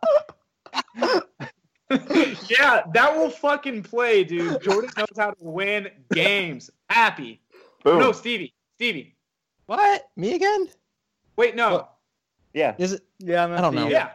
yeah, 2.49 2.83
that 2.93 3.15
will 3.15 3.29
fucking 3.29 3.83
play, 3.83 4.23
dude. 4.23 4.61
Jordan 4.61 4.91
knows 4.97 5.07
how 5.17 5.31
to 5.31 5.43
win 5.43 5.89
games. 6.13 6.69
Happy. 6.89 7.41
Boom. 7.83 7.99
No, 7.99 8.11
Stevie. 8.11 8.53
Stevie. 8.75 9.15
What? 9.65 10.07
Me 10.15 10.35
again? 10.35 10.67
Wait, 11.35 11.55
no. 11.55 11.87
Yeah. 12.53 12.75
Is 12.77 12.93
it? 12.93 13.01
Yeah, 13.19 13.43
I'm 13.43 13.53
I 13.53 13.61
don't 13.61 13.73
know. 13.75 13.87
Yeah, 13.87 14.11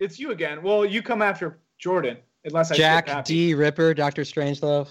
it's 0.00 0.18
you 0.18 0.32
again. 0.32 0.62
Well, 0.62 0.84
you 0.84 1.02
come 1.02 1.22
after 1.22 1.58
Jordan. 1.78 2.16
Unless 2.44 2.72
I 2.72 2.74
skip 2.74 3.06
Jack 3.06 3.24
D. 3.24 3.54
Ripper, 3.54 3.94
Doctor 3.94 4.22
Strangelove. 4.22 4.88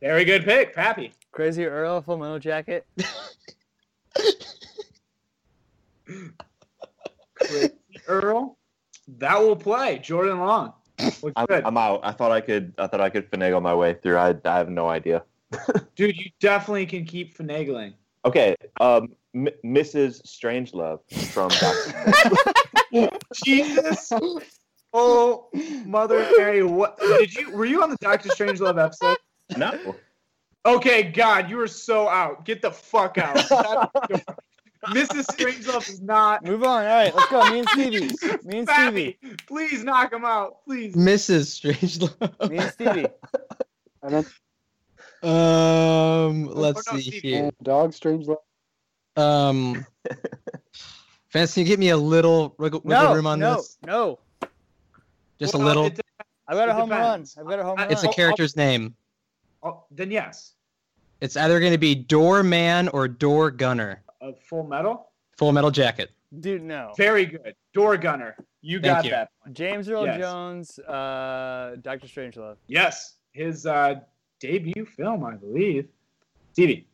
Very 0.00 0.24
good 0.24 0.44
pick, 0.44 0.74
Pappy. 0.74 1.12
Crazy 1.32 1.66
Earl, 1.66 2.00
Full 2.00 2.16
Metal 2.16 2.38
Jacket. 2.38 2.86
Crazy 7.34 7.72
Earl. 8.06 8.56
That 9.18 9.38
will 9.40 9.56
play. 9.56 9.98
Jordan 9.98 10.38
Long. 10.40 10.72
Looks 10.98 11.32
I'm. 11.36 11.46
I'm 11.50 11.76
out. 11.76 12.00
I 12.02 12.12
thought 12.12 12.32
I 12.32 12.40
could. 12.40 12.74
I 12.78 12.86
thought 12.86 13.00
I 13.00 13.10
could 13.10 13.30
finagle 13.30 13.62
my 13.62 13.74
way 13.74 13.94
through. 13.94 14.16
I, 14.16 14.34
I 14.44 14.56
have 14.58 14.68
no 14.68 14.88
idea. 14.88 15.22
Dude, 15.96 16.16
you 16.16 16.30
definitely 16.40 16.86
can 16.86 17.04
keep 17.04 17.36
finagling. 17.36 17.94
Okay. 18.24 18.56
Um, 18.80 19.14
M- 19.34 19.48
Mrs. 19.64 20.22
Strangelove 20.26 21.00
from. 21.30 21.50
Jesus. 23.34 24.12
Oh, 24.92 25.48
Mother 25.84 26.26
Mary, 26.38 26.62
what 26.62 26.98
did 26.98 27.34
you 27.34 27.50
were 27.50 27.66
you 27.66 27.82
on 27.82 27.90
the 27.90 27.98
Doctor 28.00 28.30
Strangelove 28.30 28.82
episode? 28.82 29.18
no. 29.56 29.94
Okay, 30.64 31.04
God, 31.04 31.48
you 31.48 31.58
were 31.58 31.68
so 31.68 32.08
out. 32.08 32.44
Get 32.44 32.60
the 32.60 32.72
fuck 32.72 33.18
out. 33.18 33.92
Mrs. 34.88 35.26
Strangelove 35.26 35.88
is 35.88 36.00
not 36.00 36.44
Move 36.44 36.62
on. 36.62 36.84
All 36.84 36.88
right, 36.96 37.14
let's 37.14 37.30
go. 37.30 37.50
Me 37.50 37.58
and 37.60 37.68
Stevie. 37.68 38.00
Me 38.44 38.58
and 38.58 38.68
Stevie. 38.68 39.18
Pappy. 39.20 39.36
Please 39.46 39.82
knock 39.84 40.12
him 40.12 40.24
out, 40.24 40.64
please. 40.64 40.94
Mrs. 40.94 41.60
Strangelove. 41.60 42.50
Me 42.50 42.58
and 42.58 42.70
Stevie. 42.72 43.06
And 44.02 44.14
then 44.14 44.26
Um, 45.22 46.46
let's 46.46 46.86
Oh, 46.88 46.92
no, 46.94 46.98
see 47.00 47.10
Steve. 47.10 47.22
here. 47.22 47.50
Dog 47.62 47.92
Strange 47.92 48.26
Love. 48.28 48.38
Um, 49.16 49.84
Vance, 51.32 51.54
can 51.54 51.62
you 51.62 51.66
give 51.66 51.80
me 51.80 51.88
a 51.88 51.96
little 51.96 52.54
wiggle, 52.58 52.80
wiggle 52.84 53.02
No, 53.04 53.14
room 53.14 53.26
on 53.26 53.38
no, 53.40 53.56
this? 53.56 53.78
no. 53.86 54.18
No. 54.42 54.48
Just 55.40 55.54
Well, 55.54 55.62
a 55.62 55.66
little. 55.66 55.86
it- 55.86 56.00
I've 56.48 56.56
got 56.56 56.68
a 56.68 56.72
It 56.72 56.74
home 56.74 56.90
run. 56.90 57.24
I've 57.38 57.46
got 57.46 57.58
a 57.58 57.64
home 57.64 57.78
I- 57.78 57.82
run. 57.84 57.92
It's 57.92 58.04
a 58.04 58.06
I'll- 58.06 58.12
character's 58.14 58.56
name. 58.56 58.94
oh, 59.62 59.84
then 59.90 60.10
yes. 60.10 60.52
It's 61.20 61.36
either 61.36 61.58
going 61.60 61.72
to 61.72 61.78
be 61.78 61.94
Doorman 61.94 62.88
or 62.88 63.08
Door 63.08 63.52
Gunner. 63.52 64.02
A 64.26 64.32
full 64.34 64.64
metal. 64.66 65.10
Full 65.38 65.52
Metal 65.52 65.70
Jacket. 65.70 66.10
Dude, 66.40 66.62
no. 66.62 66.92
Very 66.96 67.26
good. 67.26 67.54
Door 67.74 67.98
gunner. 67.98 68.34
You 68.60 68.80
Thank 68.80 68.94
got 68.96 69.04
you. 69.04 69.10
that. 69.12 69.28
James 69.52 69.88
Earl 69.88 70.06
Yes. 70.06 70.18
Jones, 70.18 70.78
uh, 70.80 71.76
Doctor 71.82 72.06
Strangelove. 72.08 72.56
Yes. 72.66 73.16
His 73.32 73.66
uh, 73.66 74.00
debut 74.40 74.84
film, 74.84 75.24
I 75.24 75.36
believe. 75.36 75.88
Stevie. 76.52 76.88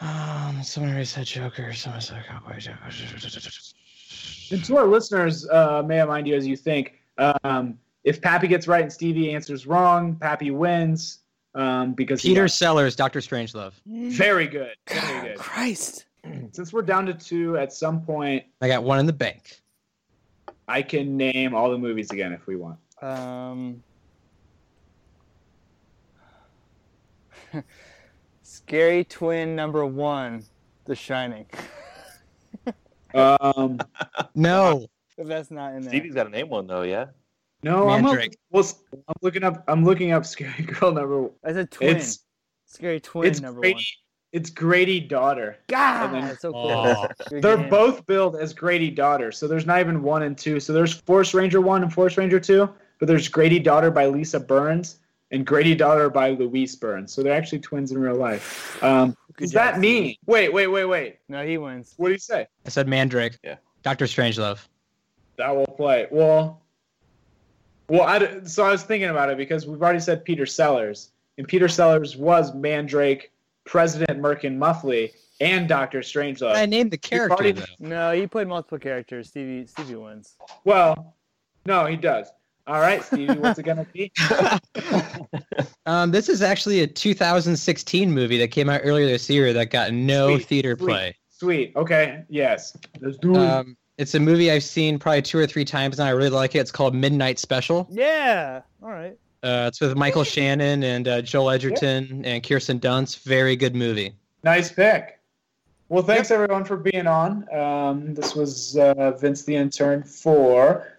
Um, 0.00 0.60
someone 0.62 0.92
already 0.92 1.06
said 1.06 1.26
Joker. 1.26 1.72
Someone 1.72 2.00
said 2.00 2.22
Cowboy 2.28 2.58
Joker. 2.58 2.78
And 4.52 4.64
to 4.64 4.76
our 4.76 4.86
listeners, 4.86 5.48
uh, 5.48 5.82
may 5.84 6.00
I 6.00 6.04
mind 6.04 6.28
you 6.28 6.36
as 6.36 6.46
you 6.46 6.56
think, 6.56 7.00
um, 7.18 7.78
if 8.04 8.20
Pappy 8.20 8.46
gets 8.46 8.68
right 8.68 8.82
and 8.82 8.92
Stevie 8.92 9.34
answers 9.34 9.66
wrong, 9.66 10.14
Pappy 10.16 10.50
wins 10.50 11.20
um, 11.54 11.92
because 11.92 12.22
Peter 12.22 12.42
won. 12.42 12.48
Sellers, 12.48 12.96
Doctor 12.96 13.20
Strangelove. 13.20 13.72
Very 13.86 14.46
good. 14.46 14.74
Very 14.88 15.28
good. 15.28 15.38
Christ. 15.38 16.06
Since 16.52 16.72
we're 16.72 16.82
down 16.82 17.06
to 17.06 17.14
two, 17.14 17.56
at 17.58 17.72
some 17.72 18.02
point 18.02 18.44
I 18.60 18.68
got 18.68 18.82
one 18.82 18.98
in 18.98 19.06
the 19.06 19.12
bank. 19.12 19.60
I 20.66 20.82
can 20.82 21.16
name 21.16 21.54
all 21.54 21.70
the 21.70 21.78
movies 21.78 22.10
again 22.10 22.32
if 22.32 22.46
we 22.46 22.56
want. 22.56 22.78
Um, 23.02 23.82
scary 28.42 29.04
twin 29.04 29.54
number 29.54 29.84
one, 29.84 30.44
The 30.86 30.94
Shining. 30.94 31.46
Um, 33.14 33.78
No. 34.34 34.88
If 35.16 35.28
that's 35.28 35.48
not 35.52 35.74
in 35.74 35.82
there. 35.82 35.90
Stevie's 35.90 36.14
got 36.14 36.24
to 36.24 36.30
name 36.30 36.48
one 36.48 36.66
though. 36.66 36.82
Yeah. 36.82 37.06
No, 37.64 37.88
I'm, 37.88 38.04
up, 38.04 38.12
Mandrake. 38.12 38.36
well, 38.50 38.64
I'm 38.92 39.14
looking 39.22 39.42
up. 39.44 39.64
I'm 39.68 39.84
looking 39.84 40.12
up 40.12 40.24
Scary 40.26 40.62
Girl 40.66 40.92
number. 40.92 41.30
I 41.44 41.52
said 41.52 41.70
twin. 41.70 41.96
It's 41.96 42.20
scary 42.66 43.00
twin 43.00 43.28
it's 43.30 43.40
number 43.40 43.60
Grady. 43.60 43.74
one. 43.74 43.82
It's 44.32 44.50
Grady 44.50 44.98
daughter. 45.00 45.58
God, 45.68 46.12
then- 46.12 46.22
that's 46.26 46.42
so 46.42 46.52
cool. 46.52 46.70
Oh. 46.70 47.06
They're 47.30 47.56
game. 47.56 47.68
both 47.68 48.04
billed 48.06 48.36
as 48.36 48.52
Grady 48.52 48.90
daughter, 48.90 49.30
so 49.32 49.46
there's 49.46 49.66
not 49.66 49.80
even 49.80 50.02
one 50.02 50.22
and 50.24 50.36
two. 50.36 50.58
So 50.60 50.72
there's 50.72 50.92
Force 50.92 51.34
Ranger 51.34 51.60
one 51.60 51.82
and 51.82 51.92
Force 51.92 52.16
Ranger 52.18 52.40
two, 52.40 52.68
but 52.98 53.06
there's 53.06 53.28
Grady 53.28 53.58
daughter 53.60 53.90
by 53.92 54.06
Lisa 54.06 54.40
Burns 54.40 54.98
and 55.30 55.46
Grady 55.46 55.74
daughter 55.74 56.10
by 56.10 56.30
Louise 56.30 56.74
Burns. 56.76 57.12
So 57.12 57.22
they're 57.22 57.32
actually 57.34 57.60
twins 57.60 57.92
in 57.92 57.98
real 57.98 58.16
life. 58.16 58.82
Um, 58.82 59.16
Good 59.36 59.44
does 59.44 59.52
job, 59.52 59.74
that 59.74 59.80
mean? 59.80 60.16
Wait, 60.26 60.52
wait, 60.52 60.66
wait, 60.66 60.84
wait. 60.84 61.18
No, 61.28 61.44
he 61.46 61.56
wins. 61.58 61.94
What 61.96 62.08
do 62.08 62.12
you 62.12 62.18
say? 62.18 62.46
I 62.66 62.68
said 62.68 62.86
Mandrake. 62.88 63.38
Yeah. 63.42 63.56
Doctor 63.82 64.04
Strangelove. 64.06 64.66
That 65.36 65.54
will 65.54 65.66
play. 65.66 66.06
Well, 66.10 66.60
well, 67.88 68.02
I, 68.02 68.18
d- 68.18 68.26
so 68.44 68.64
I 68.64 68.70
was 68.70 68.82
thinking 68.82 69.10
about 69.10 69.30
it 69.30 69.36
because 69.36 69.66
we've 69.66 69.80
already 69.82 70.00
said 70.00 70.24
Peter 70.24 70.46
Sellers, 70.46 71.10
and 71.38 71.46
Peter 71.46 71.68
Sellers 71.68 72.16
was 72.16 72.54
Mandrake, 72.54 73.32
President 73.64 74.20
Merkin 74.20 74.56
Muffley, 74.56 75.12
and 75.40 75.68
Doctor 75.68 76.00
Strangelove. 76.00 76.54
I 76.54 76.66
named 76.66 76.90
the 76.90 76.98
character 76.98 77.34
already- 77.44 77.62
No, 77.80 78.12
he 78.12 78.26
played 78.26 78.48
multiple 78.48 78.78
characters. 78.78 79.28
Stevie, 79.28 79.66
Stevie 79.66 79.96
wins. 79.96 80.34
Well, 80.64 81.14
no, 81.66 81.86
he 81.86 81.96
does. 81.96 82.28
All 82.66 82.80
right, 82.80 83.02
Stevie, 83.04 83.34
what's 83.38 83.58
it 83.58 83.64
gonna 83.64 83.86
be? 83.92 84.10
Um, 85.86 86.10
this 86.12 86.30
is 86.30 86.40
actually 86.40 86.80
a 86.80 86.86
2016 86.86 88.10
movie 88.10 88.38
that 88.38 88.48
came 88.48 88.70
out 88.70 88.80
earlier 88.84 89.04
this 89.04 89.28
year 89.28 89.52
that 89.52 89.66
got 89.70 89.92
no 89.92 90.34
Sweet, 90.36 90.46
theater 90.46 90.76
sweet. 90.78 90.86
play. 90.88 91.16
Sweet. 91.28 91.72
Okay. 91.76 92.22
Yes. 92.30 92.74
Let's 93.02 93.18
do 93.18 93.34
it. 93.34 93.38
Um, 93.38 93.76
it's 93.98 94.14
a 94.14 94.20
movie 94.20 94.50
I've 94.50 94.64
seen 94.64 94.98
probably 94.98 95.22
two 95.22 95.38
or 95.38 95.46
three 95.46 95.64
times, 95.64 95.98
and 95.98 96.08
I 96.08 96.12
really 96.12 96.30
like 96.30 96.54
it. 96.54 96.58
It's 96.58 96.70
called 96.72 96.94
Midnight 96.94 97.38
Special. 97.38 97.86
Yeah. 97.90 98.62
All 98.82 98.90
right. 98.90 99.16
Uh, 99.42 99.66
it's 99.68 99.80
with 99.80 99.94
Michael 99.96 100.24
Shannon 100.24 100.82
and 100.82 101.06
uh, 101.06 101.22
Joel 101.22 101.50
Edgerton 101.50 102.24
and 102.24 102.42
Kirsten 102.42 102.80
Dunst. 102.80 103.22
Very 103.24 103.56
good 103.56 103.74
movie. 103.76 104.14
nice 104.42 104.72
pick. 104.72 105.20
Well, 105.90 106.02
thanks 106.02 106.30
everyone 106.30 106.64
for 106.64 106.78
being 106.78 107.06
on. 107.06 107.46
Um, 107.54 108.14
this 108.14 108.34
was 108.34 108.76
uh, 108.78 108.94
Vints 109.20 109.44
the 109.44 109.54
intern 109.54 110.02
for 110.02 110.98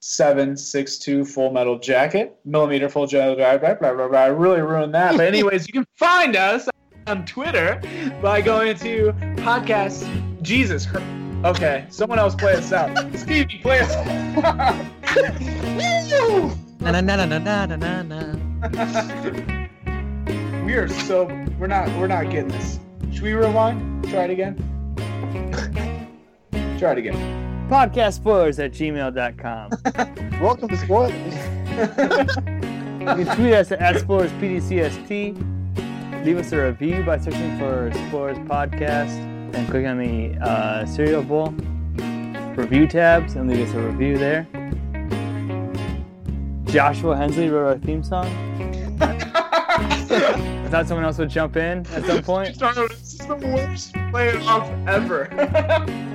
seven 0.00 0.54
six 0.56 0.98
two 0.98 1.24
Full 1.24 1.50
Metal 1.50 1.78
Jacket, 1.78 2.38
millimeter 2.44 2.90
full 2.90 3.06
jacket. 3.06 3.38
Blah, 3.38 3.56
blah, 3.56 3.74
blah, 3.74 3.94
blah, 3.94 4.08
blah. 4.08 4.20
I 4.20 4.26
really 4.26 4.60
ruined 4.60 4.94
that. 4.94 5.16
But 5.16 5.26
anyways, 5.26 5.66
you 5.66 5.72
can 5.72 5.86
find 5.96 6.36
us 6.36 6.68
on 7.06 7.24
Twitter 7.24 7.80
by 8.20 8.42
going 8.42 8.76
to 8.78 9.12
podcast. 9.38 10.06
Jesus. 10.42 10.84
Christ. 10.84 11.21
Okay, 11.44 11.86
someone 11.90 12.20
else 12.20 12.36
play 12.36 12.54
us 12.54 12.72
out. 12.72 12.96
Stevie, 13.16 13.58
play 13.58 13.80
us 13.80 13.92
out. 13.96 14.06
Na 16.78 16.92
na 16.92 17.00
na 17.00 17.16
na 17.16 17.26
na 17.38 17.66
na 17.66 17.74
na 17.74 18.02
na. 18.02 18.36
we 20.64 20.74
are 20.74 20.86
so 20.86 21.24
we're 21.58 21.66
not 21.66 21.88
we're 21.98 22.06
not 22.06 22.30
getting 22.30 22.46
this. 22.46 22.78
Should 23.10 23.24
we 23.24 23.32
rewind? 23.32 24.08
Try 24.08 24.26
it 24.26 24.30
again. 24.30 24.54
Try 26.78 26.92
it 26.92 26.98
again. 26.98 27.16
Podcast 27.68 28.12
spoilers 28.14 28.60
at 28.60 28.70
gmail.com. 28.70 29.70
Welcome 30.40 30.68
to 30.68 30.76
Spoilers. 30.76 31.34
You 33.02 33.08
can 33.24 33.36
tweet 33.36 33.54
us 33.54 33.72
at 33.72 33.96
SpoilersPDCST. 33.96 36.24
Leave 36.24 36.38
us 36.38 36.52
a 36.52 36.66
review 36.66 37.02
by 37.02 37.18
searching 37.18 37.58
for 37.58 37.90
Spoilers 37.92 38.38
Podcast 38.38 39.31
and 39.54 39.68
click 39.68 39.86
on 39.86 39.98
the 39.98 40.36
uh, 40.40 40.86
Cereal 40.86 41.22
Bowl 41.22 41.54
review 42.56 42.86
tabs 42.86 43.34
and 43.34 43.48
leave 43.48 43.68
us 43.68 43.74
a 43.74 43.80
review 43.80 44.18
there. 44.18 44.46
Joshua 46.64 47.16
Hensley 47.16 47.48
wrote 47.48 47.68
our 47.68 47.78
theme 47.78 48.02
song. 48.02 48.26
I 49.00 50.68
thought 50.68 50.86
someone 50.88 51.04
else 51.04 51.18
would 51.18 51.28
jump 51.28 51.56
in 51.56 51.86
at 51.88 52.04
some 52.06 52.22
point. 52.22 52.56
Sorry, 52.56 52.88
this 52.88 53.14
is 53.14 53.26
the 53.26 53.36
worst 53.36 53.94
play 54.10 54.36
off 54.46 54.70
ever. 54.86 55.28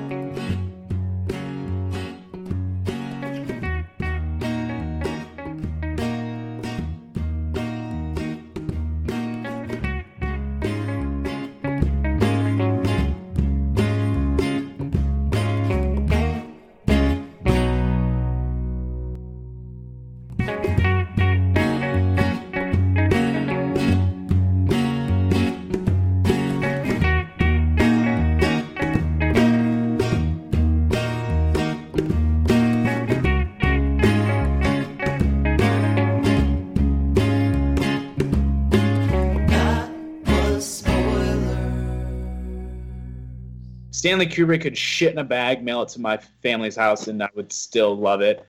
Stanley 43.98 44.28
Kubrick 44.28 44.62
could 44.62 44.78
shit 44.78 45.12
in 45.12 45.18
a 45.18 45.24
bag, 45.24 45.64
mail 45.64 45.82
it 45.82 45.90
to 45.90 46.00
my 46.00 46.18
family's 46.44 46.76
house, 46.76 47.08
and 47.08 47.24
I 47.24 47.30
would 47.34 47.52
still 47.52 47.98
love 47.98 48.22
it. 48.22 48.46